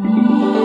[0.00, 0.57] Thank you.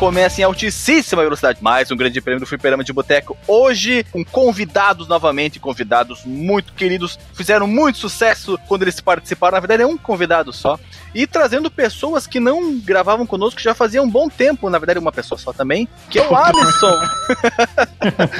[0.00, 1.58] Recomeça em altíssima velocidade.
[1.60, 3.36] Mais um grande prêmio do Fliperama de Boteco.
[3.46, 9.56] Hoje, com convidados novamente, convidados muito queridos, fizeram muito sucesso quando eles participaram.
[9.56, 10.80] Na verdade, é um convidado só.
[11.14, 14.70] E trazendo pessoas que não gravavam conosco já fazia um bom tempo.
[14.70, 16.98] Na verdade, uma pessoa só também, que é o Alisson.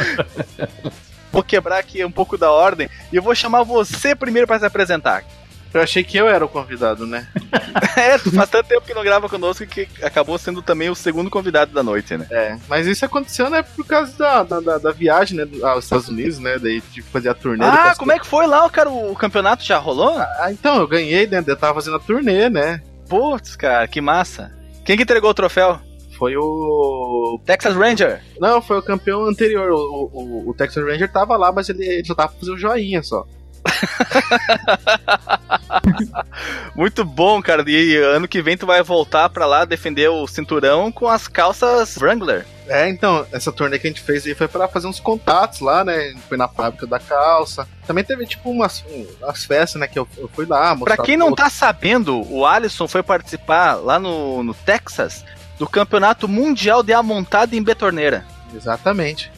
[1.31, 4.65] vou quebrar aqui um pouco da ordem e eu vou chamar você primeiro para se
[4.65, 5.25] apresentar.
[5.73, 7.29] Eu achei que eu era o convidado, né?
[7.97, 11.73] é, faz tanto tempo que não grava conosco que acabou sendo também o segundo convidado
[11.73, 12.27] da noite, né?
[12.31, 16.39] É, mas isso aconteceu, né, por causa da, da, da viagem, né, aos Estados Unidos,
[16.39, 17.65] né, daí de fazer a turnê.
[17.65, 18.91] Ah, como é que foi lá, cara?
[18.91, 20.19] O campeonato já rolou?
[20.19, 22.83] Ah, então, eu ganhei, né, eu tava fazendo a turnê, né?
[23.09, 24.53] Putz, cara, que massa.
[24.85, 25.79] Quem que entregou o troféu?
[26.17, 27.41] Foi o.
[27.47, 28.23] Texas Ranger?
[28.39, 29.71] Não, foi o campeão anterior.
[29.73, 33.27] O, o, o Texas Ranger tava lá, mas ele, ele só tava fazendo joinha só.
[36.75, 37.65] Muito bom, cara.
[37.67, 41.97] E ano que vem tu vai voltar pra lá defender o cinturão com as calças
[41.97, 42.47] Wrangler.
[42.67, 45.85] É, então, essa turnê que a gente fez aí foi para fazer uns contatos lá,
[45.85, 46.15] né?
[46.29, 47.67] Foi na fábrica da calça.
[47.85, 48.85] Também teve, tipo, umas,
[49.21, 49.89] umas festas, né?
[49.89, 50.77] Que eu, eu fui lá.
[50.77, 55.25] Pra quem não tá sabendo, o Alisson foi participar lá no, no Texas
[55.59, 58.25] do Campeonato Mundial de Amontada em Betorneira.
[58.55, 59.31] Exatamente.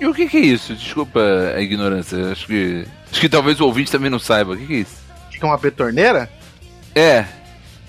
[0.00, 0.74] E o que, que é isso?
[0.74, 1.20] Desculpa
[1.54, 2.30] a ignorância.
[2.30, 4.52] Acho que Acho que talvez o ouvinte também não saiba.
[4.52, 4.96] O que, que é isso?
[5.28, 6.30] O que é uma betorneira?
[6.94, 7.24] É.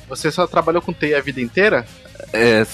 [0.10, 1.86] Você só trabalhou com TI a vida inteira?
[2.32, 2.66] É,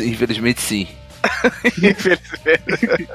[0.00, 0.88] infelizmente sim.
[1.78, 3.08] infelizmente.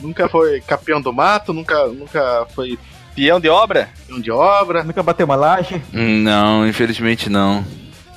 [0.00, 2.78] nunca foi campeão do mato, nunca, nunca foi.
[3.14, 3.88] Peão de obra?
[4.06, 4.84] Peão de obra.
[4.84, 5.80] Nunca bateu uma laje?
[5.92, 7.64] Não, infelizmente não.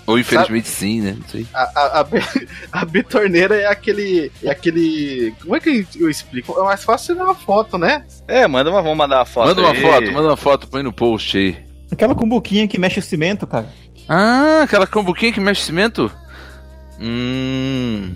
[0.09, 1.15] Ou infelizmente Sabe, sim, né?
[1.19, 1.45] Não sei.
[1.53, 2.07] A, a, a,
[2.81, 4.31] a betorneira é aquele.
[4.43, 5.31] É aquele.
[5.39, 6.59] Como é que eu explico?
[6.59, 8.03] É mais fácil você dar uma foto, né?
[8.27, 9.47] É, manda uma, vamos mandar uma foto.
[9.49, 9.81] Manda uma aí.
[9.81, 11.57] foto, manda uma foto, põe no post aí.
[11.91, 13.67] Aquela cumbuquinha que mexe o cimento, cara.
[14.07, 16.11] Ah, aquela cumbuquinha que mexe o cimento?
[16.99, 18.11] Hum.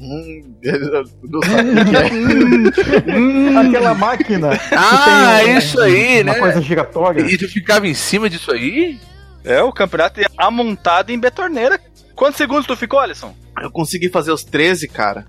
[0.00, 0.54] Hum,
[1.22, 3.16] não sabe o que é.
[3.16, 4.50] hum, aquela máquina.
[4.72, 6.32] Ah, tem, isso aí, uma né?
[6.32, 7.22] Uma coisa giratória.
[7.22, 8.98] E tu ficava em cima disso aí?
[9.44, 11.80] É, o campeonato é amontado em betorneira.
[12.14, 13.34] Quantos segundos tu ficou, Alisson?
[13.60, 15.26] Eu consegui fazer os 13, cara.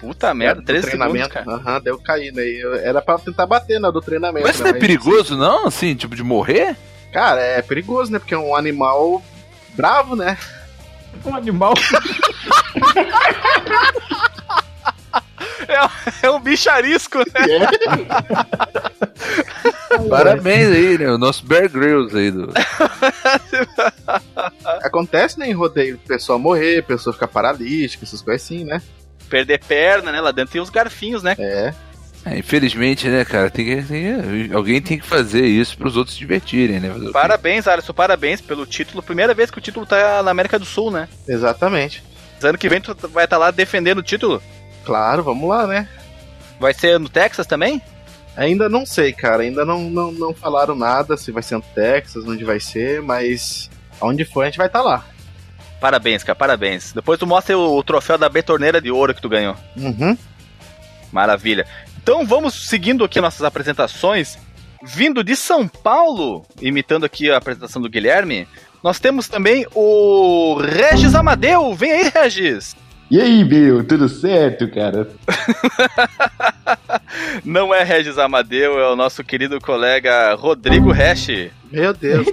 [0.00, 1.32] Puta merda, 13 treinamento.
[1.32, 2.42] segundos, Aham, uhum, daí eu caí, né?
[2.82, 4.46] Era pra tentar bater, né, do treinamento.
[4.46, 5.66] Mas isso não é perigoso, não?
[5.66, 6.74] Assim, tipo, de morrer?
[7.12, 8.18] Cara, é perigoso, né?
[8.18, 9.22] Porque é um animal
[9.74, 10.38] bravo, né?
[11.24, 11.74] Um animal.
[15.68, 17.24] É, é um bicharisco, né?
[17.48, 19.06] É.
[20.10, 21.10] Parabéns aí, né?
[21.10, 22.30] O nosso Bear Grylls aí.
[22.30, 22.52] Do...
[24.82, 28.82] Acontece, né, em rodeio, pessoa morrer, pessoa ficar paralítica, essas coisas assim, né?
[29.28, 30.20] Perder perna, né?
[30.20, 31.36] Lá dentro tem os garfinhos, né?
[31.38, 31.72] É.
[32.24, 36.14] É, infelizmente, né, cara, tem que, tem, alguém tem que fazer isso para os outros
[36.14, 36.92] se divertirem, né?
[37.12, 39.02] Parabéns, Alisson, parabéns pelo título.
[39.02, 41.08] Primeira vez que o título tá na América do Sul, né?
[41.26, 42.04] Exatamente.
[42.42, 44.42] Ano que vem tu vai estar tá lá defendendo o título?
[44.84, 45.88] Claro, vamos lá, né?
[46.58, 47.80] Vai ser no Texas também?
[48.36, 49.42] Ainda não sei, cara.
[49.42, 53.70] Ainda não, não, não falaram nada se vai ser no Texas, onde vai ser, mas
[54.00, 55.04] aonde for a gente vai estar tá lá.
[55.80, 56.92] Parabéns, cara, parabéns.
[56.92, 59.56] Depois tu mostra o, o troféu da betorneira de ouro que tu ganhou.
[59.76, 60.16] Uhum.
[61.10, 61.66] Maravilha.
[62.02, 64.38] Então vamos seguindo aqui nossas apresentações.
[64.82, 68.48] Vindo de São Paulo, imitando aqui a apresentação do Guilherme,
[68.82, 71.74] nós temos também o Regis Amadeu.
[71.74, 72.74] Vem aí, Regis!
[73.10, 75.08] E aí, Bill, tudo certo, cara?
[77.44, 81.50] Não é Regis Amadeu, é o nosso querido colega Rodrigo Hash.
[81.72, 82.24] Meu Deus.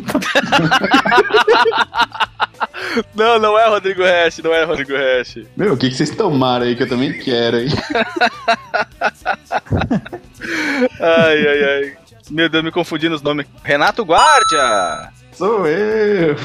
[3.16, 5.40] não, não é Rodrigo Hash, não é Rodrigo Hash.
[5.56, 7.70] Meu, o que, que vocês tomaram aí que eu também quero, hein?
[11.00, 11.98] ai, ai, ai.
[12.30, 13.46] Meu Deus, me confundi nos nomes.
[13.64, 15.10] Renato Guardia!
[15.38, 16.36] Sou eu!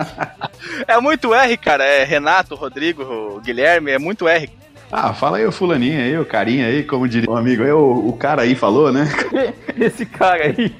[0.88, 1.84] é muito R, cara.
[1.84, 4.50] É Renato, Rodrigo, Guilherme, é muito R.
[4.90, 8.08] Ah, fala aí o fulaninho aí, o carinha aí, como diria um amigo aí, o,
[8.08, 9.06] o cara aí falou, né?
[9.78, 10.74] Esse cara aí.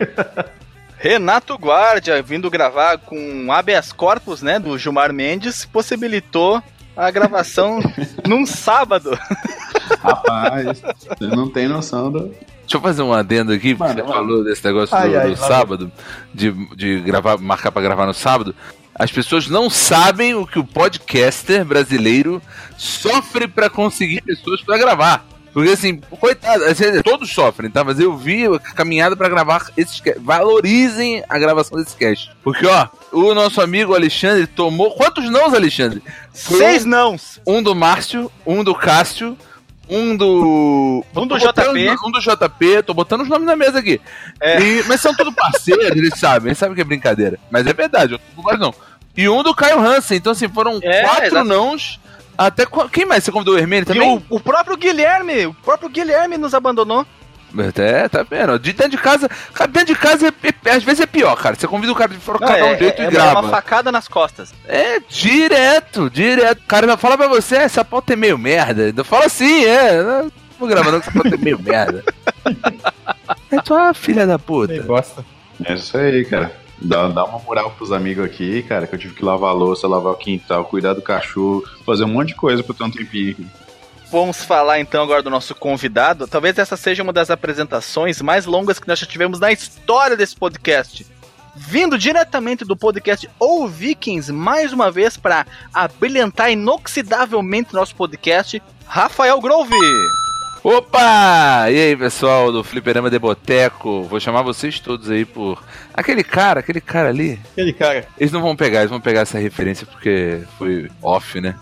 [0.96, 6.62] Renato Guardia, vindo gravar com habeas corpus, né, do Gilmar Mendes, possibilitou
[6.96, 7.78] a gravação
[8.26, 9.18] num sábado.
[10.00, 12.34] Rapaz, você não tem noção do,
[12.64, 15.36] Deixa eu fazer um adendo aqui, porque você falou desse negócio ai, do, ai, do
[15.36, 15.92] sábado,
[16.32, 18.54] de, de gravar, marcar para gravar no sábado.
[18.94, 22.40] As pessoas não sabem o que o podcaster brasileiro
[22.76, 25.26] sofre para conseguir pessoas para gravar.
[25.54, 27.84] Porque assim, coitado, assim, todos sofrem, tá?
[27.84, 32.32] Mas eu vi a caminhada pra gravar esses Valorizem a gravação desse cast.
[32.42, 34.90] Porque, ó, o nosso amigo Alexandre tomou.
[34.96, 36.02] Quantos nãos, Alexandre?
[36.32, 37.40] Foi Seis um, nãos!
[37.46, 39.38] Um do Márcio, um do Cássio,
[39.88, 41.04] um do.
[41.14, 41.96] Um do JP.
[42.04, 44.00] Um do JP, tô botando os nomes na mesa aqui.
[44.40, 44.60] É.
[44.60, 47.38] E, mas são tudo parceiros, eles sabem, eles sabem que é brincadeira.
[47.50, 48.74] Mas é verdade, eu não não.
[49.16, 51.48] E um do Caio Hansen, então assim, foram é, quatro exatamente.
[51.48, 52.00] nãos.
[52.36, 53.22] Até quem mais?
[53.22, 54.16] Você convidou o Hermínio também?
[54.28, 57.06] O, o, próprio Guilherme, o próprio Guilherme nos abandonou.
[57.76, 58.58] É, tá vendo?
[58.58, 59.28] De dentro de casa,
[59.70, 61.54] dentro de casa é, é, às vezes é pior, cara.
[61.54, 63.38] Você convida o cara de fora cada é, um jeito é, e grava.
[63.38, 64.52] É uma facada nas costas.
[64.66, 66.58] É, direto, direto.
[66.58, 68.92] O cara fala pra você, essa pauta é meio merda.
[68.96, 70.02] Eu falo assim, é.
[70.02, 72.04] Não vou gravar não, essa pauta é meio merda.
[73.50, 74.82] é tua filha da puta.
[74.82, 75.24] Gosta.
[75.64, 76.64] É isso aí, cara.
[76.80, 79.86] Dá, dá uma moral pros amigos aqui, cara, que eu tive que lavar a louça,
[79.86, 83.36] lavar o quintal, cuidar do cachorro, fazer um monte de coisa pra ter um tempinho.
[84.14, 86.28] Vamos falar então agora do nosso convidado.
[86.28, 90.36] Talvez essa seja uma das apresentações mais longas que nós já tivemos na história desse
[90.36, 91.04] podcast.
[91.56, 95.44] Vindo diretamente do podcast Ou Vikings, mais uma vez para
[95.74, 99.74] abrilhantar inoxidavelmente nosso podcast, Rafael Grove.
[100.62, 101.68] Opa!
[101.68, 104.04] E aí, pessoal do Fliperama de Boteco?
[104.04, 105.60] Vou chamar vocês todos aí por.
[105.92, 107.40] Aquele cara, aquele cara ali.
[107.50, 108.06] Aquele cara.
[108.16, 111.56] Eles não vão pegar, eles vão pegar essa referência porque foi off, né?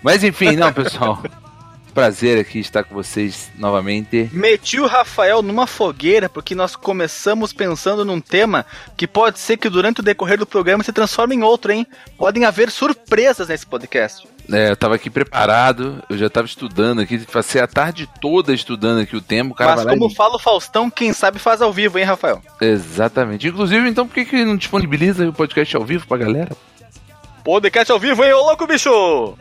[0.00, 1.20] Mas enfim, não, pessoal.
[1.94, 4.30] Prazer aqui estar com vocês novamente.
[4.32, 8.64] Meti o Rafael numa fogueira porque nós começamos pensando num tema
[8.96, 11.86] que pode ser que durante o decorrer do programa se transforme em outro, hein?
[12.16, 14.28] Podem haver surpresas nesse podcast.
[14.50, 19.00] É, eu tava aqui preparado, eu já tava estudando aqui, passei a tarde toda estudando
[19.00, 19.50] aqui o tema.
[19.50, 20.14] O cara Mas como e...
[20.14, 22.40] fala o Faustão, quem sabe faz ao vivo, hein, Rafael?
[22.60, 23.46] Exatamente.
[23.46, 26.56] Inclusive, então, por que, que não disponibiliza o podcast ao vivo pra galera?
[27.44, 29.36] Podcast ao vivo, hein, ô louco bicho!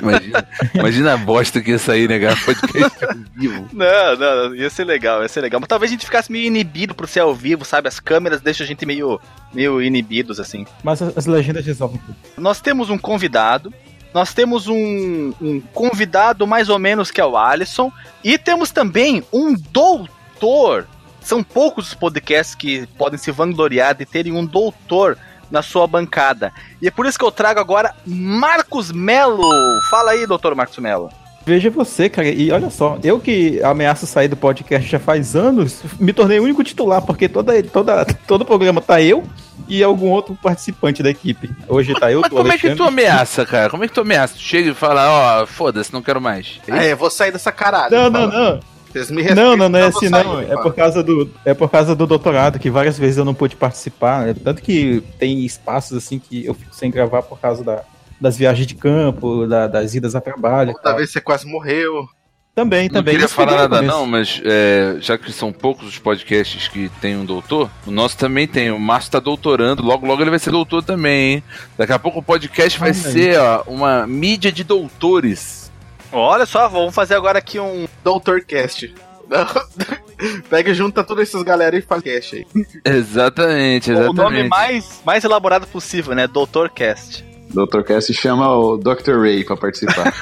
[0.00, 2.36] Imagina, imagina a bosta que ia sair, né, cara?
[2.36, 3.68] Podcast ao vivo.
[3.72, 5.60] Não, não, ia ser legal, ia ser legal.
[5.60, 7.88] Mas talvez a gente ficasse meio inibido por ser ao vivo, sabe?
[7.88, 9.20] As câmeras deixam a gente meio,
[9.52, 10.66] meio inibidos, assim.
[10.82, 12.16] Mas as legendas resolvem tudo.
[12.36, 13.72] Nós temos um convidado
[14.16, 17.92] nós temos um, um convidado mais ou menos que é o Alisson.
[18.24, 20.88] E temos também um doutor.
[21.20, 25.18] São poucos os podcasts que podem se vangloriar de terem um doutor
[25.50, 26.52] na sua bancada.
[26.80, 29.50] E é por isso que eu trago agora Marcos Melo.
[29.90, 31.10] Fala aí, doutor Marcos Melo.
[31.46, 35.80] Veja você, cara, e olha só, eu que ameaço sair do podcast já faz anos,
[36.00, 39.22] me tornei o único titular, porque toda, toda, todo programa tá eu
[39.68, 41.48] e algum outro participante da equipe.
[41.68, 42.66] Hoje tá eu, Mas como Alexandre.
[42.66, 43.70] é que tu ameaça, cara?
[43.70, 44.34] Como é que tu ameaça?
[44.34, 46.60] Tu chega e fala, ó, oh, foda-se, não quero mais.
[46.66, 47.94] É, é, eu vou sair dessa caralho.
[47.94, 48.60] Não, não, não.
[48.96, 50.40] Vocês me não, não, não é assim, não.
[50.40, 53.54] É por, causa do, é por causa do doutorado, que várias vezes eu não pude
[53.54, 54.26] participar.
[54.26, 54.34] Né?
[54.42, 57.82] Tanto que tem espaços assim que eu fico sem gravar por causa da,
[58.18, 60.70] das viagens de campo, da, das idas a trabalho.
[60.70, 62.08] Outra vez você quase morreu.
[62.54, 63.12] Também, também.
[63.12, 67.14] Não queria falar nada não, mas é, já que são poucos os podcasts que tem
[67.14, 68.70] um doutor, o nosso também tem.
[68.70, 71.42] O Márcio tá doutorando, logo logo ele vai ser doutor também, hein?
[71.76, 75.65] Daqui a pouco o podcast vai ser ó, uma mídia de doutores.
[76.12, 78.94] Olha só, vamos fazer agora aqui um Doutorcast.
[80.48, 82.46] Pega e junta todas essas galera e faz cast aí.
[82.84, 84.20] Exatamente, exatamente.
[84.20, 86.26] O nome mais, mais elaborado possível, né?
[86.26, 87.24] Doutorcast.
[87.48, 87.82] Dr.
[87.82, 89.20] Cass chama o Dr.
[89.20, 90.12] Ray pra participar.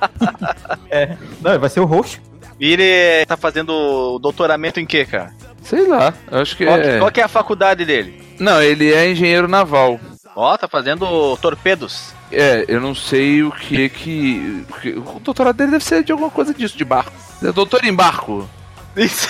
[0.90, 2.20] é, não, vai ser o host.
[2.60, 5.32] E ele tá fazendo doutoramento em quê, cara?
[5.62, 6.98] Sei lá, acho que qual, é.
[6.98, 8.22] Qual que é a faculdade dele?
[8.38, 9.98] Não, ele é engenheiro naval.
[10.36, 12.12] Ó, oh, tá fazendo torpedos.
[12.34, 14.64] É, eu não sei o que que.
[15.06, 17.12] O doutorado dele deve ser de alguma coisa disso, de barco.
[17.42, 18.48] É doutor em barco.
[18.96, 19.28] Isso.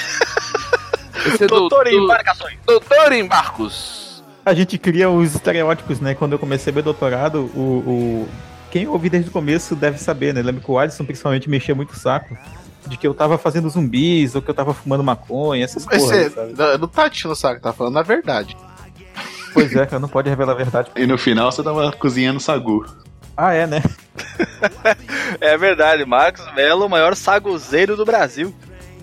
[1.40, 2.58] É doutor, em embarcações.
[2.66, 4.04] Doutor em barcos
[4.44, 6.14] a gente cria os estereótipos, né?
[6.14, 8.28] Quando eu comecei meu doutorado, o, o...
[8.70, 10.42] quem ouvi desde o começo deve saber, né?
[10.42, 12.36] Lembro que o Alisson principalmente mexia muito o saco
[12.86, 16.34] de que eu tava fazendo zumbis ou que eu tava fumando maconha, essas coisas.
[16.34, 18.54] Você não tá tirando o saco, tá falando a verdade.
[19.54, 20.90] Pois é, cara, não pode revelar a verdade.
[20.96, 22.84] E no final você tava cozinhando sagu.
[23.36, 23.82] Ah, é, né?
[25.40, 28.54] é verdade, Marcos Melo, o maior saguzeiro do Brasil.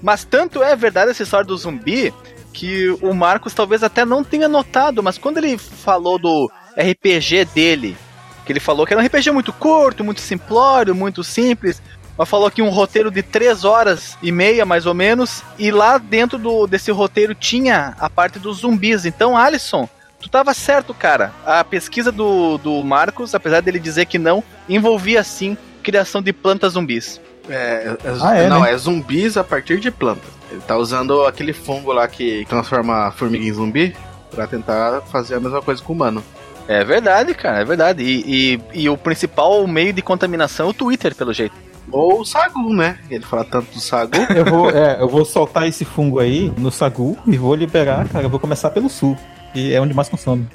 [0.01, 2.13] Mas tanto é verdade essa história do zumbi
[2.53, 7.97] que o Marcos talvez até não tenha notado, mas quando ele falou do RPG dele,
[8.45, 11.81] que ele falou que era um RPG muito curto, muito simplório, muito simples,
[12.17, 15.97] mas falou que um roteiro de 3 horas e meia, mais ou menos, e lá
[15.97, 19.05] dentro do, desse roteiro tinha a parte dos zumbis.
[19.05, 19.87] Então, Alisson,
[20.21, 21.33] tu tava certo, cara.
[21.45, 26.73] A pesquisa do, do Marcos, apesar dele dizer que não, envolvia sim criação de plantas
[26.73, 27.19] zumbis.
[27.49, 28.71] É, é, ah, é não, né?
[28.71, 30.29] é zumbis a partir de plantas.
[30.51, 33.95] Ele tá usando aquele fungo lá que transforma a formiga em zumbi
[34.29, 36.23] para tentar fazer a mesma coisa com o humano.
[36.67, 38.03] É verdade, cara, é verdade.
[38.03, 41.55] E, e, e, o principal meio de contaminação é o Twitter, pelo jeito.
[41.91, 42.99] Ou o Sagu, né?
[43.09, 44.15] Ele fala tanto do Sagu.
[44.33, 48.25] eu, vou, é, eu vou soltar esse fungo aí no Sagu e vou liberar, cara.
[48.25, 49.17] Eu vou começar pelo sul,
[49.53, 50.47] que é onde mais consome.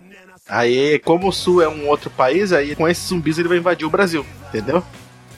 [0.49, 3.87] Aí, como o sul é um outro país, aí com esses zumbis ele vai invadir
[3.87, 4.83] o Brasil, entendeu?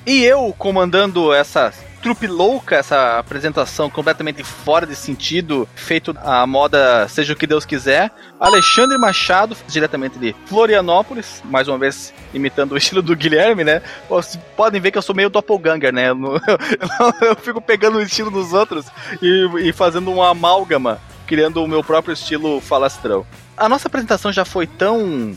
[0.07, 1.73] E eu comandando essa
[2.03, 7.65] trupe louca, essa apresentação completamente fora de sentido, feito a moda seja o que Deus
[7.65, 8.11] quiser.
[8.39, 13.83] Alexandre Machado, diretamente de Florianópolis, mais uma vez imitando o estilo do Guilherme, né?
[14.09, 16.11] Vocês podem ver que eu sou meio doppelganger, né?
[16.11, 18.87] Eu, eu, eu fico pegando o estilo dos outros
[19.21, 23.27] e, e fazendo uma amálgama, criando o meu próprio estilo falastrão.
[23.59, 25.37] A nossa apresentação já foi tão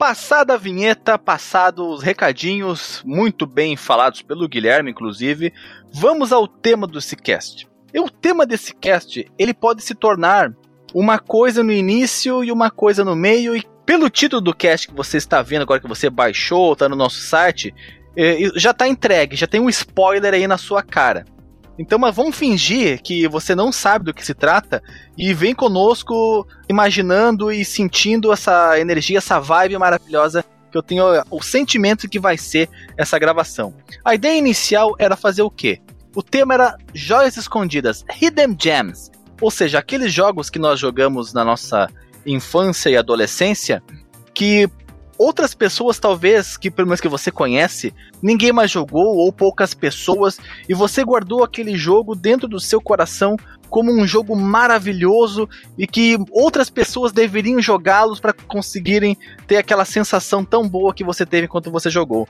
[0.00, 5.52] Passada a vinheta, passados os recadinhos, muito bem falados pelo Guilherme, inclusive,
[5.92, 7.68] vamos ao tema do cast.
[7.92, 10.54] E o tema desse cast, ele pode se tornar
[10.94, 14.94] uma coisa no início e uma coisa no meio, e pelo título do cast que
[14.94, 17.74] você está vendo agora que você baixou, está no nosso site,
[18.16, 21.26] é, já está entregue, já tem um spoiler aí na sua cara.
[21.80, 24.82] Então, mas vamos fingir que você não sabe do que se trata
[25.16, 31.42] e vem conosco imaginando e sentindo essa energia, essa vibe maravilhosa que eu tenho o
[31.42, 32.68] sentimento que vai ser
[32.98, 33.74] essa gravação.
[34.04, 35.80] A ideia inicial era fazer o quê?
[36.14, 39.10] O tema era joias escondidas, hidden gems,
[39.40, 41.88] ou seja, aqueles jogos que nós jogamos na nossa
[42.26, 43.82] infância e adolescência
[44.34, 44.68] que
[45.20, 50.38] outras pessoas, talvez, que pelo menos que você conhece, ninguém mais jogou ou poucas pessoas,
[50.66, 53.36] e você guardou aquele jogo dentro do seu coração
[53.68, 55.46] como um jogo maravilhoso
[55.76, 59.14] e que outras pessoas deveriam jogá-los para conseguirem
[59.46, 62.26] ter aquela sensação tão boa que você teve enquanto você jogou.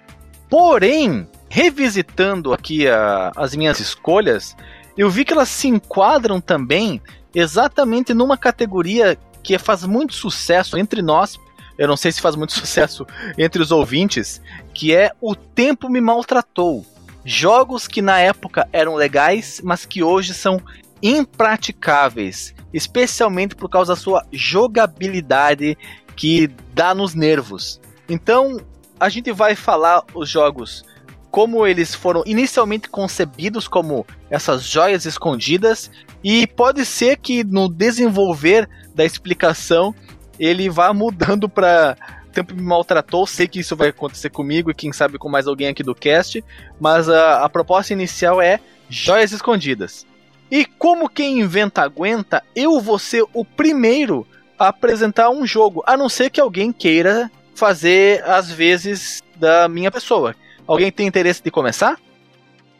[0.50, 4.56] Porém, revisitando aqui a, as minhas escolhas,
[4.99, 7.00] eu vi que elas se enquadram também
[7.32, 11.38] exatamente numa categoria que faz muito sucesso entre nós,
[11.80, 13.06] eu não sei se faz muito sucesso
[13.38, 14.40] entre os ouvintes,
[14.75, 16.84] que é O Tempo Me Maltratou.
[17.25, 20.60] Jogos que na época eram legais, mas que hoje são
[21.02, 25.76] impraticáveis, especialmente por causa da sua jogabilidade
[26.14, 27.80] que dá nos nervos.
[28.08, 28.60] Então,
[28.99, 30.84] a gente vai falar os jogos
[31.30, 35.90] como eles foram inicialmente concebidos como essas joias escondidas
[36.22, 39.94] e pode ser que no desenvolver da explicação
[40.40, 41.97] ele vai mudando pra.
[42.32, 45.66] Tempo me maltratou, sei que isso vai acontecer comigo e quem sabe com mais alguém
[45.66, 46.44] aqui do cast,
[46.80, 50.06] mas a, a proposta inicial é joias escondidas.
[50.49, 54.25] E como quem inventa aguenta, eu vou ser o primeiro
[54.56, 59.90] a apresentar um jogo, a não ser que alguém queira fazer as vezes da minha
[59.90, 60.37] pessoa.
[60.68, 61.99] Alguém tem interesse de começar?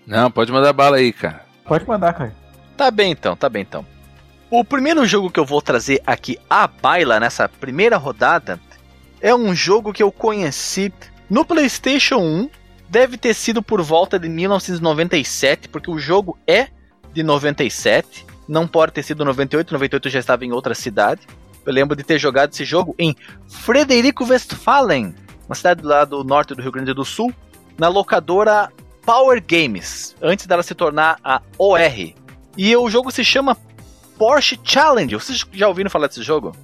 [0.07, 1.45] Não, pode mandar bala aí, cara.
[1.65, 2.33] Pode mandar, cara.
[2.77, 3.85] Tá bem então, tá bem então.
[4.53, 8.59] O primeiro jogo que eu vou trazer aqui à baila nessa primeira rodada
[9.21, 10.93] é um jogo que eu conheci
[11.31, 12.51] no PlayStation 1.
[12.89, 16.67] Deve ter sido por volta de 1997, porque o jogo é
[17.15, 18.27] de 97.
[18.49, 21.21] Não pode ter sido 98, 98 já estava em outra cidade.
[21.65, 23.15] Eu lembro de ter jogado esse jogo em
[23.49, 25.15] Frederico Westphalen,
[25.47, 27.33] uma cidade lá do norte do Rio Grande do Sul,
[27.79, 28.69] na locadora
[29.07, 32.15] Power Games, antes dela se tornar a OR.
[32.57, 33.57] E o jogo se chama
[34.21, 35.15] Porsche Challenge.
[35.15, 36.55] Vocês já ouviram falar desse jogo?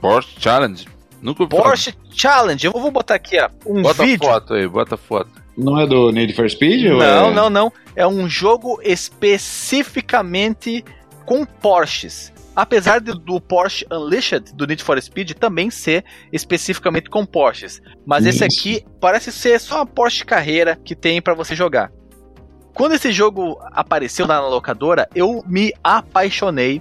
[0.00, 0.86] Porsche Challenge?
[1.20, 2.14] Nunca Porsche falar.
[2.14, 2.66] Challenge.
[2.68, 4.20] Eu vou botar aqui, ó, um bota vídeo.
[4.20, 5.30] Bota foto aí, bota foto.
[5.56, 6.84] Não é do Need for Speed?
[6.84, 7.34] Não, é...
[7.34, 7.72] não, não.
[7.96, 10.84] É um jogo especificamente
[11.26, 12.32] com Porsches.
[12.54, 17.82] Apesar de, do Porsche Unleashed, do Need for Speed, também ser especificamente com Porsches.
[18.06, 18.44] Mas Isso.
[18.44, 21.90] esse aqui parece ser só uma Porsche carreira que tem para você jogar.
[22.78, 26.80] Quando esse jogo apareceu na locadora, eu me apaixonei.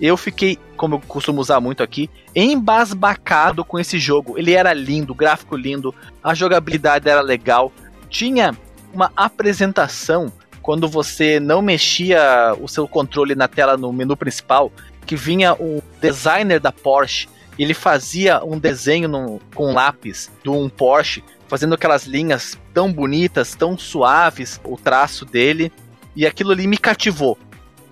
[0.00, 4.38] Eu fiquei, como eu costumo usar muito aqui, embasbacado com esse jogo.
[4.38, 7.70] Ele era lindo, gráfico lindo, a jogabilidade era legal.
[8.08, 8.56] Tinha
[8.90, 10.32] uma apresentação
[10.62, 14.72] quando você não mexia o seu controle na tela no menu principal,
[15.04, 17.28] que vinha o designer da Porsche,
[17.62, 23.54] ele fazia um desenho no, com lápis de um Porsche, fazendo aquelas linhas tão bonitas,
[23.54, 25.70] tão suaves, o traço dele,
[26.16, 27.38] e aquilo ali me cativou.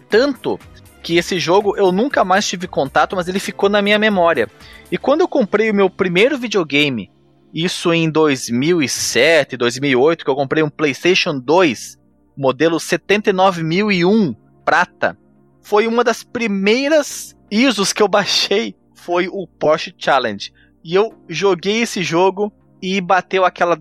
[0.09, 0.59] Tanto
[1.03, 4.49] que esse jogo eu nunca mais tive contato, mas ele ficou na minha memória.
[4.91, 7.11] E quando eu comprei o meu primeiro videogame,
[7.53, 11.99] isso em 2007, 2008, que eu comprei um PlayStation 2,
[12.37, 15.19] modelo 79001 prata,
[15.61, 20.53] foi uma das primeiras ISOs que eu baixei, foi o Porsche Challenge.
[20.85, 23.79] E eu joguei esse jogo e bateu aquela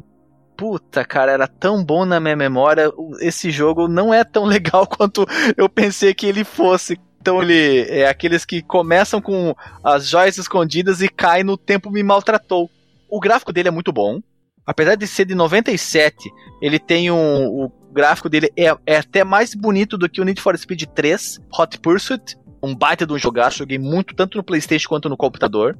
[0.58, 2.92] puta, cara, era tão bom na minha memória.
[3.20, 5.26] Esse jogo não é tão legal quanto
[5.58, 7.00] eu pensei que ele fosse.
[7.20, 12.02] Então ele é aqueles que começam com as joias escondidas e cai no tempo me
[12.02, 12.70] maltratou.
[13.10, 14.20] O gráfico dele é muito bom.
[14.66, 16.30] Apesar de ser de 97,
[16.62, 20.42] ele tem um, o gráfico dele é, é até mais bonito do que o Need
[20.42, 22.38] for Speed 3 Hot Pursuit.
[22.64, 25.78] Um baita de um jogaço, joguei muito tanto no PlayStation quanto no computador.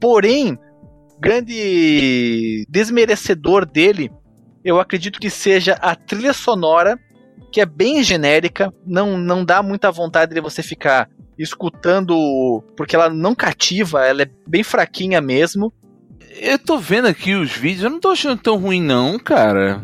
[0.00, 0.58] Porém,
[1.18, 4.10] grande desmerecedor dele,
[4.64, 6.98] eu acredito que seja a trilha sonora,
[7.52, 11.08] que é bem genérica, não, não dá muita vontade de você ficar
[11.38, 15.72] escutando, porque ela não cativa, ela é bem fraquinha mesmo.
[16.38, 19.82] Eu tô vendo aqui os vídeos, eu não tô achando tão ruim não, cara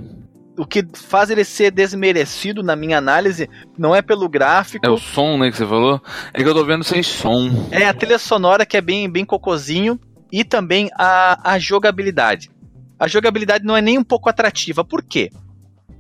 [0.62, 4.87] o que faz ele ser desmerecido na minha análise não é pelo gráfico.
[4.87, 6.00] É o som, né, que você falou?
[6.33, 7.69] É que eu tô vendo sem som.
[7.73, 9.99] É a trilha sonora que é bem, bem cocozinho
[10.31, 12.49] e também a, a jogabilidade.
[12.97, 14.85] A jogabilidade não é nem um pouco atrativa.
[14.85, 15.33] Por quê?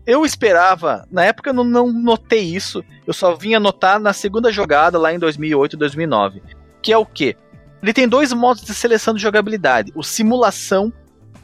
[0.06, 4.52] Eu esperava, na época eu não, não notei isso, eu só vinha notar na segunda
[4.52, 6.42] jogada lá em 2008 e 2009.
[6.80, 7.36] Que é o quê?
[7.82, 10.92] Ele tem dois modos de seleção de jogabilidade: o simulação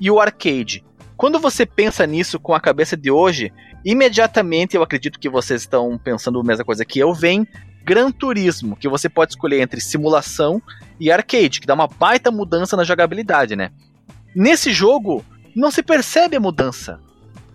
[0.00, 0.84] e o arcade.
[1.18, 3.52] Quando você pensa nisso com a cabeça de hoje,
[3.84, 7.44] imediatamente eu acredito que vocês estão pensando a mesma coisa que eu, vem
[7.84, 10.62] Gran Turismo, que você pode escolher entre simulação
[11.00, 13.72] e arcade, que dá uma baita mudança na jogabilidade, né?
[14.32, 15.24] Nesse jogo,
[15.56, 17.00] não se percebe a mudança.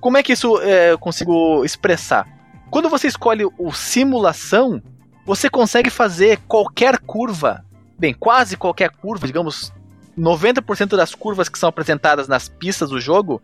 [0.02, 2.28] Como é que isso é, eu consigo expressar?
[2.70, 4.84] Quando você escolhe o simulação,
[5.26, 7.64] você consegue fazer qualquer curva,
[7.98, 9.72] bem, quase qualquer curva, digamos
[10.18, 13.42] 90% das curvas que são apresentadas nas pistas do jogo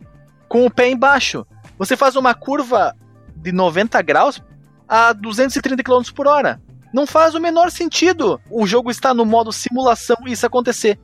[0.48, 1.46] com o pé embaixo.
[1.78, 2.96] Você faz uma curva
[3.36, 4.42] de 90 graus
[4.88, 6.62] a 230 km por hora.
[6.94, 11.00] Não faz o menor sentido o jogo está no modo simulação e isso acontecer.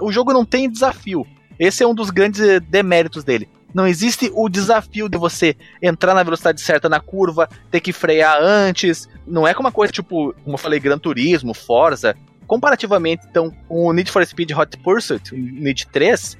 [0.00, 1.24] O jogo não tem desafio.
[1.58, 3.48] Esse é um dos grandes deméritos dele.
[3.72, 8.38] Não existe o desafio de você entrar na velocidade certa na curva, ter que frear
[8.40, 9.08] antes.
[9.26, 12.16] Não é como uma coisa tipo, como eu falei, Gran Turismo, Forza,
[12.50, 16.36] comparativamente, então, o Need for Speed Hot Pursuit, o Need 3,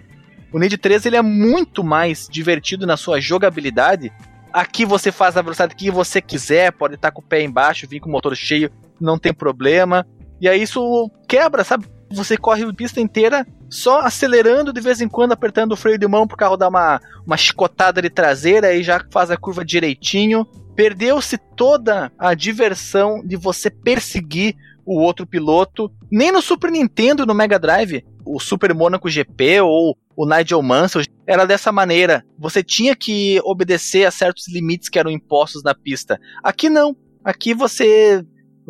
[0.52, 4.12] o Need 3 ele é muito mais divertido na sua jogabilidade.
[4.52, 8.00] Aqui você faz a velocidade que você quiser, pode estar com o pé embaixo, vir
[8.00, 10.04] com o motor cheio, não tem problema.
[10.40, 11.86] E aí isso quebra, sabe?
[12.10, 16.08] Você corre a pista inteira só acelerando de vez em quando, apertando o freio de
[16.08, 20.44] mão pro carro dar uma, uma chicotada de traseira e já faz a curva direitinho.
[20.74, 25.90] Perdeu-se toda a diversão de você perseguir o outro piloto.
[26.10, 31.02] Nem no Super Nintendo, no Mega Drive, o Super Monaco GP ou o Nigel Mansell
[31.26, 32.24] era dessa maneira.
[32.38, 36.18] Você tinha que obedecer a certos limites que eram impostos na pista.
[36.42, 36.96] Aqui não.
[37.24, 38.24] Aqui você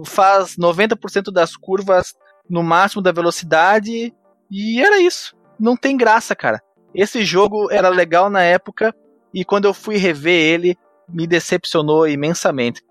[0.05, 2.14] faz 90% das curvas
[2.49, 4.14] no máximo da velocidade
[4.51, 5.37] e era isso.
[5.59, 6.61] Não tem graça, cara.
[6.94, 8.94] Esse jogo era legal na época
[9.33, 10.77] e quando eu fui rever ele,
[11.09, 12.83] me decepcionou imensamente.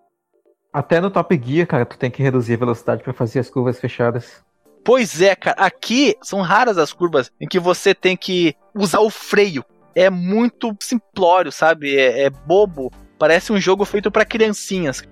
[0.72, 3.80] Até no Top Gear, cara, tu tem que reduzir a velocidade para fazer as curvas
[3.80, 4.44] fechadas.
[4.86, 5.60] Pois é, cara.
[5.60, 9.66] Aqui são raras as curvas em que você tem que usar o freio.
[9.96, 11.98] É muito simplório, sabe?
[11.98, 12.92] É, é bobo.
[13.18, 15.04] Parece um jogo feito para criancinhas.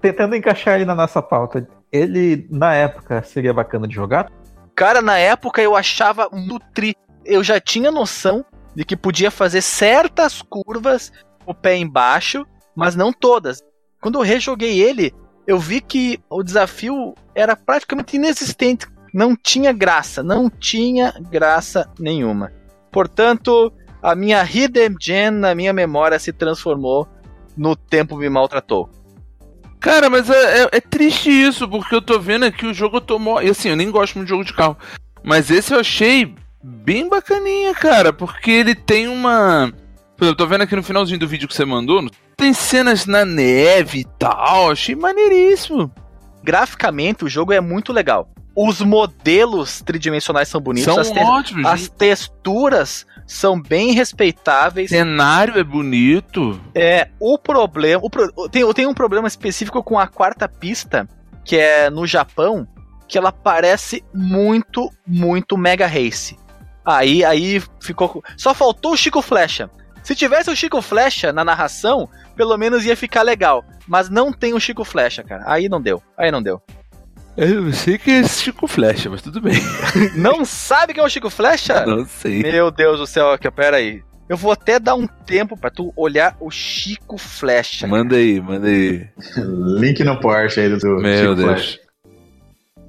[0.00, 4.32] Tentando encaixar ele na nossa pauta, ele na época seria bacana de jogar?
[4.74, 6.96] Cara, na época eu achava nutri.
[7.24, 8.44] Eu já tinha noção
[8.74, 11.12] de que podia fazer certas curvas
[11.44, 13.62] com o pé embaixo, mas não todas.
[14.02, 15.14] Quando eu rejoguei ele,
[15.46, 18.86] eu vi que o desafio era praticamente inexistente.
[19.14, 22.52] Não tinha graça, não tinha graça nenhuma.
[22.90, 27.06] Portanto, a minha Hidden Gem na minha memória se transformou
[27.56, 28.90] no Tempo Me Maltratou.
[29.78, 33.38] Cara, mas é, é, é, triste isso, porque eu tô vendo aqui o jogo tomou.
[33.38, 34.76] Assim, eu nem gosto muito de jogo de carro.
[35.22, 39.72] Mas esse eu achei bem bacaninha, cara, porque ele tem uma.
[40.24, 44.00] Eu tô vendo aqui no finalzinho do vídeo que você mandou, tem cenas na neve
[44.00, 45.92] e tal, achei maneiríssimo.
[46.44, 48.30] Graficamente, o jogo é muito legal.
[48.54, 54.92] Os modelos tridimensionais são bonitos, são as, te ótimos, as texturas são bem respeitáveis.
[54.92, 56.60] O cenário é bonito.
[56.72, 58.00] É, o problema.
[58.04, 61.08] O pro, tem, tem um problema específico com a quarta pista,
[61.44, 62.68] que é no Japão,
[63.08, 66.36] que ela parece muito, muito Mega Race.
[66.84, 68.22] Aí, aí ficou.
[68.36, 69.68] Só faltou o Chico Flecha.
[70.02, 73.64] Se tivesse o Chico Flecha na narração, pelo menos ia ficar legal.
[73.86, 75.44] Mas não tem o Chico Flecha, cara.
[75.46, 76.02] Aí não deu.
[76.16, 76.60] Aí não deu.
[77.36, 79.54] Eu sei que é Chico Flecha, mas tudo bem.
[80.14, 81.86] não sabe que é o Chico Flecha?
[81.86, 82.42] Não sei.
[82.42, 84.02] Meu Deus do céu, aqui, pera aí.
[84.28, 87.86] Eu vou até dar um tempo para tu olhar o Chico Flecha.
[87.86, 89.08] Manda aí, manda aí.
[89.36, 91.50] Link no Porsche aí do Meu Chico Deus.
[91.50, 91.80] Flecha.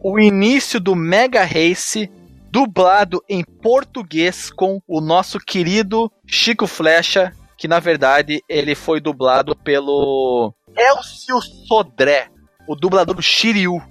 [0.03, 2.09] O início do Mega Race
[2.53, 9.55] dublado em português com o nosso querido Chico Flecha, que na verdade ele foi dublado
[9.55, 12.27] pelo Elcio Sodré,
[12.67, 13.81] o dublador do Shiryu.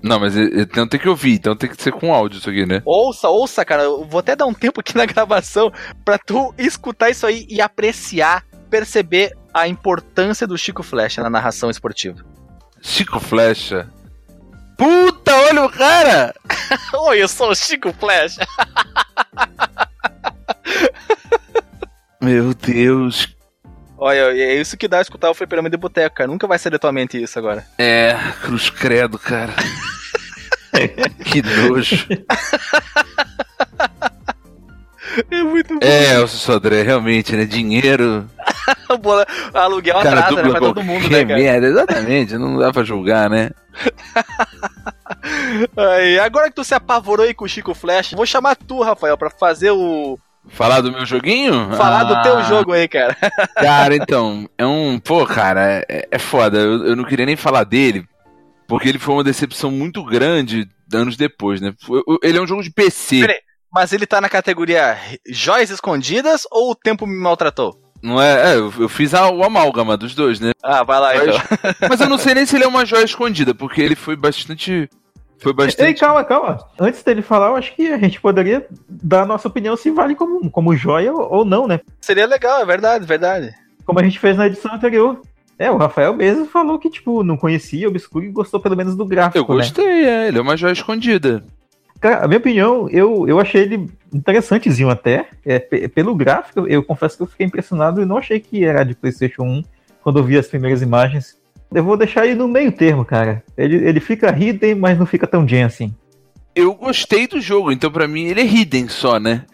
[0.00, 2.82] Não, mas então tem que ouvir, então tem que ser com áudio isso aqui, né?
[2.84, 3.82] Ouça, ouça, cara.
[3.82, 5.72] Eu vou até dar um tempo aqui na gravação
[6.04, 11.68] pra tu escutar isso aí e apreciar, perceber a importância do Chico Flecha na narração
[11.68, 12.24] esportiva.
[12.80, 13.90] Chico Flecha
[14.76, 15.13] Puta,
[15.54, 16.34] olha o cara!
[17.08, 18.38] Oi, eu sou o Chico Flash.
[22.20, 23.28] Meu Deus.
[23.96, 26.28] Olha, é isso que dá escutar o Fliperama de Boteco, cara.
[26.30, 27.64] Nunca vai ser da tua mente isso agora.
[27.78, 29.52] É, cruz credo, cara.
[31.24, 32.06] que nojo.
[35.30, 35.80] É muito bom.
[35.80, 37.44] É, o Sodré, realmente, né?
[37.44, 38.28] Dinheiro.
[39.52, 40.50] Aluguel atrasa, né?
[40.50, 41.38] Pra todo mundo, né, cara?
[41.38, 43.50] Merda, exatamente, não dá pra julgar, né?
[45.76, 49.16] Aí, agora que tu se apavorou aí com o Chico Flash, vou chamar tu, Rafael,
[49.16, 50.18] pra fazer o.
[50.48, 51.70] Falar do meu joguinho?
[51.74, 53.16] Falar ah, do teu jogo aí, cara.
[53.56, 54.98] Cara, então, é um.
[54.98, 56.58] Pô, cara, é, é foda.
[56.58, 58.04] Eu, eu não queria nem falar dele,
[58.68, 61.74] porque ele foi uma decepção muito grande anos depois, né?
[62.22, 63.20] Ele é um jogo de PC.
[63.20, 63.40] Peraí,
[63.72, 64.96] mas ele tá na categoria
[65.28, 67.80] Joias Escondidas ou O Tempo Me Maltratou?
[68.02, 70.52] Não é, é eu, eu, fiz a, o amálgama dos dois, né?
[70.62, 71.88] Ah, vai lá mas, então.
[71.88, 74.90] mas eu não sei nem se ele é uma joia escondida, porque ele foi bastante.
[75.44, 75.86] Foi bastante.
[75.86, 76.58] Ei, calma, calma.
[76.80, 80.14] Antes dele falar, eu acho que a gente poderia dar a nossa opinião se vale
[80.14, 81.80] como, como joia ou não, né?
[82.00, 83.54] Seria legal, é verdade, verdade.
[83.84, 85.20] Como a gente fez na edição anterior.
[85.58, 88.96] É, o Rafael mesmo falou que, tipo, não conhecia o Obscuro e gostou pelo menos
[88.96, 89.38] do gráfico.
[89.38, 89.62] Eu né?
[89.62, 90.24] gostei, né?
[90.24, 91.44] é, ele é uma joia escondida.
[92.00, 95.28] Cara, a minha opinião, eu, eu achei ele interessantezinho até.
[95.44, 98.94] É, pelo gráfico, eu confesso que eu fiquei impressionado e não achei que era de
[98.94, 99.64] PlayStation 1
[100.02, 101.38] quando eu vi as primeiras imagens.
[101.74, 103.42] Eu vou deixar ele no meio termo, cara.
[103.56, 105.94] Ele, ele fica hidden, mas não fica tão gen assim.
[106.54, 109.44] Eu gostei do jogo, então para mim ele é hidden só, né?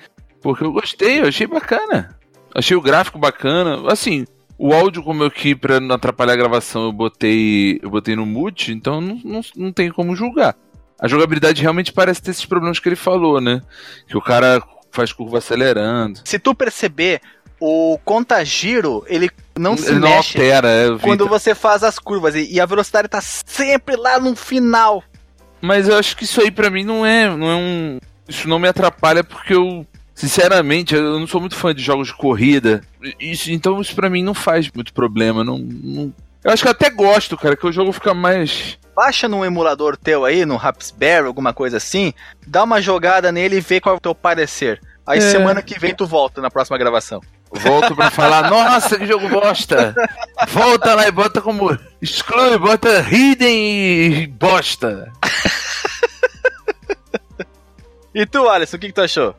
[0.43, 2.17] Porque eu gostei, eu achei bacana.
[2.55, 3.91] Achei o gráfico bacana.
[3.91, 4.27] Assim,
[4.59, 8.27] o áudio, como eu aqui, pra não atrapalhar a gravação, eu botei, eu botei no
[8.27, 10.55] mute, então não, não, não tem como julgar
[11.01, 13.63] a jogabilidade realmente parece ter esses problemas que ele falou, né?
[14.07, 16.21] Que o cara faz curva acelerando.
[16.25, 17.23] Se tu perceber,
[17.59, 22.35] o contagiro, ele não ele se não mexe altera, é, quando você faz as curvas.
[22.35, 25.05] E a velocidade tá sempre lá no final.
[25.61, 27.99] Mas eu acho que isso aí para mim não é, não é um.
[28.27, 29.87] Isso não me atrapalha porque eu.
[30.15, 32.83] Sinceramente, eu não sou muito fã de jogos de corrida.
[33.19, 35.43] Isso, então isso para mim não faz muito problema.
[35.43, 36.13] Não, não,
[36.45, 39.97] Eu acho que eu até gosto, cara, que o jogo fica mais baixa num emulador
[39.97, 42.13] teu aí, no Raspberry, alguma coisa assim,
[42.47, 44.79] dá uma jogada nele e vê qual é o teu parecer.
[45.07, 45.23] Aí é.
[45.23, 47.23] semana que vem tu volta na próxima gravação.
[47.53, 49.95] Volto pra falar, nossa, que jogo bosta!
[50.49, 51.77] Volta lá e bota como.
[52.01, 55.13] Exclui, bota hidden e bosta.
[58.15, 59.35] e tu, Alisson, o que, que tu achou?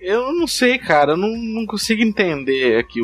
[0.00, 3.00] Eu não sei, cara, eu não, não consigo entender aqui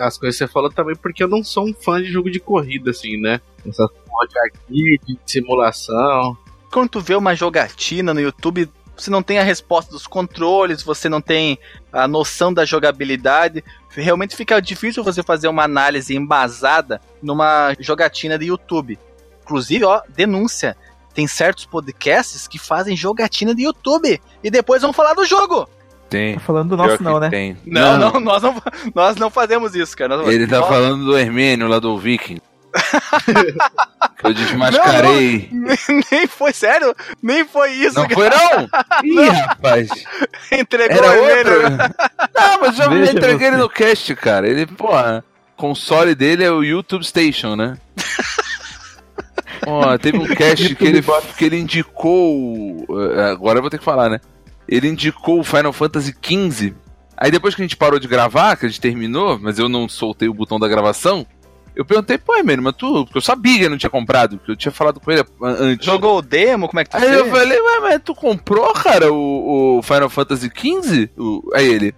[0.00, 2.40] as coisas que você falou também, porque eu não sou um fã de jogo de
[2.40, 3.40] corrida, assim, né?
[3.66, 6.36] Essa porra de arcade, de simulação.
[6.72, 8.68] Quando tu vê uma jogatina no YouTube,
[9.00, 11.58] você não tem a resposta dos controles, você não tem
[11.92, 13.64] a noção da jogabilidade.
[13.90, 18.98] Realmente fica difícil você fazer uma análise embasada numa jogatina de YouTube.
[19.42, 20.76] Inclusive, ó, denúncia.
[21.12, 25.68] Tem certos podcasts que fazem jogatina de YouTube e depois vão falar do jogo.
[26.08, 26.34] Tem.
[26.34, 27.30] Tá falando do nosso, não, né?
[27.30, 27.56] Tem.
[27.64, 28.62] Não, não, não, nós não,
[28.94, 30.16] nós não fazemos isso, cara.
[30.16, 30.68] Nós, Ele tá nós...
[30.68, 32.40] falando do Hermênio lá do Viking.
[34.22, 35.48] eu desmascarei.
[35.52, 36.94] Não, não, nem foi, sério?
[37.22, 37.98] Nem foi isso.
[37.98, 38.38] Não cara.
[38.38, 38.68] foi, não?
[39.04, 39.32] Ih, não.
[39.32, 39.88] rapaz.
[40.52, 41.60] Entregou Era outro?
[42.34, 44.48] Não, mas já me entreguei ele no cast, cara.
[44.48, 45.24] Ele, porra,
[45.56, 47.76] console dele é o YouTube Station, né?
[49.66, 51.04] Ó, teve um cast que ele,
[51.36, 52.86] que ele indicou.
[52.88, 54.20] Eh, agora eu vou ter que falar, né?
[54.66, 56.74] Ele indicou o Final Fantasy XV.
[57.16, 59.88] Aí depois que a gente parou de gravar, que a gente terminou, mas eu não
[59.88, 61.26] soltei o botão da gravação,
[61.74, 63.04] eu perguntei, pô, mano, mas tu.
[63.04, 65.86] Porque eu sabia que eu não tinha comprado, que eu tinha falado com ele antes.
[65.86, 66.68] Jogou o demo?
[66.68, 67.16] Como é que tu Aí fez?
[67.16, 71.10] eu falei, ué, mas tu comprou, cara, o, o Final Fantasy XV?
[71.16, 71.94] O, aí ele.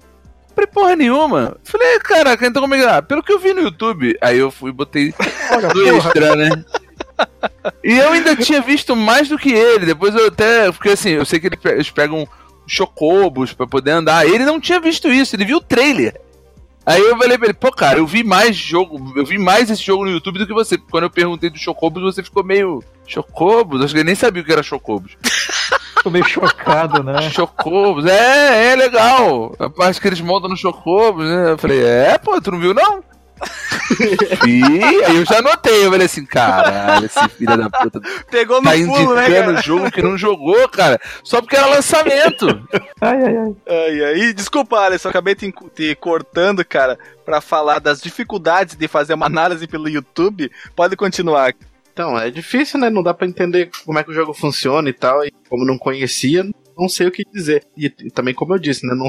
[0.48, 1.56] Comprei porra nenhuma.
[1.64, 2.84] Falei, caraca, então como é que.
[2.84, 4.16] Ah, pelo que eu vi no YouTube.
[4.20, 5.14] Aí eu fui e botei
[5.74, 6.64] no extra, né?
[7.82, 9.86] E eu ainda tinha visto mais do que ele.
[9.86, 10.70] Depois eu até.
[10.70, 12.28] Porque assim, eu sei que eles pegam
[12.66, 14.26] chocobos para poder andar.
[14.26, 16.20] Ele não tinha visto isso, ele viu o trailer.
[16.84, 19.82] Aí eu falei pra ele, pô, cara, eu vi mais jogo, eu vi mais esse
[19.82, 20.76] jogo no YouTube do que você.
[20.76, 22.82] Quando eu perguntei do Chocobos, você ficou meio.
[23.06, 23.82] Chocobos?
[23.82, 25.16] Acho que ele nem sabia o que era Chocobos.
[25.96, 27.30] Ficou meio chocado, né?
[27.30, 29.54] Chocobos, é, é legal.
[29.56, 31.52] A parte que eles montam no Chocobos, né?
[31.52, 33.04] Eu falei, é, pô, tu não viu não?
[34.46, 34.62] E
[35.04, 38.76] aí eu já anotei, eu falei assim, caralho, esse filho da puta Pegou no tá
[38.76, 42.46] pulo, né, indicando jogo que não jogou, cara, só porque era lançamento.
[43.00, 43.54] ai, ai, ai.
[43.68, 44.32] ai, ai.
[44.32, 49.66] desculpa, Alisson, acabei te, te cortando, cara, para falar das dificuldades de fazer uma análise
[49.66, 50.50] pelo YouTube.
[50.74, 51.54] Pode continuar.
[51.92, 52.88] Então, é difícil, né?
[52.88, 55.24] Não dá para entender como é que o jogo funciona e tal.
[55.24, 56.44] E como não conhecia,
[56.76, 57.64] não sei o que dizer.
[57.76, 59.08] E, e, também, como eu disse, né, não,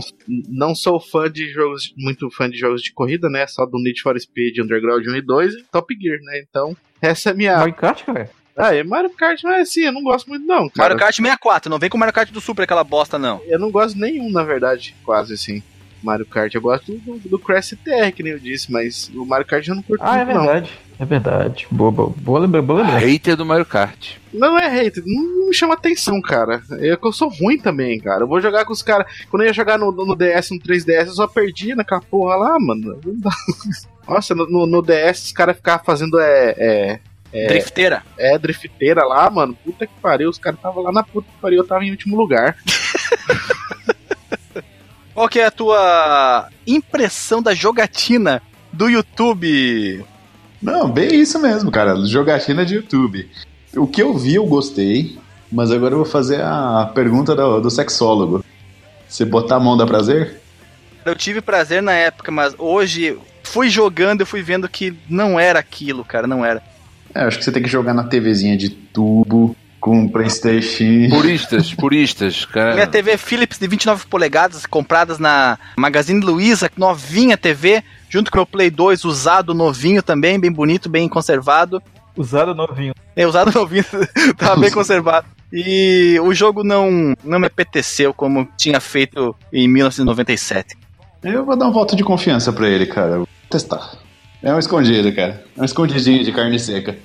[0.49, 3.45] não sou fã de jogos, muito fã de jogos de corrida, né?
[3.47, 6.43] Só do Need for Speed, Underground 1 e 2 e Top Gear, né?
[6.47, 7.57] Então, essa é a minha.
[7.57, 8.29] Mario Kart, cara?
[8.55, 10.69] Ah, e Mario Kart não é assim, eu não gosto muito, não.
[10.69, 10.89] Cara.
[10.89, 13.41] Mario Kart 64, não vem com Mario Kart do Super, aquela bosta, não.
[13.45, 15.63] Eu não gosto nenhum, na verdade, quase assim.
[16.03, 16.53] Mario Kart.
[16.53, 19.75] Eu gosto do, do Crash TR, que nem eu disse, mas o Mario Kart eu
[19.75, 20.71] não curto ah, muito, é verdade.
[20.71, 20.83] Não.
[20.99, 21.67] É verdade.
[21.71, 22.99] Boa, boa, boa lembrar, boa lembrar.
[22.99, 24.17] Hater do Mario Kart.
[24.31, 26.61] Não é hater, não me chama atenção, cara.
[26.79, 28.23] É que eu sou ruim também, cara.
[28.23, 29.11] Eu vou jogar com os caras.
[29.29, 32.59] Quando eu ia jogar no, no DS, no 3DS, eu só perdia naquela porra lá,
[32.59, 32.99] mano.
[34.07, 36.99] Nossa, no, no, no DS os caras ficavam fazendo é, é,
[37.33, 38.03] é, drifteira.
[38.17, 39.57] É, drifteira lá, mano.
[39.63, 40.29] Puta que pariu.
[40.29, 42.55] Os caras estavam lá na puta que pariu, eu tava em último lugar.
[45.13, 50.03] Qual que é a tua impressão da jogatina do YouTube?
[50.61, 51.95] Não, bem isso mesmo, cara.
[52.05, 53.29] Jogatina de YouTube.
[53.75, 55.17] O que eu vi, eu gostei.
[55.51, 58.43] Mas agora eu vou fazer a pergunta do, do sexólogo.
[59.07, 60.41] Você botar a mão dá prazer?
[61.05, 65.59] Eu tive prazer na época, mas hoje fui jogando e fui vendo que não era
[65.59, 66.63] aquilo, cara, não era.
[67.13, 71.09] É, acho que você tem que jogar na TVzinha de tubo, com Playstation.
[71.09, 72.73] Puristas, puristas, cara.
[72.73, 78.39] Minha TV Philips de 29 polegadas, compradas na Magazine Luiza, novinha TV, junto com o
[78.39, 81.83] meu Play 2, usado novinho também, bem bonito, bem conservado.
[82.15, 82.93] Usado novinho.
[83.13, 83.83] É, usado novinho,
[84.39, 85.27] tava bem conservado.
[85.51, 90.77] E o jogo não, não me apeteceu como tinha feito em 1997.
[91.21, 93.17] Eu vou dar um voto de confiança para ele, cara.
[93.17, 93.97] Vou testar.
[94.41, 95.43] É um escondido, cara.
[95.57, 96.97] É um escondidinho de carne seca.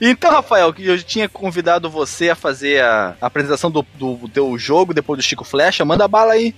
[0.00, 5.18] Então, Rafael, eu tinha convidado você a fazer a apresentação do, do teu jogo depois
[5.18, 5.84] do Chico Flecha.
[5.84, 6.54] Manda bala aí.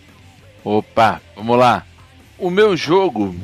[0.63, 1.87] Opa, vamos lá.
[2.39, 3.35] O meu jogo,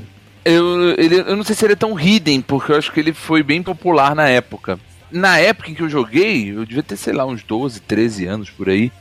[0.45, 3.13] eu, ele, eu não sei se ele é tão hidden, porque eu acho que ele
[3.13, 4.79] foi bem popular na época.
[5.11, 8.51] Na época em que eu joguei, eu devia ter, sei lá, uns 12, 13 anos
[8.51, 8.93] por aí.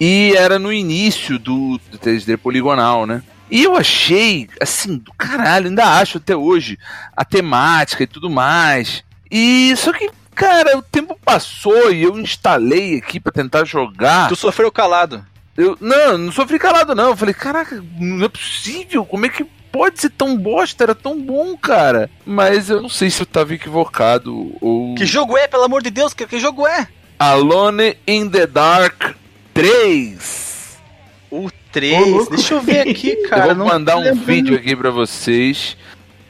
[0.00, 3.22] E era no início do, do 3D poligonal, né?
[3.50, 6.78] E eu achei, assim, do caralho, ainda acho até hoje,
[7.16, 9.02] a temática e tudo mais.
[9.30, 14.28] E só que Cara, o tempo passou e eu instalei aqui para tentar jogar.
[14.28, 15.26] Tu sofreu calado.
[15.56, 17.08] Eu, não, não sofri calado, não.
[17.08, 19.04] Eu falei, caraca, não é possível.
[19.04, 20.84] Como é que pode ser tão bosta?
[20.84, 22.08] Era tão bom, cara.
[22.24, 24.94] Mas eu não sei se eu tava equivocado ou.
[24.94, 26.14] Que jogo é, pelo amor de Deus?
[26.14, 26.86] Que, que jogo é?
[27.18, 29.16] Alone in the Dark
[29.52, 30.78] 3.
[31.32, 32.28] O 3?
[32.28, 33.48] Deixa eu ver aqui, cara.
[33.48, 35.76] Eu vou mandar um vídeo aqui para vocês.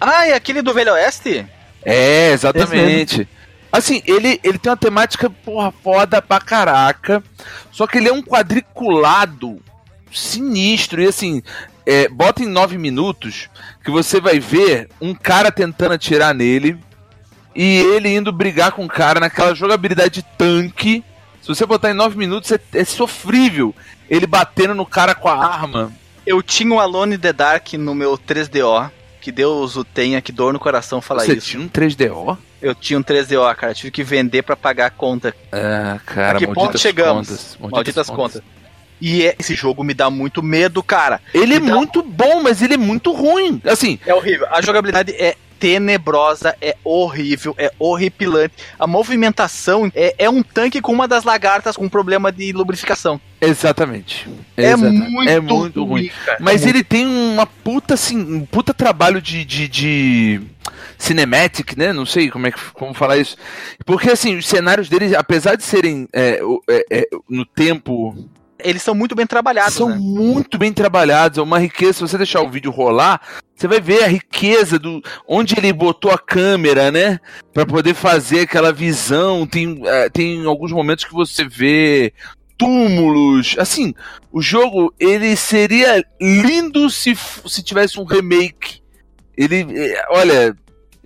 [0.00, 1.44] Ah, é aquele do Velho Oeste?
[1.84, 3.28] É, exatamente.
[3.70, 7.22] Assim, ele, ele tem uma temática, porra, foda pra caraca.
[7.70, 9.60] Só que ele é um quadriculado
[10.12, 11.02] sinistro.
[11.02, 11.42] E assim,
[11.86, 13.48] é, bota em nove minutos
[13.84, 16.78] que você vai ver um cara tentando atirar nele.
[17.54, 21.04] E ele indo brigar com o cara naquela jogabilidade de tanque.
[21.42, 23.74] Se você botar em nove minutos, é, é sofrível.
[24.08, 25.92] Ele batendo no cara com a arma.
[26.26, 28.90] Eu tinha o Alone in the Dark no meu 3DO.
[29.20, 31.46] Que Deus o tenha, que dor no coração falar você isso.
[31.46, 32.38] Você tinha um 3DO?
[32.60, 33.74] Eu tinha um 13O, cara.
[33.74, 35.34] Tive que vender para pagar a conta.
[35.52, 37.28] Ah, cara, a que ponto chegamos?
[37.28, 38.32] Contas, malditas, malditas contas.
[38.40, 38.58] contas.
[39.00, 41.20] E é, esse jogo me dá muito medo, cara.
[41.32, 41.76] Ele me é dá...
[41.76, 43.60] muito bom, mas ele é muito ruim.
[43.64, 43.98] Assim.
[44.04, 44.46] É horrível.
[44.50, 48.54] A jogabilidade é tenebrosa, é horrível, é horripilante.
[48.78, 53.20] A movimentação é, é um tanque com uma das lagartas com problema de lubrificação.
[53.40, 54.28] Exatamente.
[54.56, 56.02] É muito, é muito ruim.
[56.02, 56.10] ruim.
[56.40, 56.88] Mas é ele muito...
[56.88, 60.40] tem uma puta, assim, um puta trabalho de, de, de,
[60.98, 61.92] cinematic, né?
[61.92, 63.36] Não sei como é que como falar isso.
[63.84, 68.16] Porque assim, os cenários dele, apesar de serem é, é, é, no tempo
[68.58, 69.74] eles são muito bem trabalhados.
[69.74, 69.96] São né?
[69.98, 71.38] muito bem trabalhados.
[71.38, 71.94] É uma riqueza.
[71.94, 73.20] Se você deixar o vídeo rolar,
[73.54, 77.20] você vai ver a riqueza do onde ele botou a câmera, né?
[77.52, 79.46] Para poder fazer aquela visão.
[79.46, 82.12] Tem, é, tem alguns momentos que você vê
[82.56, 83.54] túmulos.
[83.58, 83.94] Assim,
[84.32, 87.16] o jogo ele seria lindo se,
[87.46, 88.80] se tivesse um remake.
[89.36, 90.56] Ele, é, olha,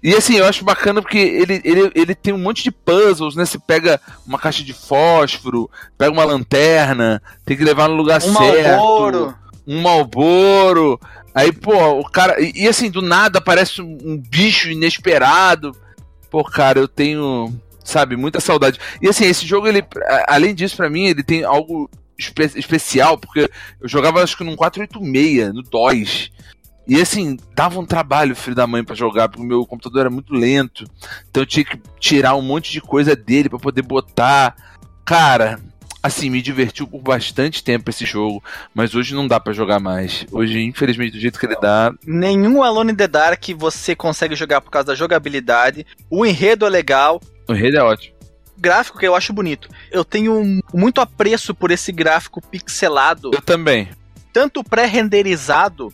[0.03, 3.45] e assim, eu acho bacana porque ele, ele, ele tem um monte de puzzles, né?
[3.45, 8.33] Você pega uma caixa de fósforo, pega uma lanterna, tem que levar no lugar um
[8.37, 8.77] certo.
[8.77, 9.35] Malboro.
[9.67, 11.01] Um malboro.
[11.33, 12.41] Aí, pô, o cara.
[12.41, 15.75] E, e, assim, do nada aparece um, um bicho inesperado.
[16.29, 18.81] Pô, cara, eu tenho, sabe, muita saudade.
[19.01, 19.85] E assim, esse jogo, ele,
[20.27, 21.89] além disso, para mim, ele tem algo
[22.19, 26.31] espe especial, porque eu jogava acho que num 486, no DOS.
[26.87, 30.11] E assim, dava um trabalho, filho da mãe, para jogar, porque o meu computador era
[30.11, 30.85] muito lento.
[31.31, 34.57] Então eu tinha que tirar um monte de coisa dele para poder botar.
[35.05, 35.61] Cara,
[36.03, 38.43] assim, me divertiu por bastante tempo esse jogo,
[38.75, 40.27] mas hoje não dá para jogar mais.
[40.33, 41.95] Hoje, infelizmente, do jeito que ele dá.
[42.05, 45.87] Nenhum Alone in the Dark você consegue jogar por causa da jogabilidade.
[46.11, 47.21] O enredo é legal.
[47.49, 48.23] O enredo é ótimo
[48.63, 49.69] gráfico que eu acho bonito.
[49.91, 53.33] Eu tenho muito apreço por esse gráfico pixelado.
[53.35, 53.89] Eu também.
[54.33, 55.93] Tanto pré-renderizado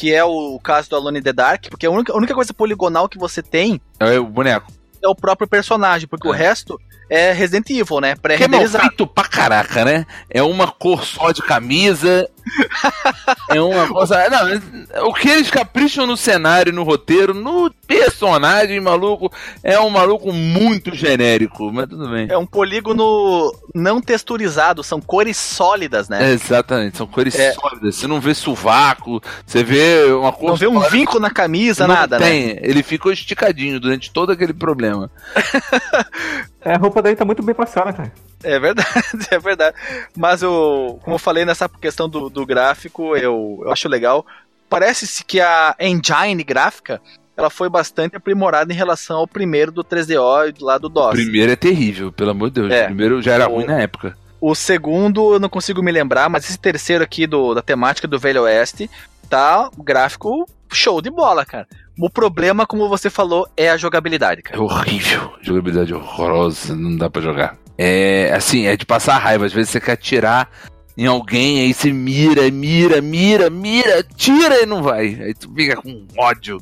[0.00, 2.54] que é o caso do Alone in the Dark, porque a única, a única coisa
[2.54, 4.72] poligonal que você tem é o boneco.
[5.04, 6.30] É o próprio personagem, porque é.
[6.30, 8.14] o resto é Resident Evil, né?
[8.14, 8.88] Pré-renderizado.
[8.88, 10.06] Que é mal pra caraca, né?
[10.30, 12.28] É uma cor só de camisa.
[13.50, 14.28] é uma coisa.
[14.30, 20.32] Não, o que eles capricham no cenário, no roteiro, no personagem, maluco, é um maluco
[20.32, 22.28] muito genérico, mas tudo bem.
[22.30, 26.30] É um polígono não texturizado, são cores sólidas, né?
[26.30, 27.52] É, exatamente, são cores é.
[27.52, 27.96] sólidas.
[27.96, 30.50] Você não vê sovaco, você vê uma cor.
[30.50, 32.54] Não vê um vinco na camisa, não nada, tem.
[32.54, 32.60] né?
[32.62, 35.10] Ele ficou esticadinho durante todo aquele problema.
[36.62, 38.12] é, a roupa dele tá muito bem passada, cara.
[38.42, 38.88] É verdade,
[39.30, 39.76] é verdade.
[40.16, 44.24] Mas eu, como eu falei nessa questão do, do gráfico, eu, eu acho legal.
[44.68, 47.00] Parece-se que a engine gráfica
[47.36, 51.08] ela foi bastante aprimorada em relação ao primeiro do 3DO lá do DOS.
[51.08, 52.72] O primeiro é terrível, pelo amor de Deus.
[52.72, 52.84] É.
[52.84, 54.16] O primeiro já era o, ruim na época.
[54.40, 58.18] O segundo eu não consigo me lembrar, mas esse terceiro aqui do, da temática do
[58.18, 58.90] Velho Oeste
[59.28, 61.66] tá gráfico show de bola, cara.
[62.00, 64.56] O problema, como você falou, é a jogabilidade, cara.
[64.56, 65.32] É horrível.
[65.42, 67.58] Jogabilidade horrorosa, não dá para jogar.
[67.76, 69.44] É assim, é de passar raiva.
[69.44, 70.48] Às vezes você quer atirar
[70.96, 75.18] em alguém, aí você mira, mira, mira, mira, tira e não vai.
[75.20, 76.58] Aí tu fica com ódio.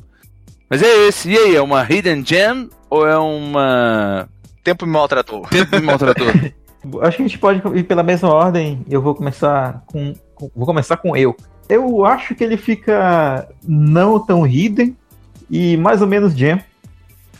[0.69, 1.29] Mas é esse.
[1.29, 4.27] E aí, é uma Hidden Gem ou é uma.
[4.61, 5.43] Tempo me maltratou.
[5.43, 6.27] Tempo me maltratou.
[7.01, 8.85] Acho que a gente pode ir pela mesma ordem.
[8.89, 10.13] Eu vou começar com.
[10.35, 11.35] com vou começar com eu.
[11.67, 14.97] Eu acho que ele fica não tão hidden
[15.49, 16.59] e mais ou menos gem.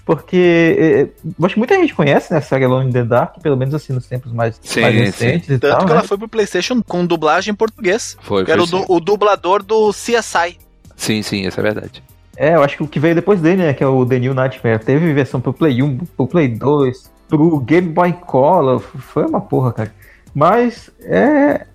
[0.06, 1.10] Porque é, é
[1.46, 3.94] acho que muita gente conhece né, a saga Alone in the Dark, pelo menos assim
[3.94, 5.54] nos tempos mais, sim, mais recentes sim.
[5.54, 6.00] e Tanto tal, que né?
[6.00, 8.18] ela foi pro PlayStation com dublagem em português.
[8.22, 10.58] Foi, que era o, o, dublador do CSI.
[10.96, 12.04] Sim, sim, essa é verdade.
[12.36, 14.34] É, eu acho que o que veio depois dele, né, que é o The New
[14.34, 19.42] Nightmare, teve versão pro Play 1, pro Play 2, pro Game Boy Color, foi uma
[19.42, 19.94] porra, cara.
[20.34, 21.68] Mas, é.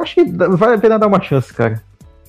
[0.00, 1.80] Acho que vale a pena dar uma chance, cara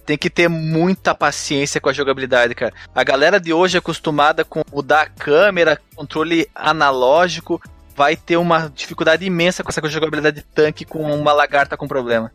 [0.08, 2.74] tem que ter muita paciência com a jogabilidade, cara.
[2.96, 7.62] A galera de hoje é acostumada com mudar a câmera, controle analógico,
[7.94, 12.32] vai ter uma dificuldade imensa com essa jogabilidade de tanque com uma lagarta com problema.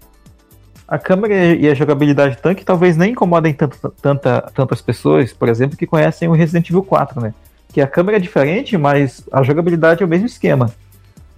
[0.87, 5.49] A câmera e a jogabilidade de tanque talvez nem incomodem tanto, tanta, tantas pessoas, por
[5.49, 7.33] exemplo, que conhecem o Resident Evil 4, né?
[7.73, 10.71] Que a câmera é diferente, mas a jogabilidade é o mesmo esquema.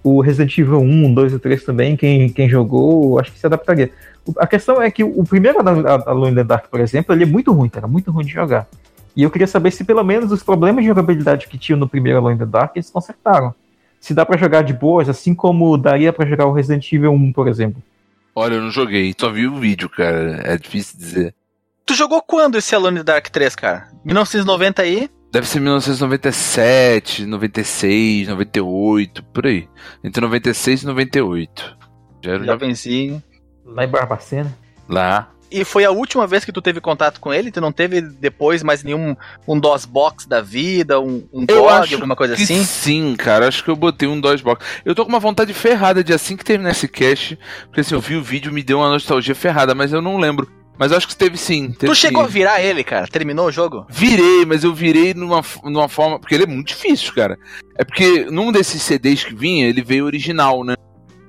[0.05, 3.89] O Resident Evil 1, 2 e 3 também, quem, quem jogou, acho que se adaptaria.
[4.37, 7.51] A questão é que o primeiro Alone in the Dark, por exemplo, ele é muito
[7.51, 8.67] ruim, cara, muito ruim de jogar.
[9.15, 12.19] E eu queria saber se pelo menos os problemas de jogabilidade que tinham no primeiro
[12.19, 13.55] Alone in the Dark, eles consertaram.
[13.99, 17.33] Se dá para jogar de boas, assim como daria para jogar o Resident Evil 1,
[17.33, 17.81] por exemplo.
[18.35, 20.39] Olha, eu não joguei, só vi o vídeo, cara.
[20.43, 21.33] É difícil dizer.
[21.83, 23.87] Tu jogou quando esse Alone in the Dark 3, cara?
[24.03, 25.09] 1990 aí?
[25.35, 29.67] Deve ser 1997, 96, 98, por aí.
[30.01, 31.77] Entre 96 e 98.
[32.23, 33.21] Já era Já venci.
[33.65, 34.57] Lá em Barbacena?
[34.87, 35.29] Lá.
[35.51, 37.51] E foi a última vez que tu teve contato com ele?
[37.51, 39.13] Tu não teve depois mais nenhum
[39.45, 42.63] um DOS box da vida, um, um eu dog, alguma coisa assim?
[42.63, 44.65] Sim, cara, acho que eu botei um DOS box.
[44.85, 47.99] Eu tô com uma vontade ferrada de assim que terminar esse cast, porque assim, eu
[47.99, 50.49] vi o vídeo me deu uma nostalgia ferrada, mas eu não lembro.
[50.77, 51.71] Mas eu acho que teve sim.
[51.71, 52.29] Teve tu chegou sim.
[52.29, 53.07] a virar ele, cara?
[53.07, 53.85] Terminou o jogo?
[53.89, 56.19] Virei, mas eu virei numa, numa forma.
[56.19, 57.37] Porque ele é muito difícil, cara.
[57.77, 60.75] É porque num desses CDs que vinha, ele veio original, né?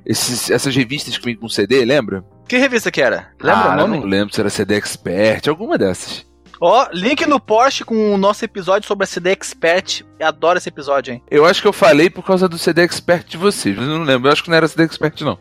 [0.05, 2.25] Esses, essas revistas que vêm com CD, lembra?
[2.49, 3.33] Que revista que era?
[3.41, 3.97] Lembra ah, o nome?
[3.97, 6.25] Eu não lembro se era CD Expert, alguma dessas.
[6.61, 10.03] Ó, link no post com o nosso episódio sobre a CD Expert.
[10.19, 11.23] Eu adoro esse episódio, hein?
[11.31, 14.05] Eu acho que eu falei por causa do CD Expert de vocês, mas eu não
[14.05, 14.29] lembro.
[14.29, 15.39] Eu acho que não era CD Expert, não.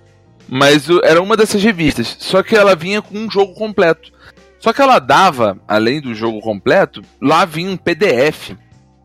[0.47, 2.15] Mas era uma dessas revistas.
[2.19, 4.11] Só que ela vinha com um jogo completo.
[4.59, 8.55] Só que ela dava, além do jogo completo, lá vinha um PDF.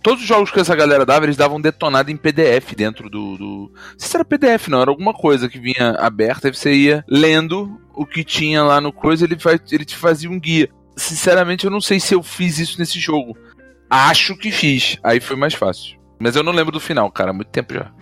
[0.02, 3.36] Todos os jogos que essa galera dava, eles davam detonado em PDF dentro do.
[3.36, 3.72] do...
[3.74, 7.04] Não sei se era PDF, não, era alguma coisa que vinha aberta e você ia
[7.06, 10.70] lendo o que tinha lá no coisa, ele, faz, ele te fazia um guia.
[10.96, 13.36] Sinceramente, eu não sei se eu fiz isso nesse jogo.
[13.90, 14.98] Acho que fiz.
[15.02, 15.98] Aí foi mais fácil.
[16.18, 17.32] Mas eu não lembro do final, cara.
[17.32, 17.92] Muito tempo já.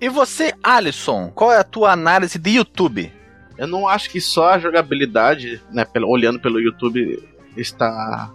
[0.00, 3.12] E você, Alisson, qual é a tua análise de YouTube?
[3.56, 7.22] Eu não acho que só a jogabilidade, né, pelo, olhando pelo YouTube,
[7.56, 8.30] está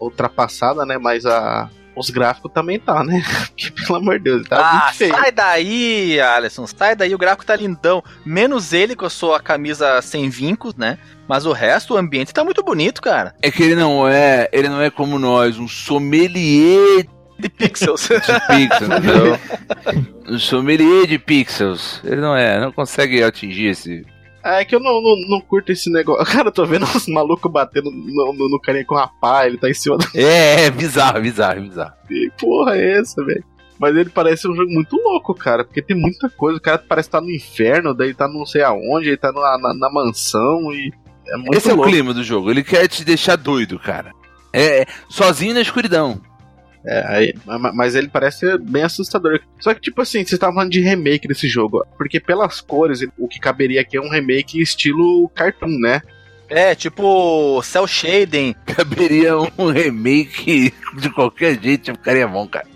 [0.00, 0.98] ultrapassada, né?
[0.98, 3.22] Mas a, os gráficos também tá, né?
[3.48, 5.14] Porque, pelo amor de Deus, tá ah, muito feio.
[5.14, 8.02] sai daí, Alisson, sai daí, o gráfico tá lindão.
[8.26, 10.98] Menos ele com a sua camisa sem vincos, né?
[11.28, 13.34] Mas o resto, o ambiente tá muito bonito, cara.
[13.40, 17.06] É que ele não é, ele não é como nós, um sommelier
[17.44, 18.08] de pixels.
[18.08, 19.38] de pixels, entendeu?
[20.28, 22.00] um sommelier de pixels.
[22.02, 24.04] Ele não é, não consegue atingir esse
[24.44, 26.22] é que eu não, não, não, curto esse negócio.
[26.30, 29.56] Cara, eu tô vendo uns malucos batendo no, no, no carinha com a pá, ele
[29.56, 30.04] tá em cima do.
[30.14, 31.94] É, é bizarro, bizarro, bizarro.
[32.06, 33.42] Que porra é essa, velho?
[33.78, 36.58] Mas ele parece um jogo muito louco, cara, porque tem muita coisa.
[36.58, 39.58] O cara parece estar tá no inferno, daí tá não sei aonde, ele tá na,
[39.58, 40.92] na, na mansão e.
[41.26, 41.84] É muito Esse louco.
[41.84, 44.12] é o clima do jogo, ele quer te deixar doido, cara.
[44.52, 46.20] É, sozinho na escuridão.
[46.86, 47.34] É, aí,
[47.72, 49.40] mas ele parece ser bem assustador.
[49.58, 51.84] Só que, tipo assim, você tava falando de remake desse jogo.
[51.96, 56.02] Porque pelas cores, o que caberia aqui é um remake estilo cartoon, né?
[56.48, 58.54] É, tipo Cell Shading.
[58.66, 62.66] Caberia um remake de qualquer jeito, ficaria bom, cara.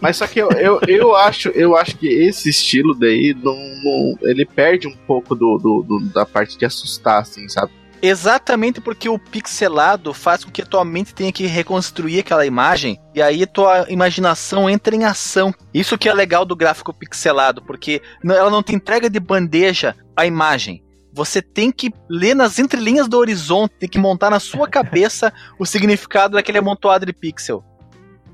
[0.00, 4.18] Mas só que eu, eu, eu, acho, eu acho que esse estilo daí não, não
[4.22, 7.72] ele perde um pouco do, do, do, da parte de assustar, assim, sabe?
[8.00, 12.98] Exatamente porque o pixelado faz com que a tua mente tenha que reconstruir aquela imagem
[13.14, 15.52] e aí tua imaginação entra em ação.
[15.74, 20.24] Isso que é legal do gráfico pixelado, porque ela não te entrega de bandeja a
[20.24, 20.82] imagem.
[21.12, 25.66] Você tem que ler nas entrelinhas do horizonte, tem que montar na sua cabeça o
[25.66, 27.64] significado daquele amontoado de pixel.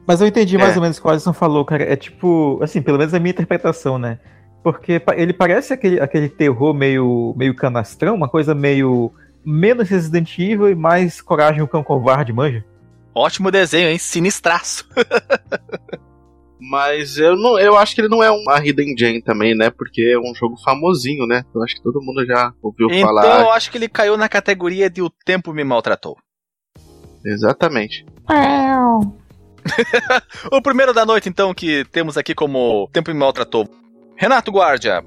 [0.07, 0.77] Mas eu entendi mais é.
[0.77, 1.85] ou menos o que o Alisson falou, cara.
[1.85, 4.19] É tipo, assim, pelo menos a minha interpretação, né?
[4.63, 9.13] Porque ele parece aquele, aquele terror meio, meio canastrão, uma coisa meio
[9.45, 12.65] menos Resident Evil e mais Coragem o Cão Covarde, manja?
[13.15, 13.99] Ótimo desenho, hein?
[13.99, 14.89] Sinistraço.
[16.59, 19.71] Mas eu não, eu acho que ele não é uma Hidden Gem também, né?
[19.71, 21.45] Porque é um jogo famosinho, né?
[21.55, 23.27] Eu acho que todo mundo já ouviu então, falar.
[23.27, 26.17] Então eu acho que ele caiu na categoria de O Tempo Me Maltratou.
[27.25, 28.07] Exatamente.
[30.51, 33.69] o primeiro da noite, então, que temos aqui como Tempo Me Maltratou.
[34.17, 35.05] Renato Guardia,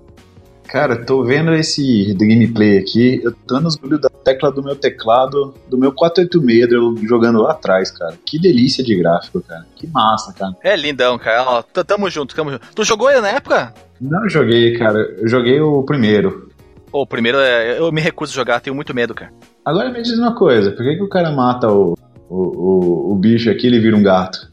[0.68, 5.54] Cara, tô vendo esse gameplay aqui, eu tô nos brilhos da tecla do meu teclado,
[5.70, 8.16] do meu 486 jogando lá atrás, cara.
[8.26, 9.66] Que delícia de gráfico, cara.
[9.76, 10.56] Que massa, cara.
[10.64, 11.44] É lindão, cara.
[11.44, 12.68] Ó, tamo junto, tamo junto.
[12.74, 13.74] Tu jogou ele na época?
[14.00, 15.00] Não joguei, cara.
[15.18, 16.50] Eu joguei o primeiro.
[16.92, 19.32] O primeiro é, eu me recuso a jogar, tenho muito medo, cara.
[19.66, 21.98] Agora me diz uma coisa, por que, que o cara mata o,
[22.30, 24.50] o, o, o bicho aqui e ele vira um gato?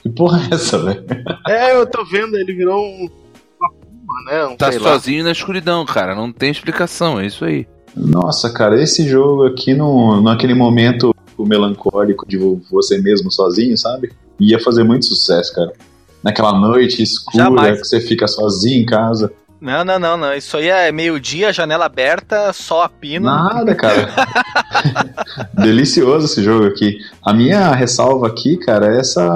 [0.00, 1.04] Que porra é essa, velho?
[1.48, 3.08] É, eu tô vendo, ele virou um
[4.26, 4.44] né?
[4.46, 5.24] Um, tá sozinho lá.
[5.24, 6.14] na escuridão, cara.
[6.14, 7.66] Não tem explicação, é isso aí.
[7.96, 12.38] Nossa, cara, esse jogo aqui, no, naquele momento melancólico de
[12.70, 14.12] você mesmo sozinho, sabe?
[14.38, 15.72] Ia fazer muito sucesso, cara.
[16.22, 17.80] Naquela noite escura Jamais.
[17.80, 19.32] que você fica sozinho em casa.
[19.64, 20.34] Não, não, não, não.
[20.34, 23.24] Isso aí é meio-dia, janela aberta, só a pino.
[23.24, 24.10] Nada, cara.
[25.56, 26.98] Delicioso esse jogo aqui.
[27.24, 29.26] A minha ressalva aqui, cara, é essa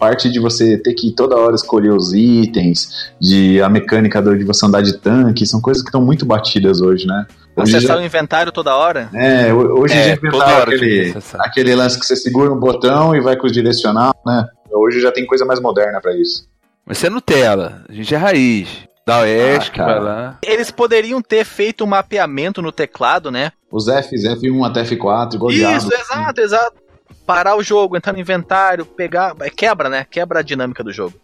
[0.00, 4.66] parte de você ter que toda hora escolher os itens, de a mecânica de você
[4.66, 7.24] andar de tanque, são coisas que estão muito batidas hoje, né?
[7.54, 8.02] Hoje Acessar já...
[8.02, 9.10] o inventário toda hora?
[9.14, 13.36] É, hoje é, já inventaram aquele, aquele lance que você segura um botão e vai
[13.36, 14.44] com os direcional, né?
[14.72, 16.48] Hoje já tem coisa mais moderna para isso.
[16.84, 18.90] Mas você é Nutella, a gente é raiz.
[19.06, 20.38] Da Oeste, ah, vai lá.
[20.42, 23.52] Eles poderiam ter feito um mapeamento no teclado, né?
[23.70, 26.82] Os Fs, F1 até F4, igual Isso, exato, exato.
[27.26, 29.34] Parar o jogo, entrar no inventário, pegar.
[29.40, 30.06] É, quebra, né?
[30.08, 31.14] Quebra a dinâmica do jogo.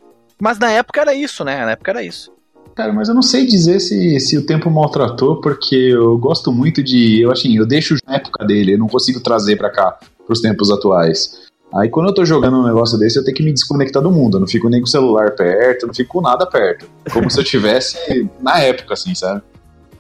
[0.41, 1.65] Mas na época era isso, né?
[1.65, 2.33] Na época era isso.
[2.75, 6.83] Cara, mas eu não sei dizer se, se o tempo maltratou, porque eu gosto muito
[6.83, 7.21] de.
[7.21, 10.71] Eu assim, eu deixo na época dele, eu não consigo trazer para cá, pros tempos
[10.71, 11.48] atuais.
[11.75, 14.37] Aí quando eu tô jogando um negócio desse, eu tenho que me desconectar do mundo.
[14.37, 16.89] Eu não fico nem com o celular perto, não fico com nada perto.
[17.13, 17.97] Como se eu tivesse
[18.41, 19.43] na época, assim, sabe?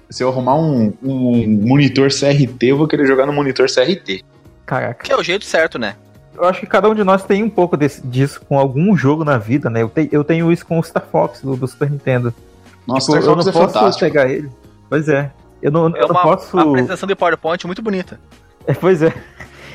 [0.08, 4.24] Se eu arrumar um, um monitor CRT, eu vou querer jogar no monitor CRT.
[4.64, 5.04] Caraca.
[5.04, 5.96] Que é o jeito certo, né?
[6.34, 9.24] Eu acho que cada um de nós tem um pouco desse, disso com algum jogo
[9.24, 9.82] na vida, né?
[9.82, 12.32] Eu, te, eu tenho isso com o Star Fox do, do Super Nintendo.
[12.86, 14.04] Nossa, tipo, Star Fox eu não é posso fantástico.
[14.06, 14.48] pegar ele.
[14.88, 15.30] Pois é.
[15.60, 16.58] Eu não, é eu não uma posso.
[16.58, 18.18] apresentação de PowerPoint muito bonita.
[18.66, 19.12] É, pois é.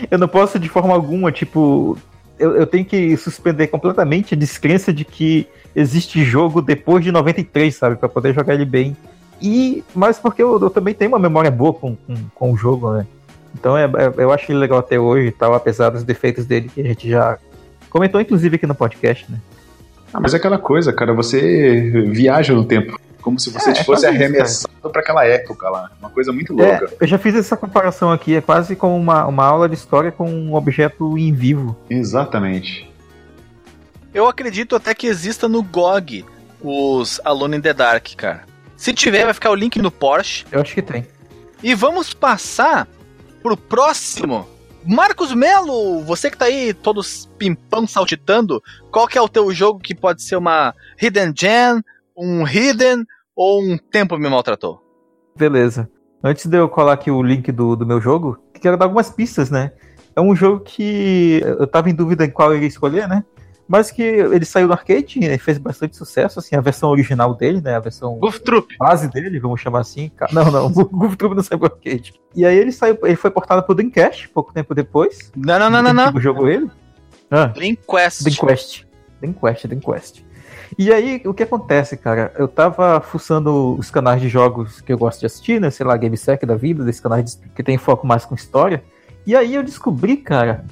[0.10, 1.98] Eu não posso de forma alguma, tipo.
[2.38, 7.74] Eu, eu tenho que suspender completamente a descrença de que existe jogo depois de 93,
[7.74, 7.96] sabe?
[7.96, 8.98] para poder jogar ele bem.
[9.42, 12.94] E, mas porque eu, eu, também tenho uma memória boa com, com, com o jogo,
[12.94, 13.06] né?
[13.54, 16.72] Então é, é, eu acho ele legal até hoje e tal, apesar dos defeitos dele
[16.74, 17.38] que a gente já
[17.90, 19.40] comentou, inclusive, aqui no podcast, né?
[20.14, 23.00] Ah, mas é aquela coisa, cara, você viaja no tempo.
[23.24, 25.90] Como se você é, fosse é arremessado para aquela época lá.
[26.00, 26.94] Uma coisa muito é, louca.
[27.00, 30.30] eu já fiz essa comparação aqui, é quase como uma, uma aula de história com
[30.30, 31.78] um objeto em vivo.
[31.90, 32.92] Exatamente.
[34.14, 36.26] Eu acredito até que exista no GOG
[36.62, 38.44] os Alone in the Dark, cara.
[38.76, 40.46] Se tiver, vai ficar o link no Porsche.
[40.52, 41.08] Eu acho que tem.
[41.64, 42.88] E vamos passar
[43.42, 44.48] pro próximo.
[44.86, 48.62] Marcos Melo, você que tá aí todos pimpão saltitando,
[48.92, 51.82] qual que é o teu jogo que pode ser uma Hidden Gem,
[52.16, 53.06] um Hidden
[53.36, 54.82] ou um Tempo Me Maltratou?
[55.36, 55.90] Beleza.
[56.24, 59.50] Antes de eu colar aqui o link do, do meu jogo, quero dar algumas pistas,
[59.50, 59.72] né?
[60.16, 63.24] É um jogo que eu tava em dúvida em qual eu ia escolher, né?
[63.68, 67.62] mas que ele saiu do arcade e fez bastante sucesso, assim, a versão original dele,
[67.62, 68.76] né, a versão Goof Troop.
[68.78, 70.12] base dele, vamos chamar assim.
[70.32, 72.14] Não, não, o Goof Troop não saiu do arcade.
[72.36, 75.32] E aí ele saiu, ele foi portado pro Dreamcast pouco tempo depois.
[75.36, 76.22] Não, não, não, não, não.
[76.22, 76.70] Jogou ele?
[77.32, 78.24] Ah, Dreamcast.
[78.24, 78.88] Dreamcast.
[79.20, 80.26] Dreamcast, Dreamcast.
[80.78, 82.34] E aí, o que acontece, cara?
[82.38, 85.70] Eu tava fuçando os canais de jogos que eu gosto de assistir, né?
[85.70, 88.84] Sei lá, GameSec da vida, desses canais que tem foco mais com história.
[89.26, 90.66] E aí eu descobri, cara,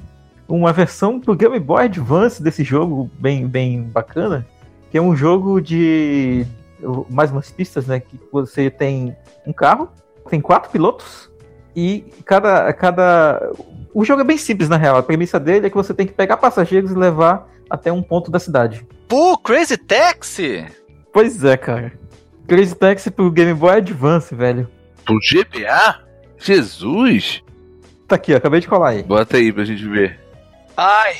[0.47, 4.45] uma versão pro Game Boy Advance desse jogo, bem, bem bacana,
[4.89, 6.45] que é um jogo de
[7.10, 7.99] mais umas pistas, né?
[7.99, 9.89] Que você tem um carro,
[10.30, 11.30] tem quatro pilotos
[11.76, 13.52] e cada, cada
[13.93, 14.97] o jogo é bem simples na real.
[14.97, 18.30] A premissa dele é que você tem que pegar passageiros e levar até um ponto
[18.30, 18.86] da cidade.
[19.07, 20.65] Pô, Crazy Taxi!
[21.13, 21.93] Pois é, cara.
[22.47, 24.69] Crazy Taxi pro Game Boy Advance, velho.
[25.05, 25.99] Pro GBA?
[26.38, 27.43] Jesus!
[28.07, 29.03] Tá aqui, ó, acabei de colar aí.
[29.03, 30.19] Bota aí pra gente ver.
[30.76, 31.15] Ai!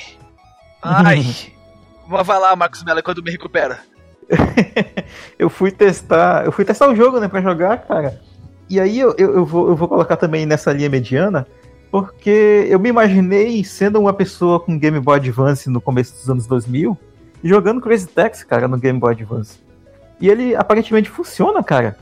[0.82, 1.24] Ai!
[2.08, 3.80] Vai lá, Marcos Mello, quando me recupera.
[5.39, 6.45] eu fui testar.
[6.45, 8.20] Eu fui testar o jogo, né, pra jogar, cara.
[8.70, 11.47] E aí eu, eu, eu, vou, eu vou colocar também nessa linha mediana,
[11.92, 16.48] porque eu me imaginei sendo uma pessoa com Game Boy Advance no começo dos anos
[16.48, 16.98] 2000,
[17.44, 19.60] jogando Crazy Taxi, cara, no Game Boy Advance.
[20.20, 21.98] E ele aparentemente funciona, cara.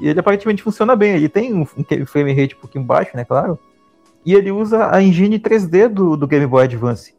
[0.00, 1.16] E ele aparentemente funciona bem.
[1.16, 1.66] Ele tem um
[2.06, 3.58] frame rate um pouquinho baixo, né, claro
[4.24, 7.14] e ele usa a engine 3D do, do Game Boy Advance.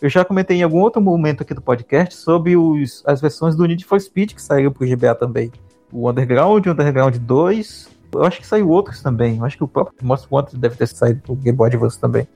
[0.00, 3.64] Eu já comentei em algum outro momento aqui do podcast sobre os, as versões do
[3.66, 5.50] Need for Speed que saíram pro GBA também.
[5.92, 7.88] O Underground, o Underground 2.
[8.14, 9.38] Eu acho que saiu outros também.
[9.38, 12.26] Eu acho que o próprio Most Wanted deve ter saído pro Game Boy Advance também.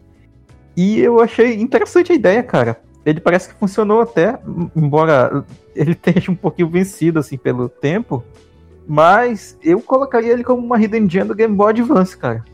[0.76, 2.80] E eu achei interessante a ideia, cara.
[3.04, 4.38] Ele parece que funcionou até,
[4.74, 5.44] embora
[5.74, 8.24] ele esteja um pouquinho vencido assim pelo tempo.
[8.86, 12.44] Mas eu colocaria ele como uma Hidden Gem do Game Boy Advance, cara.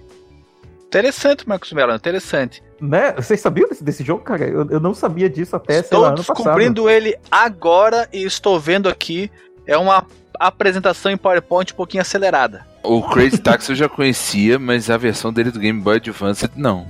[0.86, 2.62] Interessante, Marcos Mello, interessante.
[2.80, 3.12] Né?
[3.12, 4.44] Vocês sabiam desse, desse jogo, cara?
[4.44, 6.34] Eu, eu não sabia disso até estou lá, ano passado.
[6.34, 9.30] Descobrindo ele agora e estou vendo aqui.
[9.66, 10.04] É uma
[10.46, 12.66] apresentação em PowerPoint um pouquinho acelerada.
[12.82, 16.86] O Crazy Taxi eu já conhecia, mas a versão dele do Game Boy Advance não.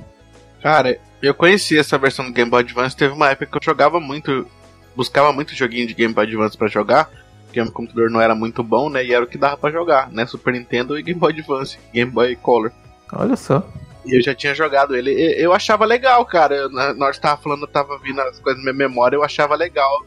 [0.63, 2.97] Cara, eu conhecia essa versão do Game Boy Advance.
[2.97, 4.47] Teve uma época que eu jogava muito,
[4.95, 7.11] buscava muito joguinho de Game Boy Advance para jogar,
[7.45, 9.05] porque o computador não era muito bom, né?
[9.05, 10.27] E era o que dava para jogar, né?
[10.27, 12.71] Super Nintendo e Game Boy Advance, Game Boy Color.
[13.13, 13.67] Olha só.
[14.05, 15.11] E eu já tinha jogado ele.
[15.13, 16.69] Eu achava legal, cara.
[16.69, 19.55] na, hora que tava falando, eu tava vindo as coisas na minha memória, eu achava
[19.55, 20.07] legal.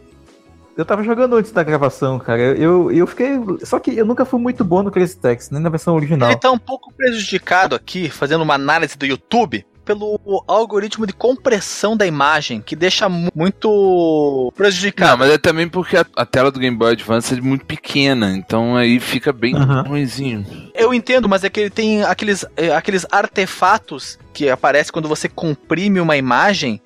[0.76, 2.42] Eu tava jogando antes da gravação, cara.
[2.42, 3.40] Eu, eu fiquei.
[3.64, 6.30] Só que eu nunca fui muito bom no Crazy Taxi, nem na versão original.
[6.32, 11.96] Ele tá um pouco prejudicado aqui, fazendo uma análise do YouTube, pelo algoritmo de compressão
[11.96, 15.12] da imagem, que deixa muito prejudicado.
[15.12, 18.36] Não, mas é também porque a, a, tela do Game Boy Advance é muito pequena,
[18.36, 19.84] então aí fica bem uhum.
[19.84, 20.46] ruimzinho.
[20.74, 25.30] Eu entendo, mas é que ele tem aqueles, é, aqueles artefatos que aparecem quando você
[25.30, 26.82] comprime uma imagem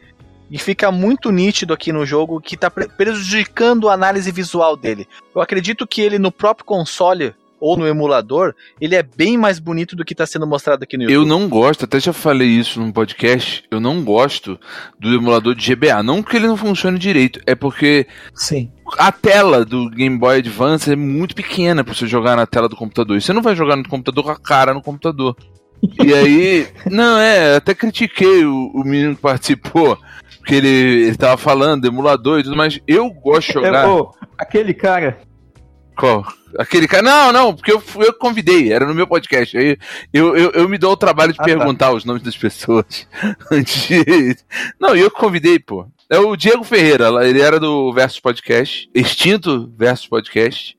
[0.49, 5.07] e fica muito nítido aqui no jogo que está prejudicando a análise visual dele.
[5.35, 9.95] Eu acredito que ele no próprio console ou no emulador, ele é bem mais bonito
[9.95, 11.15] do que está sendo mostrado aqui no YouTube.
[11.15, 14.59] Eu não gosto, até já falei isso num podcast, eu não gosto
[14.99, 16.03] do emulador de GBA.
[16.03, 18.71] Não que ele não funcione direito, é porque Sim.
[18.97, 22.75] a tela do Game Boy Advance é muito pequena para você jogar na tela do
[22.75, 23.17] computador.
[23.17, 25.35] E você não vai jogar no computador com a cara no computador.
[26.03, 29.97] E aí, não, é, até critiquei o, o menino que participou,
[30.47, 32.79] porque ele, ele tava falando emulador e tudo mais.
[32.87, 33.85] Eu gosto de jogar.
[33.85, 35.19] É, aquele cara
[35.93, 36.25] Qual?
[36.57, 37.03] Aquele cara.
[37.03, 39.57] Não, não, porque eu, eu convidei, era no meu podcast.
[39.57, 39.77] Aí
[40.13, 41.45] eu, eu, eu me dou o trabalho de ah, tá.
[41.45, 41.91] perguntar tá.
[41.91, 43.05] os nomes das pessoas.
[43.51, 44.37] Antes de...
[44.79, 45.85] Não, eu convidei, pô.
[46.09, 50.77] É o Diego Ferreira, ele era do Versus Podcast, extinto Versus Podcast.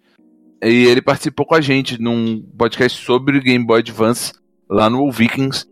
[0.62, 4.32] E ele participou com a gente num podcast sobre Game Boy Advance
[4.66, 5.66] lá no Vikings.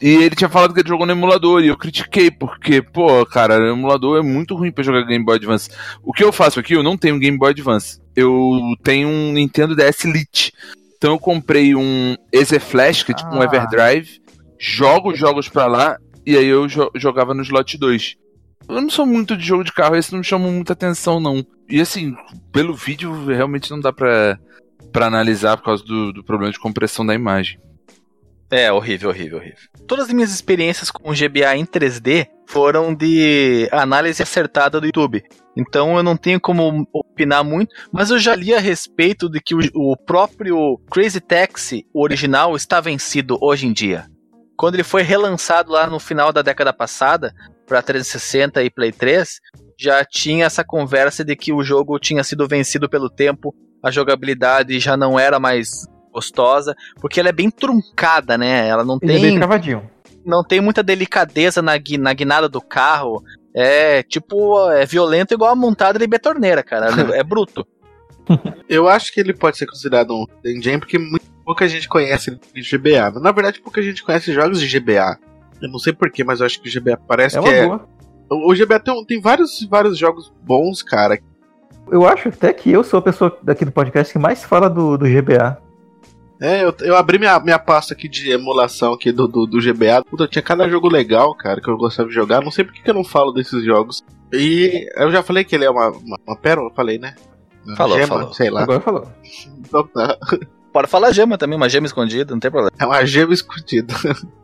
[0.00, 3.58] E ele tinha falado que ele jogou no emulador, e eu critiquei, porque, pô, cara,
[3.58, 5.70] o emulador é muito ruim para jogar Game Boy Advance.
[6.04, 8.00] O que eu faço aqui, eu não tenho Game Boy Advance.
[8.14, 10.52] Eu tenho um Nintendo DS Lite.
[10.96, 13.38] Então eu comprei um EZ Flash, que é tipo ah.
[13.38, 14.20] um Everdrive,
[14.58, 15.96] jogo jogos pra lá,
[16.26, 18.16] e aí eu jo jogava no slot 2.
[18.68, 21.44] Eu não sou muito de jogo de carro, esse não me chama muita atenção, não.
[21.68, 22.14] E assim,
[22.52, 24.38] pelo vídeo, realmente não dá pra,
[24.92, 27.58] pra analisar por causa do, do problema de compressão da imagem.
[28.50, 29.58] É, horrível, horrível, horrível.
[29.86, 35.22] Todas as minhas experiências com o GBA em 3D foram de análise acertada do YouTube.
[35.54, 39.54] Então eu não tenho como opinar muito, mas eu já li a respeito de que
[39.54, 44.06] o, o próprio Crazy Taxi, original, está vencido hoje em dia.
[44.56, 47.34] Quando ele foi relançado lá no final da década passada,
[47.66, 49.40] para 360 e Play 3,
[49.78, 54.80] já tinha essa conversa de que o jogo tinha sido vencido pelo tempo, a jogabilidade
[54.80, 58.66] já não era mais gostosa, porque ela é bem truncada, né?
[58.68, 59.16] Ela não Ele tem.
[59.16, 59.90] É bem travadinho.
[60.24, 63.22] Não tem muita delicadeza na, na guinada do carro.
[63.54, 66.88] É tipo, é violento igual a montada de betorneira, cara.
[67.14, 67.66] É bruto.
[68.68, 72.76] Eu acho que ele pode ser considerado um engine porque muito, pouca gente conhece de
[72.76, 73.18] GBA.
[73.20, 75.18] Na verdade, pouca gente conhece jogos de GBA.
[75.62, 77.66] Eu não sei porquê, mas eu acho que o GBA parece é que é.
[77.66, 77.88] Boa.
[78.30, 81.18] O GBA tem, tem vários, vários jogos bons, cara.
[81.90, 84.98] Eu acho até que eu sou a pessoa daqui do podcast que mais fala do,
[84.98, 85.58] do GBA.
[86.40, 90.04] É, eu, eu abri minha, minha pasta aqui de emulação aqui do, do, do GBA.
[90.08, 92.42] Puta, tinha cada jogo legal, cara, que eu gostava de jogar.
[92.42, 94.04] Não sei por que eu não falo desses jogos.
[94.32, 97.14] E eu já falei que ele é uma, uma, uma pérola, falei, né?
[97.76, 98.32] Falou, gema, falou.
[98.32, 98.62] sei lá.
[98.62, 99.08] Agora falou.
[99.58, 100.16] Então tá.
[100.72, 102.70] Pode falar gema também, uma gema escondida, não tem problema.
[102.78, 103.94] É uma gema escondida.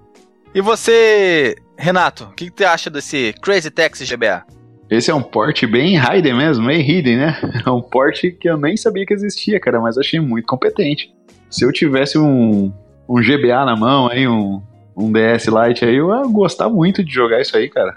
[0.55, 4.45] E você, Renato, o que, que você acha desse Crazy Taxi GBA?
[4.89, 7.41] Esse é um porte bem hidden mesmo, meio hidden, né?
[7.67, 11.13] É um porte que eu nem sabia que existia, cara, mas achei muito competente
[11.55, 12.73] se eu tivesse um,
[13.09, 14.61] um GBA na mão, aí, um,
[14.97, 17.97] um DS Lite aí, eu ia gostar muito de jogar isso aí, cara.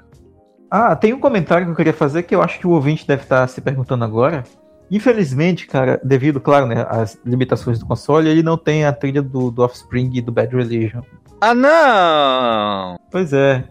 [0.70, 3.24] Ah, tem um comentário que eu queria fazer que eu acho que o ouvinte deve
[3.24, 4.44] estar se perguntando agora.
[4.92, 9.50] Infelizmente, cara, devido, claro, né, às limitações do console, ele não tem a trilha do,
[9.50, 11.02] do Offspring e do Bad Religion.
[11.42, 13.00] Ah, não!
[13.12, 13.64] Pois é.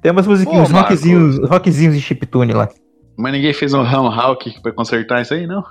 [0.00, 2.68] Tem umas musiquinhas, Pô, rockzinhos, rockzinhos de chiptune lá.
[3.16, 5.62] Mas ninguém fez um Ram Hawk pra consertar isso aí, não?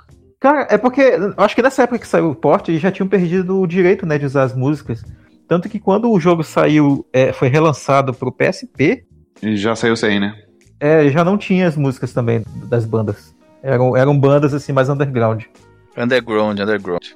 [0.44, 3.62] Cara, é porque acho que nessa época que saiu o port, eles já tinham perdido
[3.62, 5.02] o direito né, de usar as músicas.
[5.48, 9.06] Tanto que quando o jogo saiu, é, foi relançado pro PSP.
[9.42, 10.38] E já saiu sem, né?
[10.78, 13.34] É, já não tinha as músicas também das bandas.
[13.62, 15.44] Eram, eram bandas assim mais underground.
[15.96, 17.06] Underground, underground.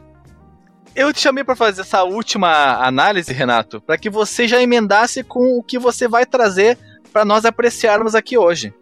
[0.96, 5.58] Eu te chamei para fazer essa última análise, Renato, para que você já emendasse com
[5.58, 6.78] o que você vai trazer
[7.12, 8.72] para nós apreciarmos aqui hoje.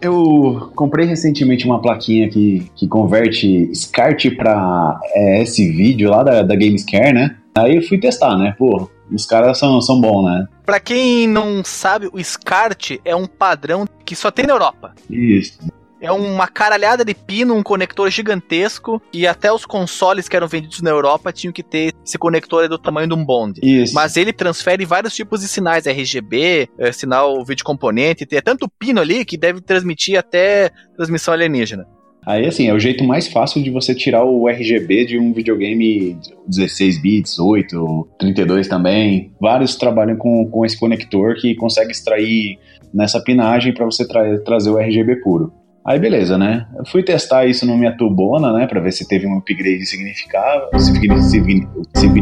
[0.00, 6.42] Eu comprei recentemente uma plaquinha que, que converte SCART para é, esse vídeo lá da,
[6.42, 7.36] da Gamescare, né?
[7.56, 8.54] Aí eu fui testar, né?
[8.56, 10.46] Pô, os caras são, são bons, né?
[10.64, 14.94] Pra quem não sabe, o SCART é um padrão que só tem na Europa.
[15.10, 15.58] Isso.
[16.00, 20.80] É uma caralhada de pino, um conector gigantesco, e até os consoles que eram vendidos
[20.80, 23.60] na Europa tinham que ter esse conector do tamanho de um bonde.
[23.62, 23.94] Isso.
[23.94, 29.00] Mas ele transfere vários tipos de sinais, RGB, é, sinal vídeo componente, tem tanto pino
[29.00, 31.86] ali que deve transmitir até transmissão alienígena.
[32.28, 36.18] Aí, assim, é o jeito mais fácil de você tirar o RGB de um videogame
[36.46, 39.32] 16 bits, 8, 32 também.
[39.40, 42.58] Vários trabalham com, com esse conector que consegue extrair
[42.92, 45.52] nessa pinagem para você tra trazer o RGB puro.
[45.88, 46.66] Aí beleza, né?
[46.76, 48.66] Eu fui testar isso na minha tubona, né?
[48.66, 49.86] Pra ver se teve um upgrade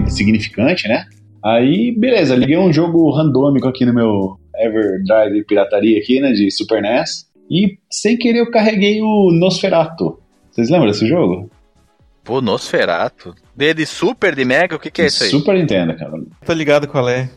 [0.09, 1.05] significante, né?
[1.45, 6.31] Aí, beleza, liguei um jogo randômico aqui no meu Everdrive pirataria aqui, né?
[6.31, 7.27] De Super NES.
[7.51, 10.17] E sem querer eu carreguei o Nosferatu.
[10.49, 11.51] Vocês lembram desse jogo?
[12.23, 13.35] Pô, Nosferatu?
[13.57, 14.77] De Super, de Mega?
[14.77, 15.31] O que, que é isso aí?
[15.31, 16.13] Super Nintendo, cara.
[16.45, 17.29] Tô ligado qual é.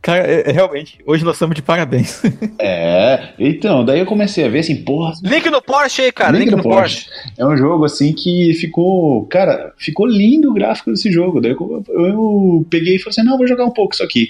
[0.00, 2.22] Cara, é, é, realmente, hoje nós estamos de parabéns.
[2.58, 5.12] é, então, daí eu comecei a ver assim, porra.
[5.22, 6.32] Link no Porsche aí, cara.
[6.32, 7.06] Link, link no, no Porsche.
[7.06, 7.32] Porsche.
[7.36, 9.26] É um jogo assim que ficou.
[9.26, 11.40] Cara, ficou lindo o gráfico desse jogo.
[11.40, 14.28] Daí eu, eu, eu peguei e falei assim: não, vou jogar um pouco isso aqui.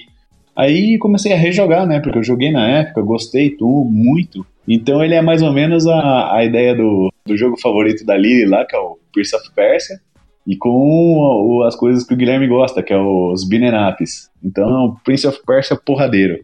[0.57, 2.01] Aí comecei a rejogar, né?
[2.01, 4.45] Porque eu joguei na época, gostei tudo, muito.
[4.67, 8.47] Então ele é mais ou menos a, a ideia do, do jogo favorito da Lily
[8.47, 10.01] lá, que é o Prince of Persia
[10.49, 14.31] e com as coisas que o Guilherme gosta, que é os ups.
[14.43, 16.43] Então, Prince of Persia porradeiro.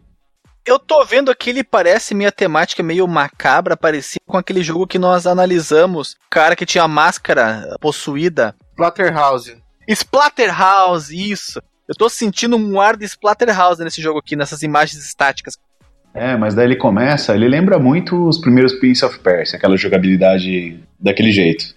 [0.63, 4.99] Eu tô vendo aqui, ele parece minha temática meio macabra, parecia com aquele jogo que
[4.99, 6.13] nós analisamos.
[6.13, 9.57] O cara que tinha a máscara possuída Splatterhouse.
[9.87, 11.59] Splatterhouse, isso.
[11.87, 15.55] Eu tô sentindo um ar de Splatterhouse nesse jogo aqui, nessas imagens estáticas.
[16.13, 20.79] É, mas daí ele começa, ele lembra muito os primeiros Prince of Persia, aquela jogabilidade
[20.99, 21.74] daquele jeito.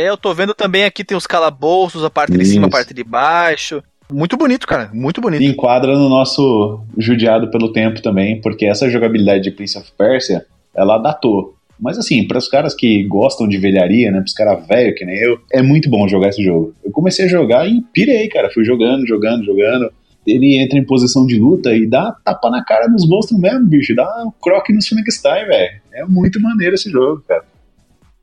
[0.00, 2.38] É, eu tô vendo também aqui tem os calabouços, a parte Isso.
[2.38, 3.82] de cima, a parte de baixo.
[4.10, 4.90] Muito bonito, cara.
[4.92, 5.42] Muito bonito.
[5.42, 10.44] enquadra no nosso judiado pelo tempo também, porque essa jogabilidade de Prince of Persia,
[10.74, 11.54] ela datou.
[11.78, 15.04] Mas assim, para os caras que gostam de velharia, né, para os caras velhos que
[15.04, 16.74] nem eu, é muito bom jogar esse jogo.
[16.84, 18.50] Eu comecei a jogar e pirei, cara.
[18.50, 19.92] Fui jogando, jogando, jogando.
[20.26, 23.94] Ele entra em posição de luta e dá tapa na cara nos monstros mesmo, bicho.
[23.94, 25.80] Dá um croque no Frankenstein, velho.
[25.94, 27.44] É muito maneiro esse jogo, cara.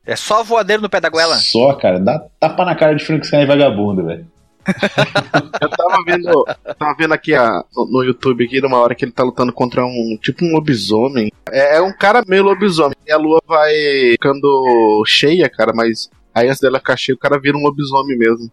[0.08, 1.34] É só voadeiro no pé da goela?
[1.34, 2.00] Só, cara.
[2.00, 4.26] Dá tapa na cara de Frankenstein vagabundo, velho.
[5.60, 6.44] eu tava vendo,
[6.78, 10.18] tava vendo aqui a, no, YouTube aqui, numa hora que ele tá lutando contra um
[10.22, 11.30] tipo um lobisomem.
[11.50, 12.96] É, é, um cara meio lobisomem.
[13.06, 13.70] E a lua vai
[14.12, 18.50] ficando cheia, cara, mas aí antes dela ficar cheia, o cara vira um lobisomem mesmo.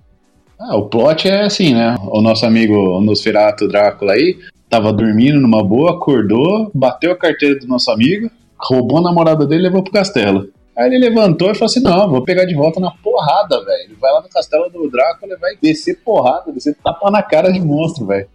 [0.60, 1.95] Ah, o plot é assim, né?
[2.01, 4.38] O nosso amigo Nosferatu Drácula aí
[4.70, 9.62] tava dormindo numa boa, acordou, bateu a carteira do nosso amigo, roubou a namorada dele
[9.62, 10.49] e levou pro castelo.
[10.78, 13.84] Aí ele levantou e falou assim: Não, vou pegar de volta na porrada, velho.
[13.86, 17.51] Ele vai lá no castelo do Drácula e vai descer porrada, descer tapa na cara
[17.51, 18.28] de monstro, velho.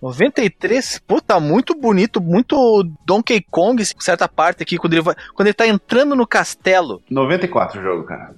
[0.00, 2.56] 93, puta, muito bonito, muito
[3.06, 7.00] Donkey Kong, certa parte aqui, quando ele, vai, quando ele tá entrando no castelo.
[7.08, 8.34] 94 o jogo, cara.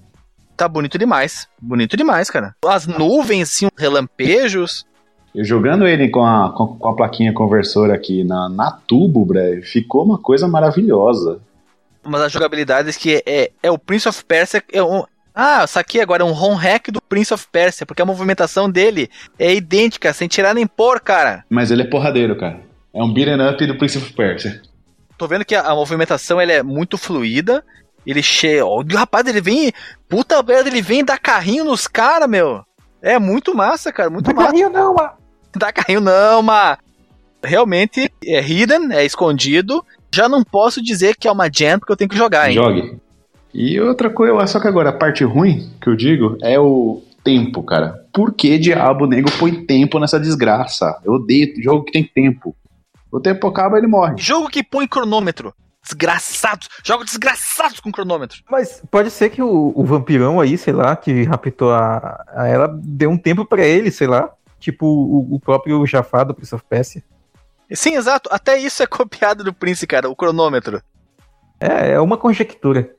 [0.56, 1.48] Tá bonito demais.
[1.60, 2.54] Bonito demais, cara.
[2.66, 4.84] As nuvens, assim, os relampejos.
[5.34, 9.62] Eu jogando ele com a, com, com a plaquinha conversora aqui na, na tubo, breve,
[9.62, 11.40] ficou uma coisa maravilhosa
[12.04, 14.62] uma das jogabilidades que é, é o Prince of Persia.
[14.72, 18.06] É um, ah, saquei agora, é um home hack do Prince of Persia, porque a
[18.06, 21.44] movimentação dele é idêntica, sem tirar nem pôr, cara.
[21.50, 22.60] Mas ele é porradeiro, cara.
[22.94, 24.62] É um beat'em up do Prince of Persia.
[25.18, 27.64] Tô vendo que a, a movimentação ele é muito fluida.
[28.06, 28.68] Ele cheio.
[28.68, 29.72] Oh, rapaz, ele vem.
[30.08, 32.64] Puta merda, ele vem dar carrinho nos caras, meu.
[33.02, 34.10] É muito massa, cara.
[34.10, 34.46] Muito Dá massa.
[34.48, 35.14] carrinho não, ma.
[35.56, 36.78] Dá carrinho não, ma.
[37.42, 39.84] Realmente é hidden, é escondido
[40.14, 42.54] já não posso dizer que é uma jam porque eu tenho que jogar, hein?
[42.54, 42.98] Jogue.
[43.52, 47.62] E outra coisa, só que agora a parte ruim que eu digo é o tempo,
[47.62, 48.04] cara.
[48.12, 51.00] Por que diabo o nego põe tempo nessa desgraça?
[51.04, 52.54] Eu odeio jogo que tem tempo.
[53.10, 54.16] O tempo acaba ele morre.
[54.18, 55.54] Jogo que põe cronômetro.
[55.84, 56.68] Desgraçados.
[56.82, 58.42] Jogos desgraçados com cronômetro.
[58.50, 62.68] Mas pode ser que o, o vampirão aí, sei lá, que raptou a, a ela,
[62.82, 64.30] deu um tempo para ele, sei lá.
[64.58, 67.02] Tipo o, o próprio Jafar do Prince of Persia.
[67.74, 68.28] Sim, exato.
[68.32, 70.82] Até isso é copiado do Prince, cara, o cronômetro.
[71.60, 72.90] É, é uma conjectura.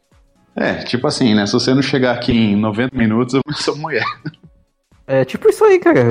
[0.56, 1.46] É, tipo assim, né?
[1.46, 4.06] Se você não chegar aqui em 90 minutos, eu sou mulher.
[5.06, 6.10] É tipo isso aí, cara.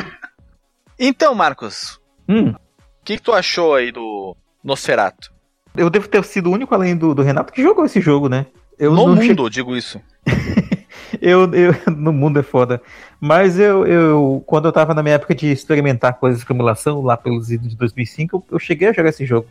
[0.98, 2.00] então, Marcos.
[2.28, 2.50] Hum.
[2.50, 5.32] O que, que, tu achou aí do Nosferato?
[5.76, 8.46] Eu devo ter sido o único além do, do Renato que jogou esse jogo, né?
[8.78, 9.50] Eu no mundo, che...
[9.50, 10.00] digo isso.
[11.22, 12.82] eu, eu, no mundo é foda.
[13.20, 17.16] Mas eu, eu, quando eu tava na minha época de experimentar coisas de formulação, lá
[17.16, 19.46] pelos idos de 2005, eu, eu cheguei a jogar esse jogo.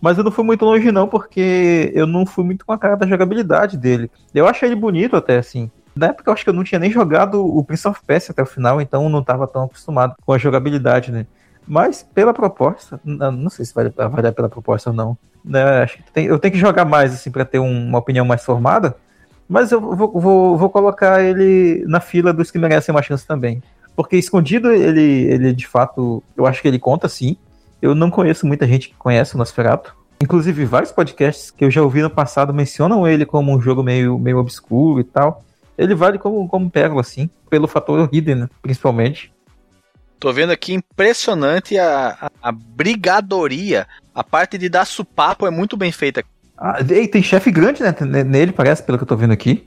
[0.00, 2.96] Mas eu não fui muito longe não, porque eu não fui muito com a cara
[2.96, 4.10] da jogabilidade dele.
[4.32, 5.70] Eu achei ele bonito até, assim.
[5.96, 8.42] Na época eu acho que eu não tinha nem jogado o Prince of Persia até
[8.42, 11.26] o final, então não estava tão acostumado com a jogabilidade, né?
[11.66, 15.18] Mas pela proposta, não sei se vai, dar pela proposta ou não.
[15.44, 15.82] Né?
[15.82, 18.44] Acho que tem, eu tenho que jogar mais, assim, para ter um, uma opinião mais
[18.44, 18.94] formada.
[19.48, 23.62] Mas eu vou, vou, vou colocar ele na fila dos que merecem uma chance também.
[23.94, 27.36] Porque escondido, ele, ele de fato, eu acho que ele conta sim.
[27.80, 29.94] Eu não conheço muita gente que conhece o Nosferatu.
[30.20, 34.18] Inclusive, vários podcasts que eu já ouvi no passado mencionam ele como um jogo meio,
[34.18, 35.44] meio obscuro e tal.
[35.76, 39.32] Ele vale como, como pérola, assim, pelo fator hidden, principalmente.
[40.18, 43.86] Tô vendo aqui impressionante a, a, a, brigadoria.
[44.14, 46.24] A parte de dar supapo é muito bem feita.
[46.58, 47.94] Ah, e tem chefe grande né,
[48.24, 49.66] nele, parece, pelo que eu tô vendo aqui.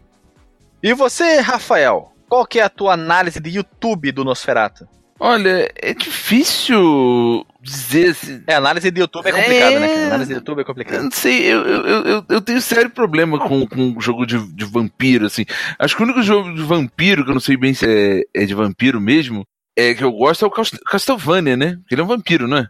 [0.82, 2.12] E você, Rafael?
[2.28, 4.88] Qual que é a tua análise de YouTube do Nosferatu?
[5.20, 8.42] Olha, é difícil dizer se.
[8.48, 9.80] É, análise de YouTube é complicada, é...
[9.80, 10.06] né?
[10.06, 10.98] Análise de YouTube é complicada.
[10.98, 14.64] Eu não sei, eu, eu, eu, eu tenho sério problema com, com jogo de, de
[14.64, 15.46] vampiro, assim.
[15.78, 18.46] Acho que o único jogo de vampiro, que eu não sei bem se é, é
[18.46, 19.46] de vampiro mesmo,
[19.78, 21.78] é que eu gosto é o Castlevania, né?
[21.92, 22.68] Ele é um vampiro, não é?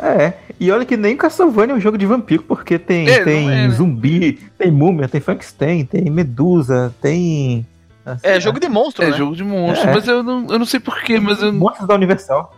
[0.00, 3.50] É, e olha que nem Castlevania é um jogo de vampiro, porque tem, é, tem
[3.50, 3.70] é, né?
[3.70, 7.66] zumbi, tem múmia, tem Frankenstein, tem medusa, tem.
[8.06, 9.16] Assim, é jogo de monstro, é né?
[9.16, 9.94] jogo de monstro, é.
[9.94, 11.52] mas eu não, eu não sei porquê, mas eu.
[11.52, 12.54] Monstros da Universal.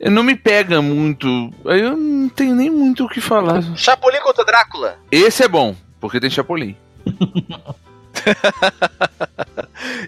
[0.00, 1.26] Eu não me pega muito.
[1.66, 3.62] Aí eu não tenho nem muito o que falar.
[3.76, 4.96] Chapolin contra Drácula.
[5.10, 6.76] Esse é bom, porque tem Chapolin.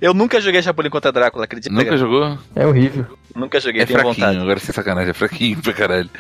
[0.00, 1.74] eu nunca joguei Chapolin contra Drácula, acredita?
[1.74, 2.38] Nunca jogou?
[2.54, 3.06] É horrível.
[3.34, 4.38] Nunca joguei, é tenho fraquinho, vontade.
[4.38, 6.10] Agora sem sacanagem, é fraquinho pra caralho.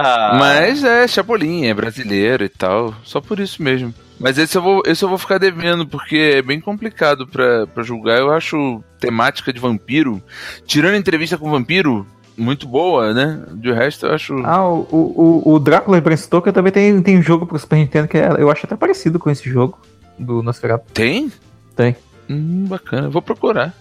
[0.00, 0.36] Ah.
[0.38, 2.94] Mas é Chapolin, é brasileiro e tal.
[3.02, 3.92] Só por isso mesmo.
[4.18, 7.82] Mas esse eu vou, esse eu vou ficar devendo, porque é bem complicado pra, pra
[7.82, 8.18] julgar.
[8.18, 10.22] Eu acho temática de vampiro.
[10.64, 13.42] Tirando entrevista com vampiro, muito boa, né?
[13.54, 14.38] De resto, eu acho.
[14.44, 17.76] Ah, o, o, o Drácula e Bram Stoker também tem, tem um jogo pro Super
[17.76, 19.80] Nintendo que é, eu acho até parecido com esse jogo
[20.16, 20.92] do Nosferatu.
[20.92, 21.32] Tem?
[21.74, 21.96] Tem.
[22.30, 23.08] Hum, bacana.
[23.08, 23.74] Vou procurar.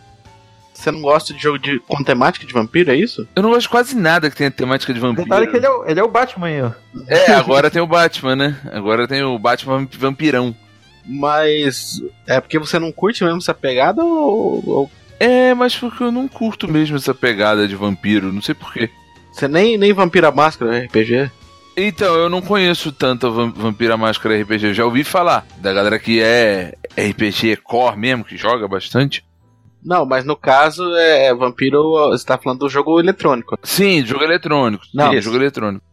[0.78, 3.28] Você não gosta de jogo de, com temática de vampiro, é isso?
[3.36, 5.24] Eu não gosto de quase nada que tenha temática de vampiro.
[5.24, 6.72] Detalhe que ele é, o, ele é o Batman aí, ó.
[7.08, 8.56] É, agora tem o Batman, né?
[8.72, 10.56] Agora tem o Batman vampirão.
[11.04, 14.92] Mas é porque você não curte mesmo essa pegada ou, ou...
[15.20, 18.88] É, mas porque eu não curto mesmo essa pegada de vampiro, não sei porquê.
[19.32, 21.32] Você nem, nem Vampira Máscara RPG?
[21.76, 24.68] Então, eu não conheço tanto a Vampira Máscara RPG.
[24.68, 29.24] Eu já ouvi falar da galera que é RPG core mesmo, que joga bastante.
[29.88, 33.58] Não, mas no caso, é, é Vampiro, você tá falando do jogo eletrônico.
[33.64, 34.84] Sim, jogo eletrônico.
[34.94, 35.86] Não, Sim, jogo eletrônico.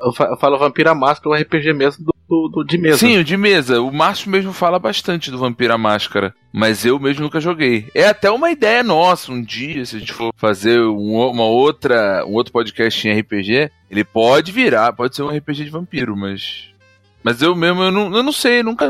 [0.00, 2.98] Eu, falo Vampira Máscara, o RPG mesmo do, do, do, de mesa.
[2.98, 3.80] Sim, o de mesa.
[3.80, 6.34] O Márcio mesmo fala bastante do Vampira Máscara.
[6.52, 7.88] Mas eu mesmo nunca joguei.
[7.94, 12.26] É até uma ideia nossa, um dia, se a gente for fazer um, uma outra,
[12.26, 16.68] um outro podcast em RPG, ele pode virar, pode ser um RPG de vampiro, mas
[17.22, 18.88] mas eu mesmo, eu não, eu não sei, nunca.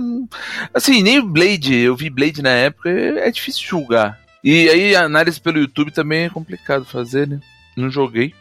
[0.75, 4.26] Assim, nem o Blade, eu vi Blade na época, é difícil julgar.
[4.47, 7.41] E aí a análise pelo YouTube também é complicado fazer, né?
[7.77, 8.33] Não joguei.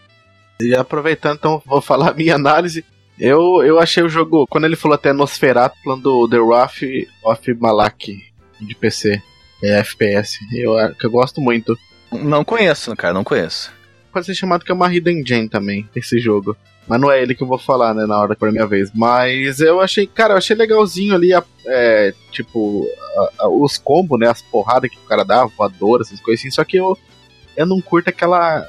[0.61, 2.85] E aproveitando, então, vou falar a minha análise.
[3.19, 6.83] Eu, eu achei o jogo, quando ele falou até Nosferatu, falando do The Wrath
[7.23, 8.23] of Malak
[8.61, 9.19] de PC,
[9.63, 11.75] é FPS, eu, eu gosto muito.
[12.11, 13.73] Não conheço, cara, não conheço.
[14.13, 16.55] Pode ser chamado que é uma Hidden Gem também, esse jogo.
[16.87, 18.67] Mas não é ele que eu vou falar, né, na hora que for a minha
[18.67, 18.91] vez.
[18.93, 21.31] Mas eu achei, cara, eu achei legalzinho ali,
[21.65, 26.19] é, tipo, a, a, os combos, né, as porradas que o cara dá, voadora, essas
[26.19, 26.51] coisas assim.
[26.51, 26.97] Só que eu,
[27.57, 28.63] eu não curto aquela.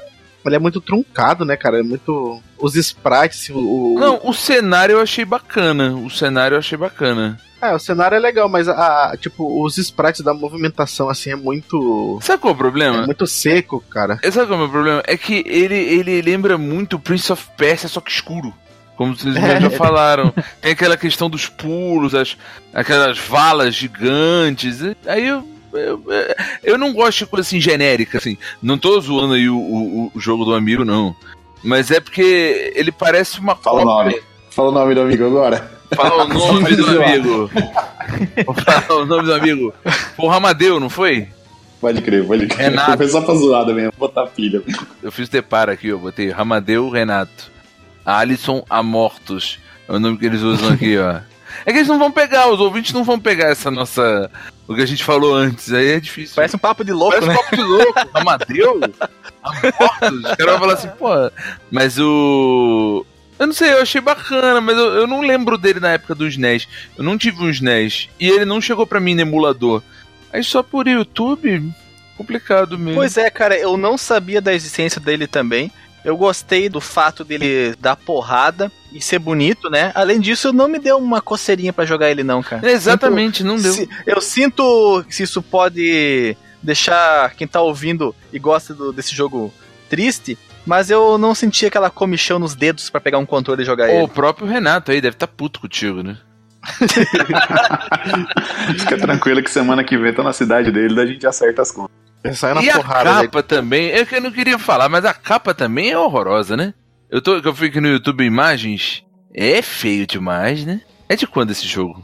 [0.45, 1.79] Ele é muito truncado, né, cara?
[1.79, 2.41] É muito.
[2.57, 3.95] Os sprites, o.
[3.99, 5.93] Não, o cenário eu achei bacana.
[5.93, 7.37] O cenário eu achei bacana.
[7.61, 11.35] É, o cenário é legal, mas a, a, tipo, os sprites da movimentação, assim, é
[11.35, 12.19] muito.
[12.21, 13.03] Sabe qual é o problema?
[13.03, 14.19] É muito seco, cara.
[14.31, 15.03] Sabe qual é o meu problema?
[15.05, 18.53] É que ele, ele lembra muito Prince of Persia, só que escuro.
[18.95, 19.61] Como vocês é.
[19.61, 20.33] já falaram.
[20.61, 22.37] Tem aquela questão dos pulos, as,
[22.73, 24.79] aquelas valas gigantes.
[25.05, 26.03] Aí eu, eu,
[26.63, 28.37] eu não gosto de coisa assim genérica, assim.
[28.61, 31.15] Não tô zoando aí o, o, o jogo do amigo, não.
[31.63, 34.21] Mas é porque ele parece uma Fala o nome.
[34.49, 35.76] Fala o nome do amigo agora.
[35.95, 37.49] Fala o nome do amigo.
[38.63, 39.73] Fala o nome do amigo.
[40.15, 41.27] Foi o Ramadeu, não foi?
[41.79, 42.71] Pode crer, pode crer.
[42.71, 42.97] Renato.
[42.97, 44.61] Foi só pra zoada mesmo, vou botar pilha.
[45.01, 47.51] Eu fiz deparo aqui, eu botei Ramadeu Renato.
[48.05, 49.59] Alisson Amortos.
[49.87, 51.19] É o nome que eles usam aqui, ó.
[51.65, 54.29] É que eles não vão pegar, os ouvintes não vão pegar essa nossa.
[54.67, 55.71] O que a gente falou antes.
[55.71, 56.35] Aí é difícil.
[56.35, 57.33] Parece um papo de louco, Parece né?
[57.33, 57.99] um papo de louco.
[58.13, 58.79] Amadeu?
[59.43, 60.23] Amortos?
[60.29, 61.09] Os caras vão falar assim, pô.
[61.71, 63.05] Mas o.
[63.39, 66.37] Eu não sei, eu achei bacana, mas eu, eu não lembro dele na época dos
[66.37, 66.67] NES.
[66.97, 68.09] Eu não tive uns NES.
[68.19, 69.81] E ele não chegou pra mim no emulador.
[70.33, 71.71] Aí só por YouTube,
[72.17, 72.95] complicado mesmo.
[72.95, 75.71] Pois é, cara, eu não sabia da existência dele também.
[76.03, 79.91] Eu gostei do fato dele dar porrada e ser bonito, né?
[79.93, 82.69] Além disso, não me deu uma coceirinha para jogar ele, não, cara.
[82.69, 83.73] Exatamente, sinto, não deu.
[83.73, 89.53] Se, eu sinto se isso pode deixar quem tá ouvindo e gosta do, desse jogo
[89.89, 93.89] triste, mas eu não senti aquela comichão nos dedos para pegar um controle e jogar
[93.89, 94.03] ele.
[94.03, 96.17] O próprio Renato aí deve estar tá puto contigo, né?
[98.77, 101.71] Fica tranquilo que semana que vem tá na cidade dele, daí a gente acerta as
[101.71, 101.95] contas.
[102.61, 105.97] e a capa também, é que eu não queria falar, mas a capa também é
[105.97, 106.73] horrorosa, né?
[107.09, 109.01] Eu tô, eu fui aqui no YouTube Imagens,
[109.33, 110.81] é feio demais, né?
[111.07, 112.03] É de quando esse jogo?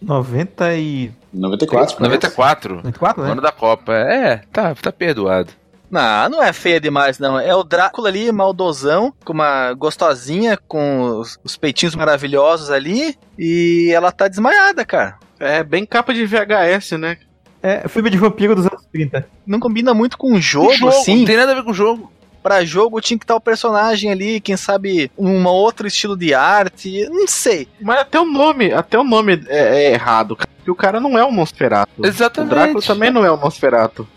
[0.00, 1.12] 90 e...
[1.32, 2.00] 94.
[2.00, 2.76] 94.
[2.76, 3.32] 94, né?
[3.32, 3.92] Ano da Copa.
[3.92, 5.52] É, tá, tá perdoado.
[5.90, 7.38] Não, não é feia demais, não.
[7.38, 13.90] É o Drácula ali, maldosão, com uma gostosinha, com os, os peitinhos maravilhosos ali, e
[13.92, 15.18] ela tá desmaiada, cara.
[15.38, 17.18] É bem capa de VHS, né?
[17.62, 19.26] É, filme de vampiro dos anos 30.
[19.46, 21.18] Não combina muito com o jogo, jogo assim.
[21.18, 22.10] Não tem nada a ver com o jogo.
[22.42, 27.06] Pra jogo tinha que estar o personagem ali, quem sabe um outro estilo de arte,
[27.10, 27.68] não sei.
[27.78, 31.24] Mas até o nome, até o nome é, é errado, porque o cara não é
[31.24, 31.90] um Nosferatu.
[32.02, 32.52] Exatamente.
[32.52, 34.08] O Drácula também não é um Nosferatu.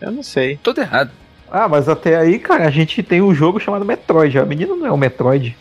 [0.00, 0.58] Eu não sei.
[0.62, 1.10] Todo errado.
[1.50, 4.38] Ah, mas até aí, cara, a gente tem um jogo chamado Metroid.
[4.38, 5.56] A menina não é o Metroid.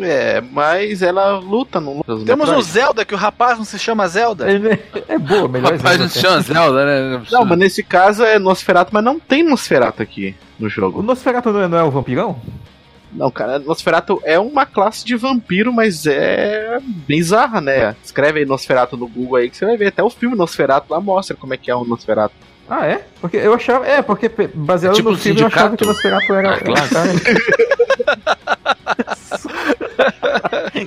[0.00, 2.24] É, mas ela luta, luta.
[2.24, 4.46] Temos o Zelda, que o rapaz não se chama Zelda.
[4.48, 7.22] É, é boa, melhor O rapaz não se chama Zelda, né?
[7.30, 11.00] Não, mas nesse caso é Nosferatu, mas não tem Nosferatu aqui no jogo.
[11.00, 12.40] O Nosferatu não é, não é o vampirão?
[13.12, 17.96] Não, cara, Nosferatu é uma classe de vampiro, mas é bizarra, né?
[18.04, 19.88] Escreve aí Nosferatu no Google aí que você vai ver.
[19.88, 22.34] Até o filme Nosferatu lá mostra como é que é o Nosferatu.
[22.70, 23.04] Ah, é?
[23.20, 23.84] Porque eu achava.
[23.84, 26.54] É, porque baseado É tipo no filme eu achava que o Nosferatu era.
[26.54, 26.88] Ah, claro.
[26.94, 27.10] era-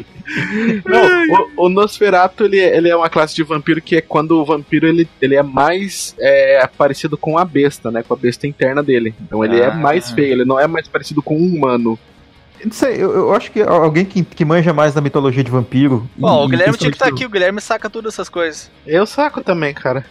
[0.85, 4.45] Não, o, o, Nosferatu ele, ele é uma classe de vampiro que é quando o
[4.45, 8.01] vampiro ele, ele é mais é, parecido com a besta, né?
[8.01, 9.13] Com a besta interna dele.
[9.21, 9.73] Então ele é ah.
[9.73, 11.99] é mais feio, ele não é mais parecido com um humano.
[12.63, 16.09] Não sei, eu, eu, acho que alguém que, que manja mais da mitologia de vampiro.
[16.15, 18.71] Bom, e, o Guilherme tinha que estar tá aqui, o Guilherme saca todas essas coisas.
[18.87, 20.05] Eu saco também, cara.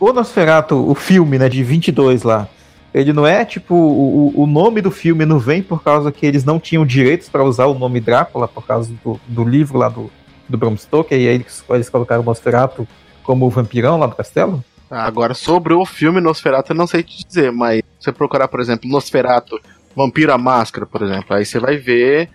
[0.00, 2.48] O Nosferatu, o filme, né, de 22 lá,
[2.94, 3.74] ele não é tipo.
[3.74, 7.44] O, o nome do filme não vem por causa que eles não tinham direitos para
[7.44, 10.10] usar o nome Drácula, por causa do, do livro lá do,
[10.48, 12.86] do Bram Stoker, e aí eles, eles colocaram o Nosferatu
[13.22, 14.64] como o vampirão lá do castelo?
[14.90, 18.88] Agora, sobre o filme Nosferatu, eu não sei te dizer, mas você procurar, por exemplo,
[18.88, 19.60] Nosferatu
[19.94, 21.36] Vampiro a Máscara, por exemplo.
[21.36, 22.30] Aí você vai ver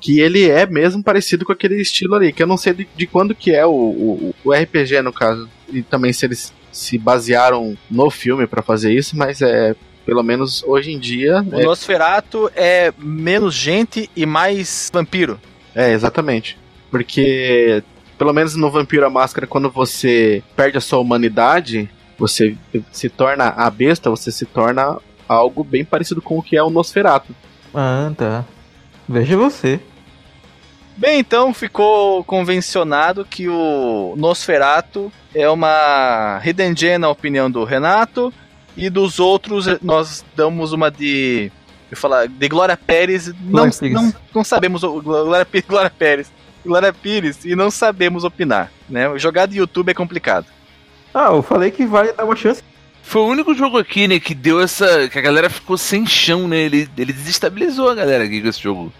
[0.00, 3.06] que ele é mesmo parecido com aquele estilo ali, que eu não sei de, de
[3.06, 7.76] quando que é o, o, o, RPG, no caso, e também se eles se basearam
[7.90, 11.44] no filme para fazer isso, mas é, pelo menos hoje em dia...
[11.52, 11.64] O é...
[11.64, 15.38] Nosferatu é menos gente e mais vampiro.
[15.74, 16.58] É, exatamente.
[16.90, 17.82] Porque,
[18.18, 22.56] pelo menos no Vampiro a Máscara, quando você perde a sua humanidade, você
[22.90, 26.70] se torna a besta, você se torna algo bem parecido com o que é o
[26.70, 27.34] Nosferatu.
[27.74, 28.44] Ah, tá.
[29.08, 29.80] Veja você.
[30.96, 38.32] Bem, então ficou convencionado que o Nosferatu é uma Hidden Gem na opinião do Renato
[38.76, 41.50] e dos outros nós damos uma de
[41.90, 43.92] eu falar de Glória Pérez, não, Pérez.
[43.92, 46.32] não, não sabemos Glória, Glória Pérez,
[46.64, 49.18] Glória Pires e não sabemos opinar, né?
[49.18, 50.46] Jogar de YouTube é complicado.
[51.12, 52.62] Ah, eu falei que vale dar uma chance
[53.02, 55.08] foi o único jogo aqui, né, que deu essa.
[55.08, 56.58] que a galera ficou sem chão, né?
[56.58, 58.92] Ele, ele desestabilizou a galera aqui com esse jogo.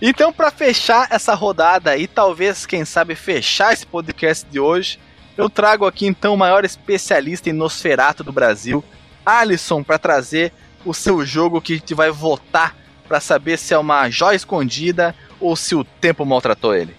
[0.00, 4.98] Então, para fechar essa rodada e talvez, quem sabe, fechar esse podcast de hoje,
[5.38, 8.82] eu trago aqui então o maior especialista em Nosferato do Brasil,
[9.24, 10.52] Alisson, para trazer
[10.84, 12.76] o seu jogo que te vai votar
[13.06, 16.94] para saber se é uma joia escondida ou se o tempo maltratou ele.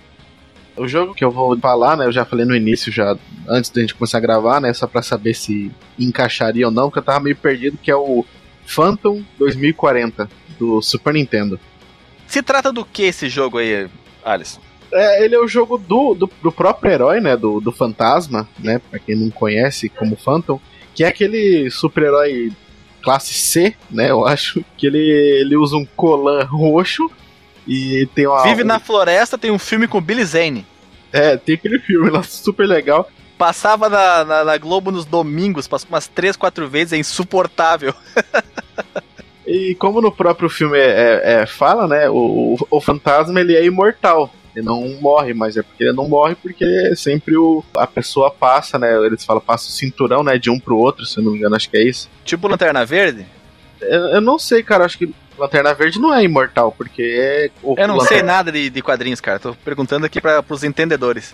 [0.78, 2.06] O jogo que eu vou falar, né?
[2.06, 4.72] Eu já falei no início, já antes da gente começar a gravar, né?
[4.74, 5.70] Só pra saber se
[6.00, 8.26] encaixaria ou não, porque eu tava meio perdido, que é o
[8.66, 11.60] Phantom 2040, do Super Nintendo.
[12.26, 13.90] Se trata do que esse jogo aí,
[14.24, 14.62] Alisson?
[14.92, 17.38] É, ele é o jogo do, do, do, próprio herói, né?
[17.38, 18.82] Do, do fantasma, né?
[18.90, 20.60] Pra quem não conhece como Phantom,
[20.96, 22.52] que é aquele super-herói
[23.02, 24.10] classe C, né?
[24.10, 27.10] Eu acho que ele, ele usa um colan roxo
[27.68, 28.44] e tem uma.
[28.44, 30.66] Vive na floresta, tem um filme com Billy Zane.
[31.12, 33.10] É, tem aquele filme lá super legal.
[33.38, 37.94] Passava na, na, na Globo nos domingos, passou umas três, quatro vezes, é insuportável.
[39.48, 42.10] e como no próprio filme é, é, é fala, né?
[42.10, 44.34] O, o, o, fantasma ele é imortal.
[44.56, 48.80] Ele não morre, mas é porque ele não morre porque sempre o, a pessoa passa,
[48.80, 48.94] né?
[49.06, 50.38] Eles falam, passa o cinturão, né?
[50.38, 52.10] De um pro outro, se eu não me engano, acho que é isso.
[52.26, 53.26] Tipo Lanterna Verde?
[53.82, 54.86] Eu, eu não sei, cara.
[54.86, 57.52] Acho que Lanterna Verde não é imortal, porque é.
[57.64, 58.08] Eu não Lanterna...
[58.08, 59.40] sei nada de, de quadrinhos, cara.
[59.40, 61.34] Tô perguntando aqui para os entendedores.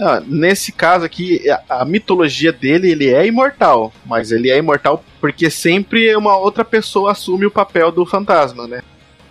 [0.00, 5.04] Ah, nesse caso aqui, a, a, mitologia dele, ele é imortal, mas ele é imortal
[5.20, 8.82] porque sempre uma outra pessoa assume o papel do fantasma, né?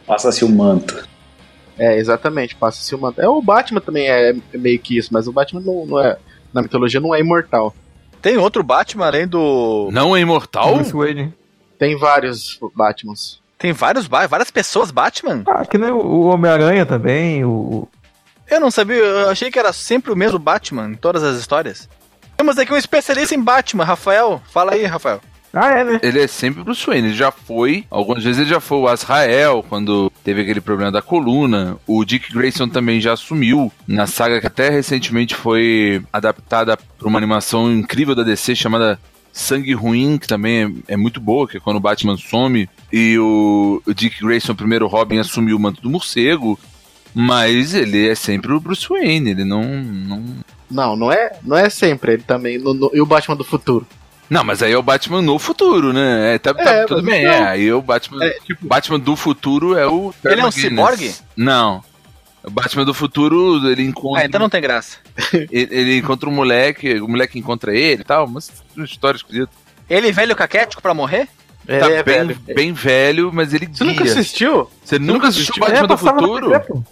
[0.05, 1.10] Passa-se o manto.
[1.81, 3.19] É, exatamente, passa-se manto.
[3.19, 6.15] É, o Batman também é, é meio que isso, mas o Batman não, não, é.
[6.53, 7.73] Na mitologia não é imortal.
[8.21, 9.89] Tem outro Batman além do.
[9.91, 10.75] Não é imortal?
[11.79, 13.41] Tem vários Batmans.
[13.57, 15.41] Tem vários várias pessoas Batman?
[15.47, 17.87] Ah, que nem o Homem-Aranha também, o.
[18.47, 21.89] Eu não sabia, eu achei que era sempre o mesmo Batman em todas as histórias.
[22.37, 24.39] Temos aqui um especialista em Batman, Rafael.
[24.51, 25.19] Fala aí, Rafael.
[25.53, 25.99] Ah, é, né?
[26.01, 27.09] Ele é sempre Bruce Wayne.
[27.09, 27.85] Ele já foi.
[27.89, 31.77] Algumas vezes ele já foi o Azrael, quando teve aquele problema da coluna.
[31.85, 37.17] O Dick Grayson também já assumiu na saga que até recentemente foi adaptada para uma
[37.17, 38.99] animação incrível da DC chamada
[39.33, 43.17] Sangue Ruim, que também é, é, muito boa, que é quando o Batman some e
[43.17, 46.59] o, o Dick Grayson, o primeiro Robin, assumiu o manto do morcego.
[47.13, 49.63] Mas ele é sempre o Bruce Wayne, ele não.
[49.63, 50.23] Não,
[50.69, 52.13] não, não é, não é sempre.
[52.13, 52.57] Ele também.
[52.57, 53.85] No, no, e o Batman do futuro?
[54.31, 56.35] Não, mas aí é o Batman no futuro, né?
[56.35, 57.31] É, tá, tá é, tudo bem, não.
[57.33, 57.49] é.
[57.49, 58.23] Aí o Batman.
[58.23, 58.65] É, tipo...
[58.65, 60.13] Batman do futuro é o.
[60.23, 61.13] Ele é um ciborgue?
[61.35, 61.83] Não.
[62.41, 64.21] O Batman do futuro, ele encontra.
[64.21, 64.99] Ah, então não tem graça.
[65.33, 69.51] ele, ele, encontra um moleque, o moleque encontra ele e tal, mas história esquisita.
[69.89, 71.27] Ele é velho caquético pra morrer?
[71.67, 72.39] Ele tá é bem velho.
[72.55, 73.93] bem velho, mas ele Você guia.
[73.93, 74.71] nunca assistiu?
[74.81, 76.85] Você, nunca, nunca assistiu, assistiu Batman é, do Futuro?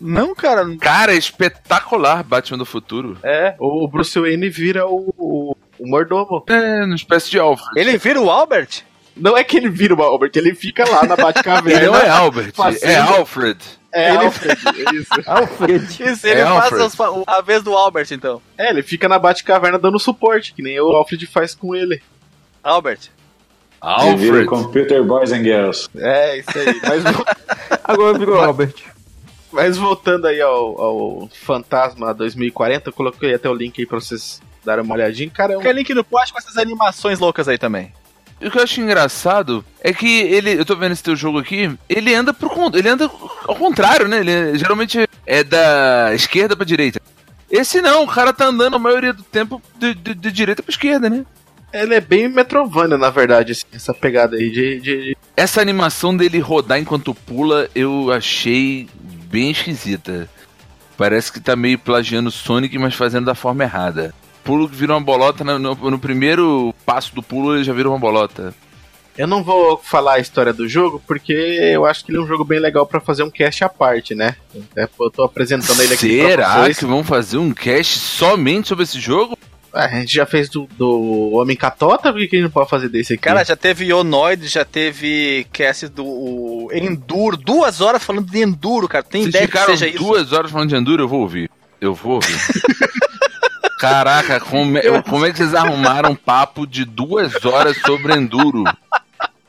[0.00, 0.76] Não, cara.
[0.78, 3.18] Cara, é espetacular Batman do Futuro.
[3.22, 6.44] É, o Bruce Wayne vira o, o, o mordomo.
[6.48, 7.70] É, uma espécie de Alfred.
[7.76, 8.82] Ele vira o Albert?
[9.16, 11.72] Não é que ele vira o Albert, ele fica lá na Batcaverna.
[11.72, 12.52] ele não é Albert,
[12.82, 13.58] é Alfred.
[13.92, 14.18] É, ele...
[14.18, 14.60] Alfred,
[14.94, 15.10] isso.
[15.26, 15.84] Alfred.
[15.84, 17.24] Isso, ele é faz Alfred.
[17.26, 18.42] a vez do Albert, então.
[18.58, 22.02] É, ele fica na Batcaverna dando suporte, que nem o Alfred faz com ele.
[22.62, 23.08] Albert.
[23.80, 24.46] Alfred.
[24.46, 25.88] Computer Boys and Girls.
[25.96, 26.80] É, isso aí.
[26.82, 27.04] Mas...
[27.84, 28.74] Agora virou Albert.
[29.50, 34.42] Mas voltando aí ao, ao Fantasma 2040, eu coloquei até o link aí pra vocês
[34.66, 35.30] darem uma olhadinha.
[35.30, 35.60] Cara, é um...
[35.60, 37.92] Quer link no post com essas animações loucas aí também.
[38.40, 41.74] O que eu acho engraçado é que ele, eu tô vendo esse teu jogo aqui,
[41.88, 43.10] ele anda pro ele anda
[43.48, 44.20] ao contrário, né?
[44.20, 47.00] Ele geralmente é da esquerda pra direita.
[47.50, 50.70] Esse não, o cara tá andando a maioria do tempo de, de, de direita pra
[50.70, 51.24] esquerda, né?
[51.72, 56.38] Ele é bem Metrovania, na verdade, assim, essa pegada aí de, de, Essa animação dele
[56.38, 58.88] rodar enquanto pula, eu achei
[59.30, 60.28] bem esquisita.
[60.96, 64.14] Parece que tá meio plagiando Sonic, mas fazendo da forma errada
[64.46, 67.88] pulo que vira uma bolota, no, no, no, primeiro passo do pulo ele já vira
[67.88, 68.54] uma bolota.
[69.18, 72.26] Eu não vou falar a história do jogo, porque eu acho que ele é um
[72.26, 74.36] jogo bem legal para fazer um cast à parte, né?
[74.76, 79.00] É, eu tô apresentando ele aqui Será que vão fazer um cast somente sobre esse
[79.00, 79.36] jogo?
[79.74, 82.68] É, a gente já fez do, do Homem Catota, por que, a gente não pode
[82.68, 83.22] fazer desse aqui?
[83.22, 89.02] Cara, já teve Ionoid, já teve cast do Enduro, duas horas falando de Enduro, cara.
[89.02, 89.98] Tem Vocês ideia que seja isso?
[89.98, 91.50] duas horas falando de Enduro, eu vou ouvir.
[91.80, 92.36] Eu vou ouvir.
[93.78, 98.64] Caraca, como é, como é que vocês arrumaram um papo de duas horas sobre Enduro?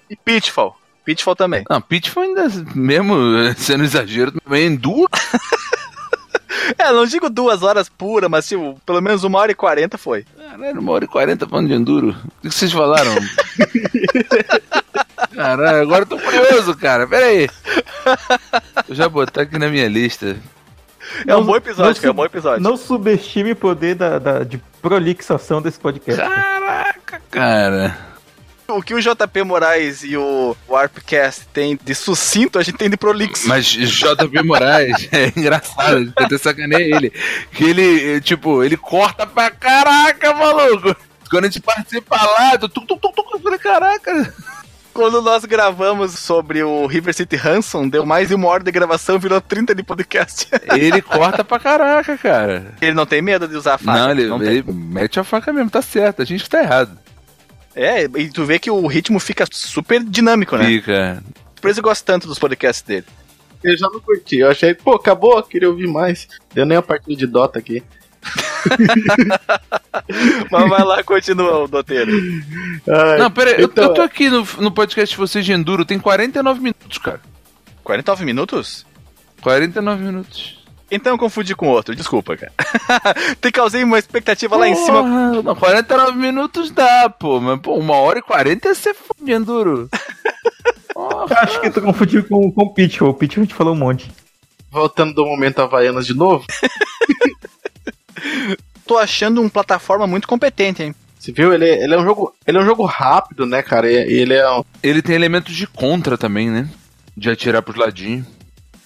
[0.09, 0.78] E Pitfall.
[1.05, 1.63] Pitfall também.
[1.69, 3.15] Não, Pitfall ainda, mesmo
[3.55, 5.09] sendo exagero, também é Enduro.
[6.78, 10.25] é, não digo duas horas pura, mas tipo, pelo menos uma hora e quarenta foi.
[10.38, 12.09] Caralho, uma hora e quarenta falando de Enduro.
[12.09, 13.15] O que vocês falaram?
[15.34, 17.07] Caralho, agora eu tô curioso, cara.
[17.07, 17.49] Pera aí.
[18.89, 20.36] Eu já botar aqui na minha lista.
[21.25, 22.63] É um bom episódio, cara, é um bom episódio.
[22.63, 26.21] Não subestime o poder da, da, de prolixação desse podcast.
[26.21, 27.97] Caraca, cara.
[28.67, 32.97] O que o JP Moraes e o Warpcast tem de sucinto, a gente tem de
[32.97, 33.47] prolixo.
[33.47, 37.13] Mas JP Moraes é engraçado, eu até sacanei ele.
[37.53, 40.93] Que ele, tipo, ele corta pra caraca, maluco.
[41.29, 44.33] Quando a gente participa lá, eu, tu, tu, tu, tu, caraca.
[44.97, 49.19] Quando nós gravamos sobre o River City Hanson, deu mais de uma hora de gravação,
[49.19, 50.47] virou 30 de podcast.
[50.75, 52.73] Ele corta pra caraca, cara.
[52.81, 53.99] Ele não tem medo de usar a faca.
[53.99, 56.23] Não, ele, não ele mete a faca mesmo, tá certo.
[56.23, 56.97] A gente que tá errado.
[57.75, 60.65] É, e tu vê que o ritmo fica super dinâmico, né?
[60.65, 61.23] Fica.
[61.61, 63.05] Por isso eu gosto tanto dos podcasts dele.
[63.63, 64.39] Eu já não curti.
[64.39, 66.27] Eu achei, pô, acabou, queria ouvir mais.
[66.55, 67.83] Deu nem a partida de Dota aqui.
[70.51, 72.11] Mas vai lá, continua o doteiro.
[72.87, 73.83] Ai, não, pera aí, então...
[73.83, 77.21] eu, eu tô aqui no, no podcast de vocês de Enduro, tem 49 minutos, cara.
[77.83, 78.85] 49 minutos?
[79.41, 80.57] 49 minutos.
[80.89, 82.53] Então eu confundi com outro, desculpa, cara.
[83.41, 85.03] Tem causei uma expectativa Porra, lá em cima.
[85.41, 87.41] Não, 49 minutos dá, pô.
[87.41, 89.89] Mas, pô, uma hora e 40 é ser foda de Enduro.
[91.29, 93.01] Acho que tu confundiu com, com o Pitch.
[93.01, 94.09] O Pitch a gente falou um monte.
[94.71, 96.45] Voltando do momento Havaianas de novo.
[98.86, 100.95] Tô achando um plataforma muito competente, hein?
[101.20, 101.53] Você viu?
[101.53, 103.91] Ele, ele, é um jogo, ele é um jogo rápido, né, cara?
[103.91, 104.63] Ele é um...
[104.82, 106.70] Ele tem elementos de contra também, né?
[107.15, 108.26] De atirar pros ladinhos.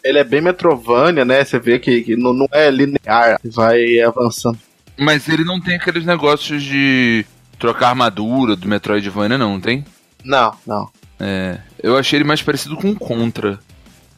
[0.03, 1.43] Ele é bem Metrovania, né?
[1.43, 4.57] Você vê que, que não, não é linear, vai avançando.
[4.97, 7.25] Mas ele não tem aqueles negócios de
[7.59, 9.85] trocar armadura do Metroidvania, não, tem?
[10.23, 10.89] Não, não.
[11.19, 13.59] É, eu achei ele mais parecido com Contra.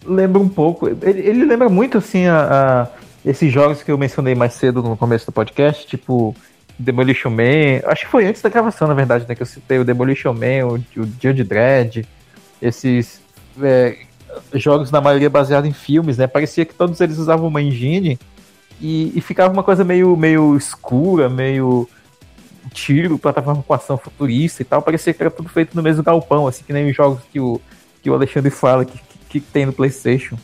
[0.05, 0.87] Lembra um pouco.
[0.87, 4.97] Ele, ele lembra muito, assim, a, a esses jogos que eu mencionei mais cedo no
[4.97, 6.35] começo do podcast, tipo
[6.77, 9.85] Demolition Man, acho que foi antes da gravação, na verdade, né, que eu citei o
[9.85, 12.05] Demolition Man, o, o Judge Dredd,
[12.61, 13.21] esses
[13.61, 13.97] é,
[14.53, 18.19] jogos na maioria baseados em filmes, né, parecia que todos eles usavam uma engine
[18.81, 21.87] e, e ficava uma coisa meio, meio escura, meio
[22.73, 26.47] tiro, plataforma com ação futurista e tal, parecia que era tudo feito no mesmo galpão,
[26.47, 27.61] assim que nem os jogos que o,
[28.01, 30.37] que o Alexandre fala que, que, que tem no Playstation.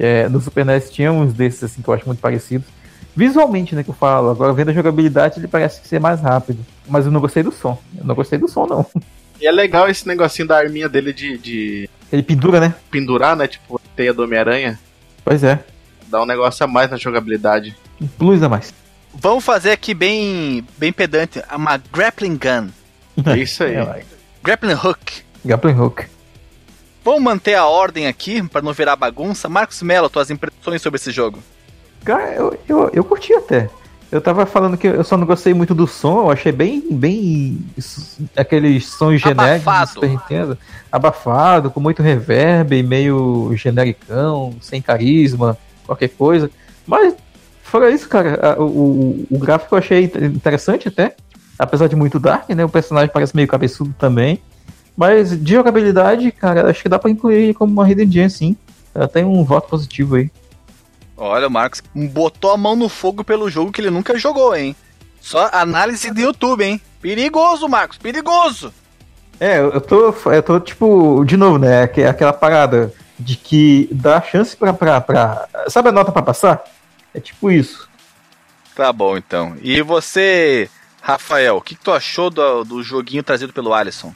[0.00, 2.66] É, no Super NES tinha uns desses assim que eu acho muito parecidos.
[3.14, 4.30] Visualmente, né, que eu falo.
[4.30, 6.64] Agora, vendo a jogabilidade, ele parece ser mais rápido.
[6.88, 7.78] Mas eu não gostei do som.
[7.98, 8.86] Eu não gostei do som, não.
[9.38, 11.36] E é legal esse negocinho da arminha dele de.
[11.36, 11.90] de...
[12.10, 12.74] Ele pendura, né?
[12.90, 13.46] Pendurar, né?
[13.46, 14.78] Tipo, teia do Homem-Aranha.
[15.22, 15.62] Pois é.
[16.08, 17.76] Dá um negócio a mais na jogabilidade.
[18.00, 18.72] Um plus a mais.
[19.14, 21.42] Vamos fazer aqui bem, bem pedante.
[21.54, 22.70] Uma grappling gun.
[23.26, 23.74] É isso aí.
[23.74, 24.04] É,
[24.42, 25.22] grappling hook.
[25.44, 26.04] Grappling hook.
[27.10, 29.48] Vamos manter a ordem aqui para não virar bagunça.
[29.48, 31.40] Marcos Mello, tuas impressões sobre esse jogo?
[32.04, 33.68] Cara, eu, eu, eu curti até.
[34.12, 37.58] Eu tava falando que eu só não gostei muito do som, eu achei bem, bem
[38.36, 40.58] aqueles sons genéricos do Super Nintendo,
[40.90, 46.48] abafado, com muito reverb, meio genericão, sem carisma, qualquer coisa.
[46.86, 47.16] Mas
[47.64, 51.16] fora isso, cara, o, o, o gráfico eu achei interessante até,
[51.58, 52.64] apesar de muito dark, né?
[52.64, 54.40] O personagem parece meio cabeçudo também.
[55.00, 58.54] Mas de jogabilidade, cara, acho que dá pra incluir como uma Hidden Gem, sim.
[58.94, 60.30] Ela tem um voto positivo aí.
[61.16, 64.76] Olha, o Marcos botou a mão no fogo pelo jogo que ele nunca jogou, hein?
[65.18, 66.78] Só análise do YouTube, hein?
[67.00, 68.74] Perigoso, Marcos, perigoso!
[69.40, 71.84] É, eu tô, eu tô tipo, de novo, né?
[71.84, 72.92] Aquela parada.
[73.18, 75.48] de que dá chance pra, pra, pra.
[75.68, 76.62] Sabe a nota pra passar?
[77.14, 77.88] É tipo isso.
[78.76, 79.56] Tá bom, então.
[79.62, 80.68] E você,
[81.00, 84.12] Rafael, o que, que tu achou do, do joguinho trazido pelo Alisson?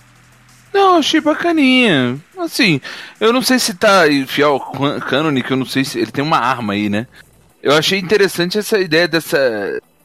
[0.74, 2.18] Não, achei bacaninha.
[2.36, 2.80] Assim,
[3.20, 6.24] eu não sei se tá fiel ao canon, que eu não sei se ele tem
[6.24, 7.06] uma arma aí, né?
[7.62, 9.38] Eu achei interessante essa ideia dessa.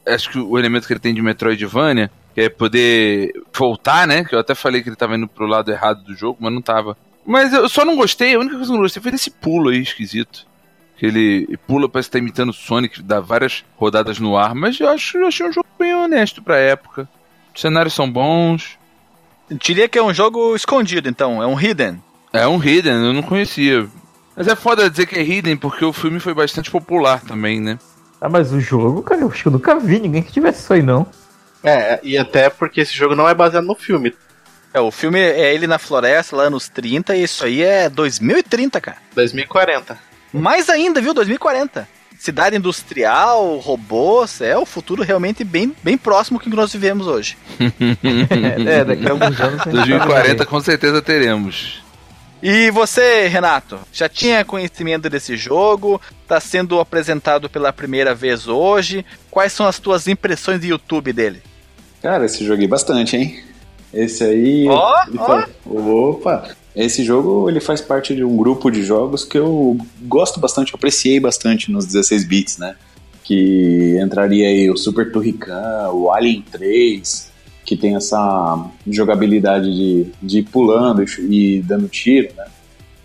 [0.05, 4.23] Acho que o elemento que ele tem de Metroidvania, que é poder voltar, né?
[4.23, 6.61] Que eu até falei que ele tava indo pro lado errado do jogo, mas não
[6.61, 6.95] tava.
[7.25, 9.69] Mas eu só não gostei, a única coisa que eu não gostei foi desse pulo
[9.69, 10.45] aí esquisito.
[10.97, 14.87] Que ele pula, parece que tá imitando Sonic, dá várias rodadas no ar, mas eu
[14.87, 17.09] acho eu achei um jogo bem honesto pra época.
[17.55, 18.78] Os cenários são bons.
[19.49, 22.01] Eu diria que é um jogo escondido, então, é um hidden.
[22.31, 23.87] É um hidden, eu não conhecia.
[24.35, 27.79] Mas é foda dizer que é hidden, porque o filme foi bastante popular também, né?
[28.21, 30.73] Ah, mas o jogo, cara, eu acho que eu nunca vi ninguém que tivesse isso
[30.73, 31.07] aí, não.
[31.63, 34.13] É, e até porque esse jogo não é baseado no filme.
[34.73, 38.79] É, o filme é ele na floresta, lá nos 30, e isso aí é 2030,
[38.79, 38.97] cara.
[39.15, 39.97] 2040.
[40.31, 41.13] Mais ainda, viu?
[41.13, 41.87] 2040.
[42.19, 47.37] Cidade industrial, robôs, é o futuro realmente bem, bem próximo que nós vivemos hoje.
[48.67, 49.63] é, daqui a alguns anos.
[49.63, 51.81] 2040 com certeza teremos.
[52.43, 56.01] E você, Renato, já tinha conhecimento desse jogo?
[56.23, 59.05] Está sendo apresentado pela primeira vez hoje?
[59.31, 61.41] Quais são as tuas impressões de YouTube dele?
[62.01, 63.41] Cara, esse joguei bastante, hein?
[63.93, 64.67] Esse aí.
[64.67, 66.09] Ó, oh, oh.
[66.09, 66.49] Opa!
[66.75, 71.19] Esse jogo ele faz parte de um grupo de jogos que eu gosto bastante, apreciei
[71.19, 72.75] bastante nos 16 bits, né?
[73.23, 77.29] Que entraria aí o Super Turrican, o Alien 3,
[77.65, 82.45] que tem essa jogabilidade de, de ir pulando e, dando tiro, né?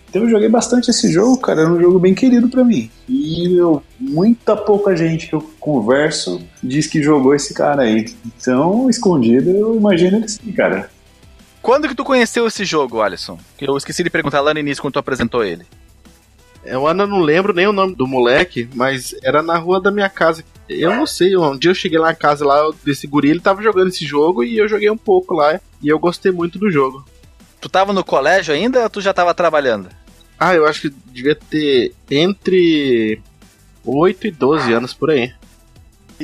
[0.09, 2.89] Então eu joguei bastante esse jogo, cara, era um jogo bem querido para mim.
[3.09, 8.07] E eu, muita pouca gente que eu converso diz que jogou esse cara aí.
[8.25, 10.89] Então, escondido, eu imagino que sim, cara.
[11.65, 13.39] Quando que tu conheceu esse jogo, Alisson?
[13.57, 15.65] Que eu esqueci de perguntar lá no início quando tu apresentou ele.
[16.63, 20.11] Eu ainda não lembro nem o nome do moleque, mas era na rua da minha
[20.11, 20.45] casa.
[20.69, 23.63] Eu não sei, um dia eu cheguei lá na casa lá desse guri, ele tava
[23.63, 27.03] jogando esse jogo e eu joguei um pouco lá e eu gostei muito do jogo.
[27.63, 29.89] Tu tava no colégio ainda ou tu já tava trabalhando?
[30.39, 33.23] Ah, eu acho que devia ter entre
[33.87, 35.33] 8 e 12 anos por aí.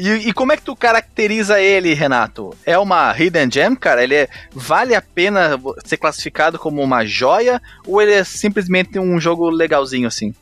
[0.00, 2.54] E, e, como é que tu caracteriza ele, Renato?
[2.64, 4.02] É uma hidden gem, cara?
[4.02, 9.20] Ele é, vale a pena ser classificado como uma joia ou ele é simplesmente um
[9.20, 10.32] jogo legalzinho assim?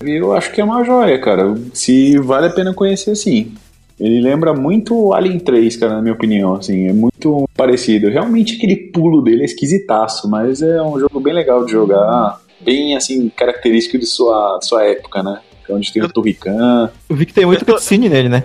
[0.00, 1.54] Eu acho que é uma joia, cara.
[1.72, 3.54] Se vale a pena conhecer, sim.
[3.98, 8.10] Ele lembra muito Alien 3, cara, na minha opinião, assim, é muito parecido.
[8.10, 12.96] Realmente aquele pulo dele é esquisitaço, mas é um jogo bem legal de jogar, bem
[12.96, 15.40] assim característico de sua, sua época, né?
[15.68, 16.90] É onde tem o Turrican.
[17.08, 18.44] Eu vi que tem muito cutscene nele, né?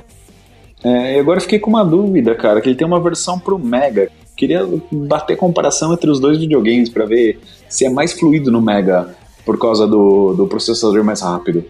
[0.84, 3.60] É, e agora eu fiquei com uma dúvida, cara, que ele tem uma versão pro
[3.60, 4.10] Mega.
[4.36, 7.40] Queria bater comparação entre os dois videogames para ver
[7.70, 11.64] se é mais fluido no Mega por causa do, do processador mais rápido.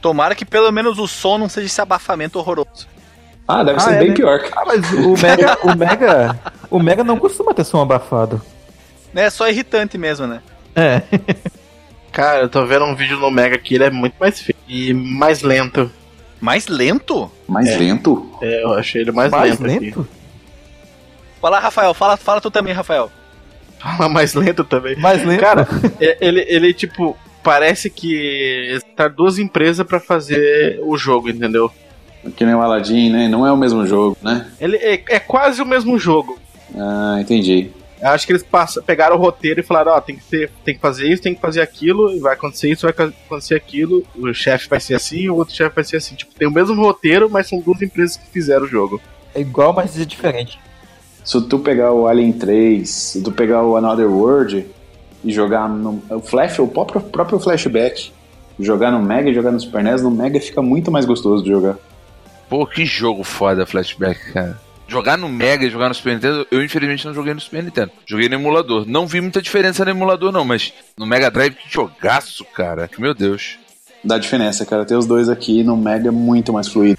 [0.00, 2.88] Tomara que pelo menos o som não seja esse abafamento horroroso.
[3.46, 4.14] Ah, deve ah, ser é, bem né?
[4.14, 4.40] pior.
[4.56, 6.40] Ah, mas o Mega, o Mega,
[6.70, 8.40] o Mega não costuma ter som abafado.
[9.14, 10.40] É só irritante mesmo, né?
[10.74, 11.02] É.
[12.12, 14.94] Cara, eu tô vendo um vídeo no Mega que ele é muito mais feio e
[14.94, 15.90] mais lento.
[16.40, 17.30] Mais lento?
[17.46, 17.76] Mais é.
[17.76, 18.30] lento?
[18.40, 19.82] É, eu achei ele mais, mais lento.
[19.82, 20.00] lento?
[20.00, 20.10] Aqui.
[21.40, 23.10] Fala, Rafael, fala, fala tu também, Rafael.
[23.78, 24.96] Fala mais lento também.
[24.96, 25.40] Mais lento?
[25.40, 25.66] Cara,
[26.00, 31.70] é, ele, ele, tipo, parece que tá duas empresas para fazer o jogo, entendeu?
[32.36, 33.28] Que nem o Aladdin, né?
[33.28, 34.46] Não é o mesmo jogo, né?
[34.60, 36.38] Ele é, é quase o mesmo jogo.
[36.76, 37.70] Ah, entendi.
[38.00, 40.50] Eu acho que eles passam, pegaram o roteiro e falaram, ó, oh, tem que ser,
[40.64, 44.32] tem que fazer isso, tem que fazer aquilo, vai acontecer isso, vai acontecer aquilo, o
[44.32, 46.14] chefe vai ser assim, o outro chefe vai ser assim.
[46.14, 49.00] Tipo, tem o mesmo roteiro, mas são duas empresas que fizeram o jogo.
[49.34, 50.58] É igual, mas é diferente.
[51.22, 54.66] Se tu pegar o Alien 3, se tu pegar o Another World
[55.22, 58.10] e jogar no o Flash, o próprio, próprio flashback,
[58.58, 61.50] jogar no Mega e jogar no Super NES, no Mega fica muito mais gostoso de
[61.50, 61.76] jogar.
[62.48, 64.58] Pô, que jogo foda flashback, cara.
[64.90, 67.92] Jogar no Mega e jogar no Super Nintendo, eu infelizmente não joguei no Super Nintendo.
[68.04, 68.84] Joguei no emulador.
[68.88, 72.90] Não vi muita diferença no emulador, não, mas no Mega Drive, que jogaço, cara.
[72.98, 73.56] Meu Deus.
[74.02, 74.84] Dá diferença, cara.
[74.84, 76.98] Ter os dois aqui no Mega é muito mais fluido.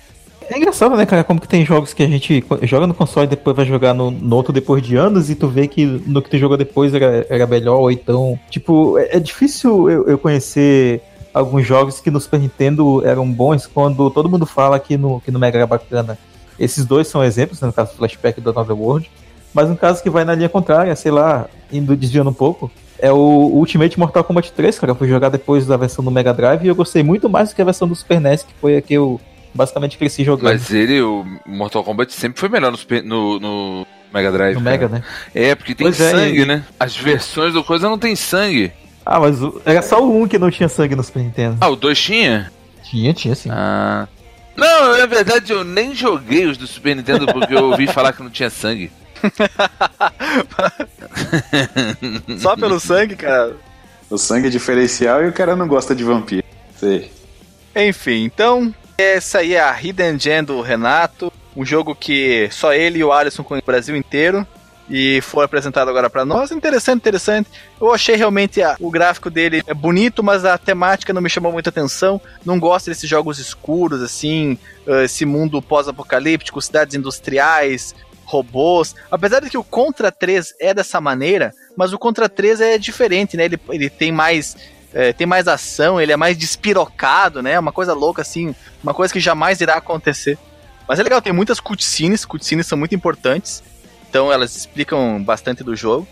[0.49, 1.25] É engraçado, né, cara?
[1.25, 4.09] Como que tem jogos que a gente joga no console e depois vai jogar no,
[4.09, 7.25] no outro depois de anos e tu vê que no que tu jogou depois era,
[7.29, 8.39] era melhor, ou então.
[8.49, 11.01] Tipo, é, é difícil eu, eu, conhecer
[11.33, 15.31] alguns jogos que no Super Nintendo eram bons quando todo mundo fala que no, que
[15.31, 16.17] no Mega era bacana.
[16.59, 19.09] Esses dois são exemplos, né, no caso do Flashback do Another World.
[19.53, 23.11] Mas um caso que vai na linha contrária, sei lá, indo desviando um pouco, é
[23.11, 24.91] o Ultimate Mortal Kombat 3, cara.
[24.91, 27.55] Eu fui jogar depois da versão do Mega Drive e eu gostei muito mais do
[27.55, 29.19] que a versão do Super NES, que foi a que eu
[29.53, 30.53] basicamente cresci jogando.
[30.53, 34.55] Mas ele, o Mortal Kombat, sempre foi melhor no, Super, no, no Mega Drive.
[34.55, 34.71] No cara.
[34.71, 35.03] Mega, né?
[35.33, 36.63] É, porque tem pois é, sangue, é, né?
[36.79, 38.71] As versões do coisa não tem sangue.
[39.05, 41.57] Ah, mas era só o 1 que não tinha sangue no Super Nintendo.
[41.59, 42.51] Ah, o 2 tinha?
[42.83, 43.49] Tinha, tinha sim.
[43.51, 44.07] Ah.
[44.55, 48.23] Não, na verdade eu nem joguei os do Super Nintendo porque eu ouvi falar que
[48.23, 48.91] não tinha sangue.
[52.39, 53.55] Só pelo sangue, cara.
[54.09, 56.43] O sangue é diferencial e o cara não gosta de vampiro.
[56.77, 57.11] Sei.
[57.75, 61.31] Enfim, então, essa aí é a Hidden Gem do Renato.
[61.55, 64.45] Um jogo que só ele e o Alisson conhecem o Brasil inteiro.
[64.91, 66.51] E foi apresentado agora para nós.
[66.51, 67.49] Interessante, interessante.
[67.79, 71.49] Eu achei realmente a, o gráfico dele é bonito, mas a temática não me chamou
[71.49, 72.19] muita atenção.
[72.45, 77.95] Não gosto desses jogos escuros, assim, ah, esse mundo pós-apocalíptico, cidades industriais,
[78.25, 78.93] robôs.
[79.09, 83.37] Apesar de que o Contra 3 é dessa maneira, mas o Contra 3 é diferente,
[83.37, 83.45] né?
[83.45, 84.57] Ele, ele tem mais.
[84.93, 87.57] É, tem mais ação, ele é mais despirocado, né?
[87.57, 88.53] Uma coisa louca, assim,
[88.83, 90.37] uma coisa que jamais irá acontecer.
[90.85, 93.63] Mas é legal, tem muitas cutscenes, cutscenes são muito importantes,
[94.11, 96.05] então elas explicam bastante do jogo.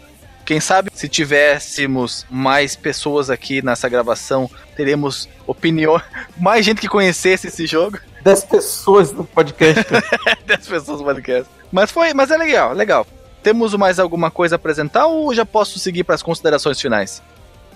[0.46, 6.02] Quem sabe se tivéssemos mais pessoas aqui nessa gravação, teremos opinião,
[6.40, 8.00] mais gente que conhecesse esse jogo.
[8.24, 9.84] 10 pessoas no podcast.
[10.48, 11.52] 10 pessoas no podcast.
[11.70, 13.06] Mas foi, mas é legal, legal.
[13.44, 17.22] Temos mais alguma coisa a apresentar ou já posso seguir para as considerações finais?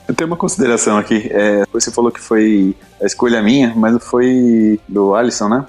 [0.07, 1.29] Eu tenho uma consideração aqui.
[1.31, 5.65] É, você falou que foi a escolha minha, mas foi do Alisson, né?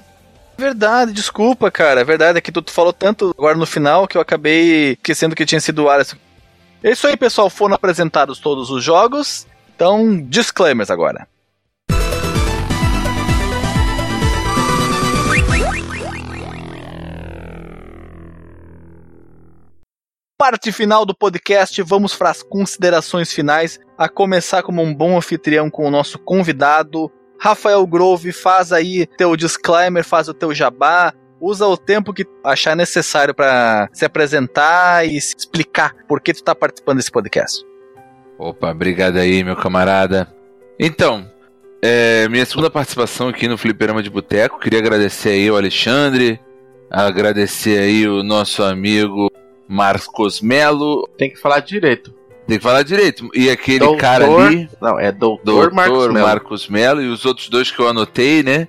[0.57, 2.01] Verdade, desculpa, cara.
[2.01, 5.35] É verdade, é que tu, tu falou tanto agora no final que eu acabei esquecendo
[5.35, 6.17] que tinha sido o Alisson.
[6.83, 7.49] É isso aí, pessoal.
[7.49, 9.47] Foram apresentados todos os jogos.
[9.75, 11.27] Então, disclaimers agora.
[20.37, 25.69] Parte final do podcast, vamos para as considerações finais, a começar como um bom anfitrião
[25.69, 27.11] com o nosso convidado,
[27.45, 32.75] Rafael Grove, faz aí teu disclaimer, faz o teu jabá, usa o tempo que achar
[32.75, 37.63] necessário para se apresentar e se explicar por que tu tá participando desse podcast.
[38.39, 40.27] Opa, obrigado aí, meu camarada.
[40.79, 41.31] Então,
[41.83, 46.39] é, minha segunda participação aqui no Fliperama de Boteco, queria agradecer aí o Alexandre,
[46.89, 49.29] agradecer aí o nosso amigo
[49.67, 51.07] Marcos Melo.
[51.15, 52.11] Tem que falar direito.
[52.47, 53.29] Tem que falar direito.
[53.33, 56.67] E aquele Doutor- cara ali, Não, é doutor, doutor Marcos Marcos.
[56.69, 58.67] Melo, e os outros dois que eu anotei, né?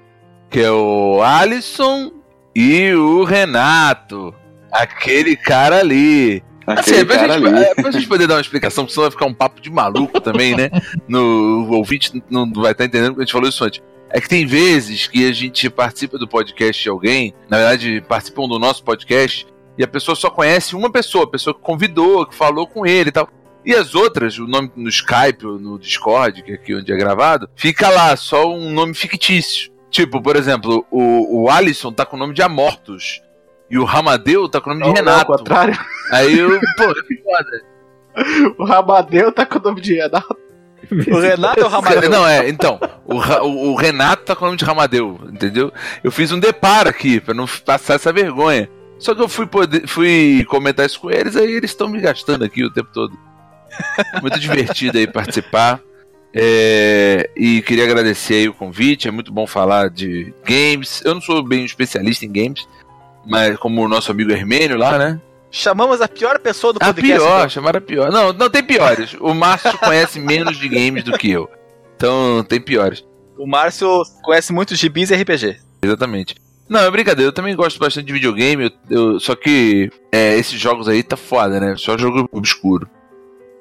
[0.51, 2.11] Que é o Alisson
[2.55, 4.35] e o Renato.
[4.73, 6.43] Aquele cara ali.
[6.67, 7.63] Aquele Assim, cara gente, ali.
[7.65, 10.21] é, pra gente poder dar uma explicação, porque senão vai ficar um papo de maluco
[10.21, 10.69] também, né?
[11.07, 13.81] No, o ouvinte não vai estar entendendo porque a gente falou isso antes.
[14.11, 18.49] É que tem vezes que a gente participa do podcast de alguém, na verdade, participam
[18.49, 19.47] do nosso podcast,
[19.79, 23.11] e a pessoa só conhece uma pessoa, a pessoa que convidou, que falou com ele
[23.11, 23.29] e tal.
[23.67, 26.97] E as outras, o nome no Skype ou no Discord, que é aqui onde é
[26.97, 29.73] gravado, fica lá, só um nome fictício.
[29.91, 33.21] Tipo, por exemplo, o, o Alisson tá com o nome de Amortos.
[33.69, 35.33] E o Ramadeu tá com o nome de Não, não, Renato.
[35.33, 35.77] ao contrário.
[36.13, 37.77] Aí eu, pô, é foda.
[38.57, 40.39] O Ramadeu tá com o nome de Renato.
[41.11, 42.09] O Renato é o Ramadeu.
[42.09, 45.73] Não, é, então, o, o, o Renato tá com o nome de Ramadeu, entendeu?
[46.03, 48.71] Eu fiz um deparo aqui, pra não passar essa vergonha.
[48.99, 52.45] Só que eu fui, poder, fui comentar isso com eles, aí eles estão me gastando
[52.45, 53.13] aqui o tempo todo.
[54.23, 55.81] Muito divertido aí participar.
[56.39, 61.01] É, e queria agradecer aí o convite, é muito bom falar de games.
[61.05, 62.69] Eu não sou bem especialista em games,
[63.25, 65.21] mas como o nosso amigo Hermênio lá, né?
[65.51, 67.19] Chamamos a pior pessoa do A podcast.
[67.19, 68.13] pior, chamaram a pior.
[68.13, 69.15] Não, não tem piores.
[69.19, 71.49] O Márcio conhece menos de games do que eu.
[71.97, 73.03] Então tem piores.
[73.39, 75.57] O Márcio conhece muitos gibis e RPG.
[75.83, 76.35] Exatamente.
[76.69, 80.59] Não, é brincadeira, eu também gosto bastante de videogame, eu, eu- só que é, esses
[80.61, 81.77] jogos aí tá foda, né?
[81.79, 82.91] Só jogo obscuro.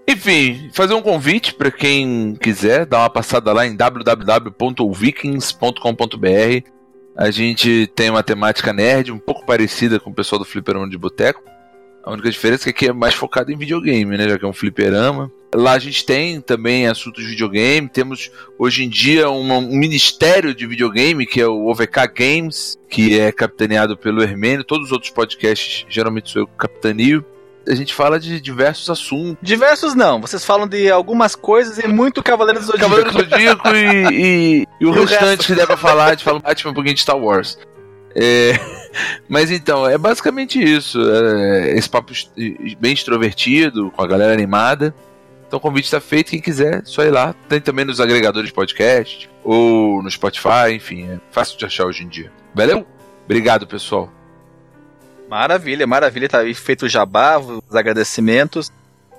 [0.07, 6.69] Enfim, fazer um convite pra quem quiser, dar uma passada lá em www.vikings.com.br.
[7.17, 10.97] A gente tem uma temática nerd um pouco parecida com o pessoal do Fliperama de
[10.97, 11.41] Boteco.
[12.03, 14.29] A única diferença é que aqui é mais focado em videogame, né?
[14.29, 15.31] Já que é um fliperama.
[15.55, 17.89] Lá a gente tem também assuntos de videogame.
[17.89, 18.29] Temos
[18.59, 23.97] hoje em dia um ministério de videogame, que é o OVK Games, que é capitaneado
[23.97, 24.63] pelo Hermênio.
[24.63, 27.25] Todos os outros podcasts, geralmente sou eu que capitanio.
[27.67, 29.37] A gente fala de diversos assuntos.
[29.41, 32.89] Diversos não, vocês falam de algumas coisas e muito Cavaleiros do Zodíaco.
[32.89, 36.23] Cavaleiro do Zodíaco e, e, e o E restante que der pra falar, a gente
[36.23, 37.57] fala um Batman, um pouquinho de Star Wars.
[38.15, 38.53] É,
[39.27, 40.99] mas então, é basicamente isso.
[41.11, 42.13] é, esse papo
[42.79, 44.93] bem extrovertido, com a galera animada.
[45.47, 47.35] Então o convite está feito, quem quiser, só ir lá.
[47.47, 52.03] Tem também nos agregadores de podcast, ou no Spotify, enfim, é fácil de achar hoje
[52.03, 52.31] em dia.
[52.53, 52.85] Valeu?
[53.25, 54.11] Obrigado, pessoal.
[55.35, 58.71] Maravilha, maravilha, tá feito o jabá, os agradecimentos.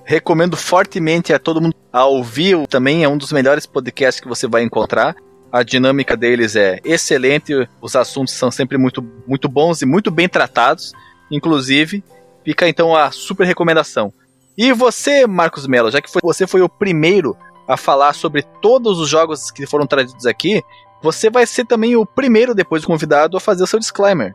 [0.03, 4.47] Recomendo fortemente a todo mundo a ouvir, também é um dos melhores podcasts que você
[4.47, 5.15] vai encontrar.
[5.51, 10.27] A dinâmica deles é excelente, os assuntos são sempre muito, muito bons e muito bem
[10.27, 10.91] tratados.
[11.29, 12.03] Inclusive,
[12.43, 14.11] fica então a super recomendação.
[14.57, 17.37] E você, Marcos Mello, já que foi- você foi o primeiro
[17.67, 20.63] a falar sobre todos os jogos que foram trazidos aqui,
[20.99, 24.33] você vai ser também o primeiro depois do convidado a fazer o seu disclaimer.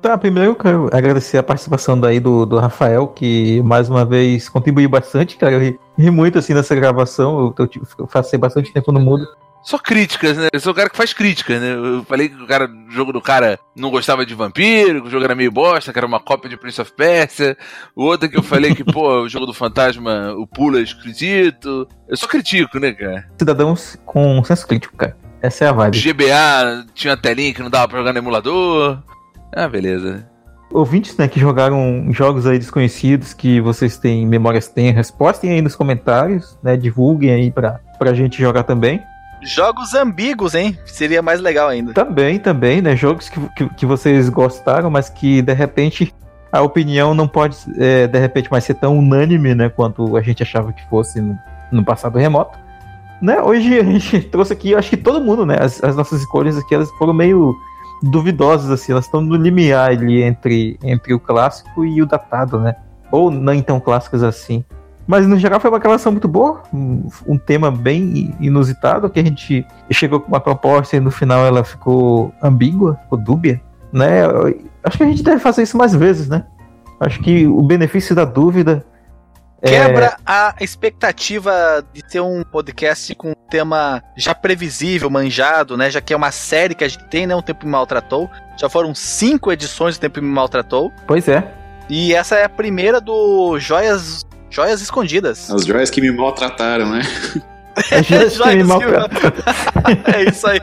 [0.00, 4.48] Tá, primeiro eu quero agradecer a participação daí do, do Rafael, que mais uma vez
[4.48, 5.52] contribuiu bastante, cara.
[5.52, 9.26] Eu ri, ri muito assim nessa gravação, eu, eu, eu passei bastante tempo no mudo.
[9.62, 10.48] Só críticas, né?
[10.52, 11.74] Eu sou o cara que faz críticas, né?
[11.74, 15.10] Eu falei que o cara, o jogo do cara não gostava de vampiro, que o
[15.10, 17.56] jogo era meio bosta, que era uma cópia de Prince of Persia.
[17.94, 21.86] O outro que eu falei que, pô, o jogo do fantasma, o pula é esquisito.
[22.08, 23.28] Eu só critico, né, cara?
[23.38, 25.14] Cidadãos com senso crítico, cara.
[25.42, 26.00] Essa é a vibe.
[26.00, 29.02] GBA tinha telinha que não dava pra jogar no emulador.
[29.54, 30.26] Ah, beleza.
[30.72, 35.74] Ouvintes, né, que jogaram jogos aí desconhecidos, que vocês têm memórias tenras, postem aí nos
[35.74, 39.02] comentários, né, divulguem aí pra, pra gente jogar também.
[39.42, 40.78] Jogos ambíguos, hein?
[40.84, 41.92] Seria mais legal ainda.
[41.92, 42.94] Também, também, né?
[42.94, 46.14] Jogos que, que, que vocês gostaram, mas que de repente
[46.52, 49.68] a opinião não pode, é, de repente, mais ser tão unânime, né?
[49.68, 51.38] Quanto a gente achava que fosse no,
[51.72, 52.58] no passado remoto.
[53.22, 53.40] Né?
[53.40, 55.56] Hoje a gente trouxe aqui, acho que todo mundo, né?
[55.60, 57.54] As, as nossas escolhas aqui, elas foram meio
[58.02, 62.76] duvidosas, assim, elas estão no limiar ali entre, entre o clássico e o datado, né?
[63.10, 64.64] Ou não tão clássicos assim.
[65.06, 69.24] Mas no geral foi uma gravação muito boa, um, um, tema bem inusitado, que a
[69.24, 73.60] gente chegou com uma proposta e no final ela ficou ambígua, ficou dúbia,
[73.92, 74.22] né?
[74.84, 76.44] Acho que a gente deve fazer isso mais vezes, né?
[77.00, 78.84] Acho que o benefício da dúvida
[79.62, 80.16] Quebra é...
[80.24, 85.90] a expectativa de ter um podcast com um tema já previsível, manjado, né?
[85.90, 87.34] Já que é uma série que a gente tem, né?
[87.34, 88.30] Um Tempo Me Maltratou.
[88.56, 90.90] Já foram cinco edições do Tempo Me Maltratou.
[91.06, 91.46] Pois é.
[91.88, 95.50] E essa é a primeira do Joias, Joias Escondidas.
[95.50, 97.02] As joias que me maltrataram, né?
[97.90, 99.08] É joias que me maltrataram.
[100.14, 100.60] é isso aí.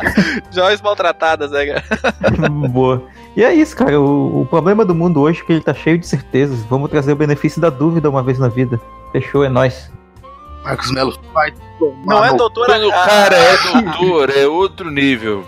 [0.50, 2.48] joias maltratadas, né, cara?
[2.48, 3.02] Boa.
[3.36, 4.00] E é isso, cara.
[4.00, 6.62] O, o, problema do mundo hoje é que ele tá cheio de certezas.
[6.64, 8.80] Vamos trazer o benefício da dúvida uma vez na vida.
[9.12, 9.90] Fechou, é nós.
[10.62, 11.52] Marcos Melo vai
[12.04, 15.44] Não é doutor, cara é doutor, é outro nível.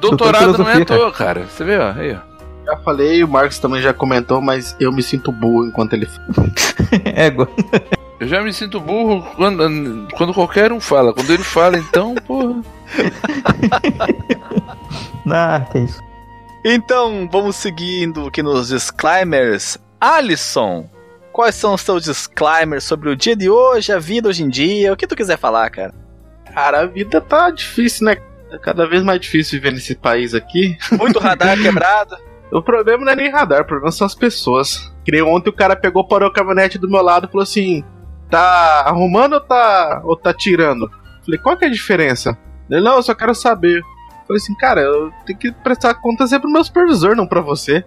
[0.00, 1.46] Doutorado não é à toa, cara.
[1.46, 2.36] Você vê, ó, aí, ó.
[2.66, 6.48] Já falei, o Marcos também já comentou, mas eu me sinto burro enquanto ele fala.
[7.04, 7.48] Égua.
[8.18, 11.12] Eu já me sinto burro quando, quando qualquer um fala.
[11.12, 12.62] Quando ele fala, então, porra.
[15.30, 16.02] ah, que isso.
[16.64, 19.78] Então, vamos seguindo aqui nos disclaimers.
[20.00, 20.88] Alisson,
[21.32, 24.92] quais são os seus disclaimers sobre o dia de hoje, a vida hoje em dia?
[24.92, 25.94] O que tu quiser falar, cara?
[26.52, 28.16] Cara, a vida tá difícil, né?
[28.50, 30.78] É cada vez mais difícil viver nesse país aqui.
[30.92, 32.16] Muito radar quebrado.
[32.50, 34.90] O problema não é nem radar, o problema são as pessoas.
[35.04, 37.84] Que ontem o cara pegou, parou a caminhonete do meu lado e falou assim:
[38.30, 40.90] tá arrumando ou tá, ou tá tirando?
[41.24, 42.36] Falei, qual que é a diferença?
[42.70, 43.82] Ele, não, eu só quero saber.
[44.26, 47.84] Falei assim, cara, eu tenho que prestar conta sempre pro meu supervisor, não pra você.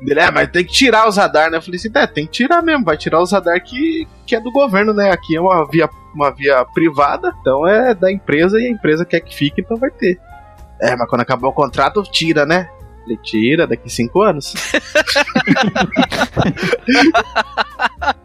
[0.00, 1.58] Ele, é, mas tem que tirar os radar, né?
[1.58, 4.40] Eu falei assim, é, tem que tirar mesmo, vai tirar os radar que, que é
[4.40, 5.10] do governo, né?
[5.10, 9.20] Aqui é uma via, uma via privada, então é da empresa e a empresa quer
[9.20, 10.18] que fique, então vai ter.
[10.80, 12.68] É, mas quando acabar o contrato, tira, né?
[13.06, 14.54] Ele tira daqui cinco anos.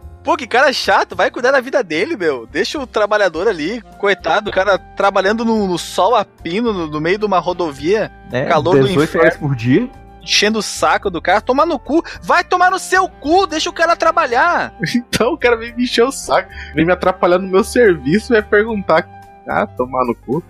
[0.30, 2.46] Pô, que cara chato, vai cuidar da vida dele, meu.
[2.46, 7.00] Deixa o trabalhador ali, coitado, o cara trabalhando no, no sol a pino, no, no,
[7.00, 9.22] meio de uma rodovia, é, calor do inferno.
[9.22, 9.90] horas por dia.
[10.22, 13.72] Enchendo o saco do cara, tomar no cu, vai tomar no seu cu, deixa o
[13.72, 14.72] cara trabalhar.
[14.94, 18.34] Então o cara vem me encher o saco, vem me atrapalhar no meu serviço e
[18.34, 19.08] vai perguntar,
[19.48, 20.44] ah, tomar no cu.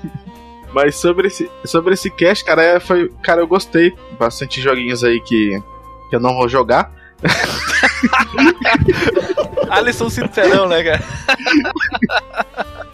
[0.72, 5.20] Mas sobre esse, sobre esse cast, cara, é, foi, cara, eu gostei bastante joguinhos aí
[5.20, 5.62] que,
[6.08, 6.90] que eu não vou jogar.
[9.70, 11.02] Alisson sincerão, né, cara?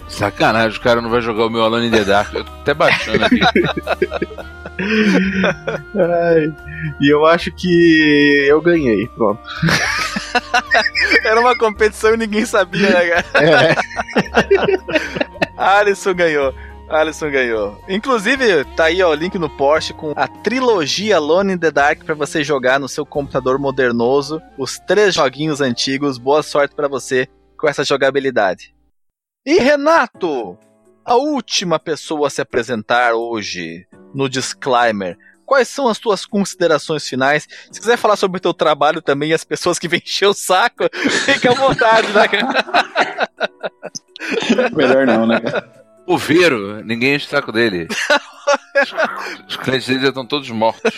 [0.09, 2.33] Sacanagem, o cara não vai jogar o meu Alone in the Dark.
[2.35, 3.41] Eu tô até baixando aqui.
[5.97, 6.55] Ai,
[7.01, 9.41] e eu acho que eu ganhei, pronto.
[11.25, 13.25] Era uma competição e ninguém sabia, né, cara?
[13.45, 13.77] É.
[15.57, 16.55] Alisson ganhou.
[16.89, 17.83] Alisson ganhou.
[17.89, 22.05] Inclusive, tá aí ó, o link no post com a trilogia Alone in the Dark
[22.05, 24.41] para você jogar no seu computador modernoso.
[24.57, 26.19] Os três joguinhos antigos.
[26.19, 28.75] Boa sorte para você com essa jogabilidade.
[29.45, 30.59] E Renato,
[31.05, 35.17] a última pessoa a se apresentar hoje no disclaimer.
[35.45, 37.47] Quais são as tuas considerações finais?
[37.71, 40.89] Se quiser falar sobre o teu trabalho também as pessoas que vêm encher o saco,
[41.25, 42.23] fique à vontade, né?
[44.75, 45.39] Melhor não, né?
[46.07, 47.89] O Vero, ninguém enche o saco dele.
[49.49, 50.93] Os clientes dele já estão todos mortos.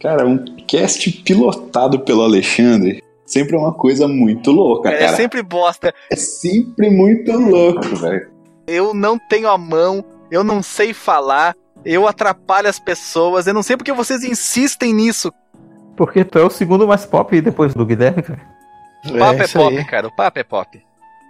[0.00, 5.04] Cara, um cast pilotado pelo Alexandre sempre é uma coisa muito louca, é, cara.
[5.12, 5.92] É sempre bosta.
[6.10, 8.30] É sempre muito louco, velho.
[8.66, 13.62] Eu não tenho a mão, eu não sei falar, eu atrapalho as pessoas, eu não
[13.62, 15.32] sei porque vocês insistem nisso.
[15.96, 18.40] Porque tu é o segundo mais pop depois do Guilherme, cara.
[19.04, 19.84] O papo é, é pop, aí.
[19.84, 20.82] cara, o papo é pop.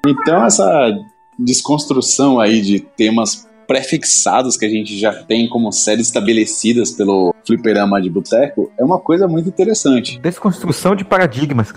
[0.06, 0.90] Então essa
[1.38, 8.00] desconstrução aí de temas prefixados que a gente já tem como séries estabelecidas pelo fliperama
[8.00, 10.20] de boteco é uma coisa muito interessante.
[10.20, 11.72] Desconstrução de paradigmas.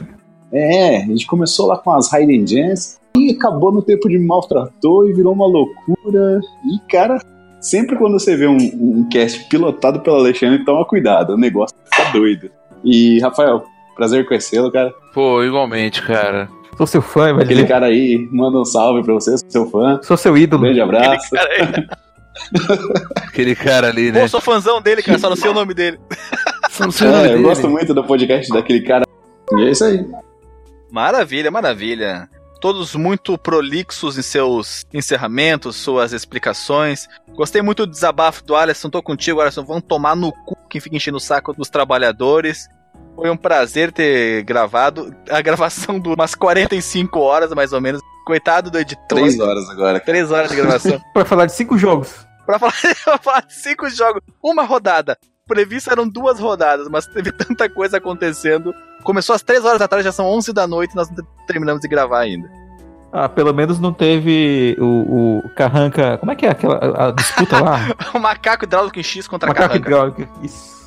[0.52, 5.10] É, a gente começou lá com as Hidden Gems e acabou no tempo de maltratou
[5.10, 6.40] e virou uma loucura.
[6.66, 7.20] E, cara,
[7.60, 12.12] sempre quando você vê um, um cast pilotado pelo Alexandre, toma cuidado, o negócio tá
[12.12, 12.50] doido.
[12.84, 13.64] E, Rafael,
[13.96, 14.94] prazer conhecê-lo, cara.
[15.14, 16.50] Pô, igualmente, cara.
[16.80, 17.44] Sou seu fã, mas.
[17.44, 20.00] Aquele cara aí, manda um salve pra você, sou seu fã.
[20.02, 20.62] Sou seu ídolo.
[20.62, 21.28] Beijo, abraço.
[21.36, 21.90] Aquele cara,
[23.28, 24.22] Aquele cara ali, né?
[24.22, 26.00] Pô, sou fãzão dele, cara, só não sei o nome dele.
[26.70, 27.44] Só não sei o nome eu dele.
[27.44, 29.04] gosto muito do podcast daquele cara.
[29.52, 30.06] E é isso aí.
[30.90, 32.30] Maravilha, maravilha.
[32.62, 37.10] Todos muito prolixos em seus encerramentos, suas explicações.
[37.36, 38.90] Gostei muito do desabafo do Alisson.
[38.90, 39.66] Tô contigo, Alisson.
[39.66, 42.70] Vamos tomar no cu quem fica enchendo o saco dos trabalhadores.
[43.20, 45.14] Foi um prazer ter gravado.
[45.30, 48.02] A gravação durou umas 45 horas, mais ou menos.
[48.26, 49.06] Coitado do editor.
[49.08, 50.00] Três horas agora.
[50.00, 51.02] Três horas de gravação.
[51.14, 52.26] pra falar de cinco jogos.
[52.46, 52.74] Pra falar,
[53.04, 54.22] pra falar de cinco jogos.
[54.42, 55.18] Uma rodada.
[55.46, 58.74] Previsto eram duas rodadas, mas teve tanta coisa acontecendo.
[59.04, 61.82] Começou às três horas da tarde, já são 11 da noite e nós não terminamos
[61.82, 62.50] de gravar ainda.
[63.12, 66.18] Ah, pelo menos não teve o, o Carranca.
[66.20, 67.80] Como é que é aquela a disputa lá?
[68.14, 69.90] o macaco hidráulico em X contra macaco Carranca.
[69.90, 70.79] Macaco hidráulico, isso.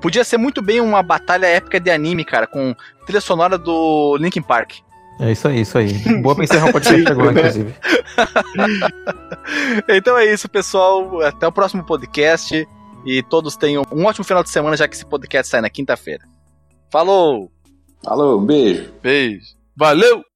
[0.00, 2.74] Podia ser muito bem uma batalha épica de anime, cara, com
[3.04, 4.78] trilha sonora do Linkin Park.
[5.20, 5.92] É isso aí, isso aí.
[6.22, 7.74] Boa pra encerrar o podcast agora, inclusive.
[9.86, 11.20] então é isso, pessoal.
[11.20, 12.66] Até o próximo podcast.
[13.04, 16.24] E todos tenham um ótimo final de semana, já que esse podcast sai na quinta-feira.
[16.90, 17.50] Falou!
[18.02, 18.92] Falou, um beijo.
[19.02, 19.46] Beijo.
[19.76, 20.29] Valeu!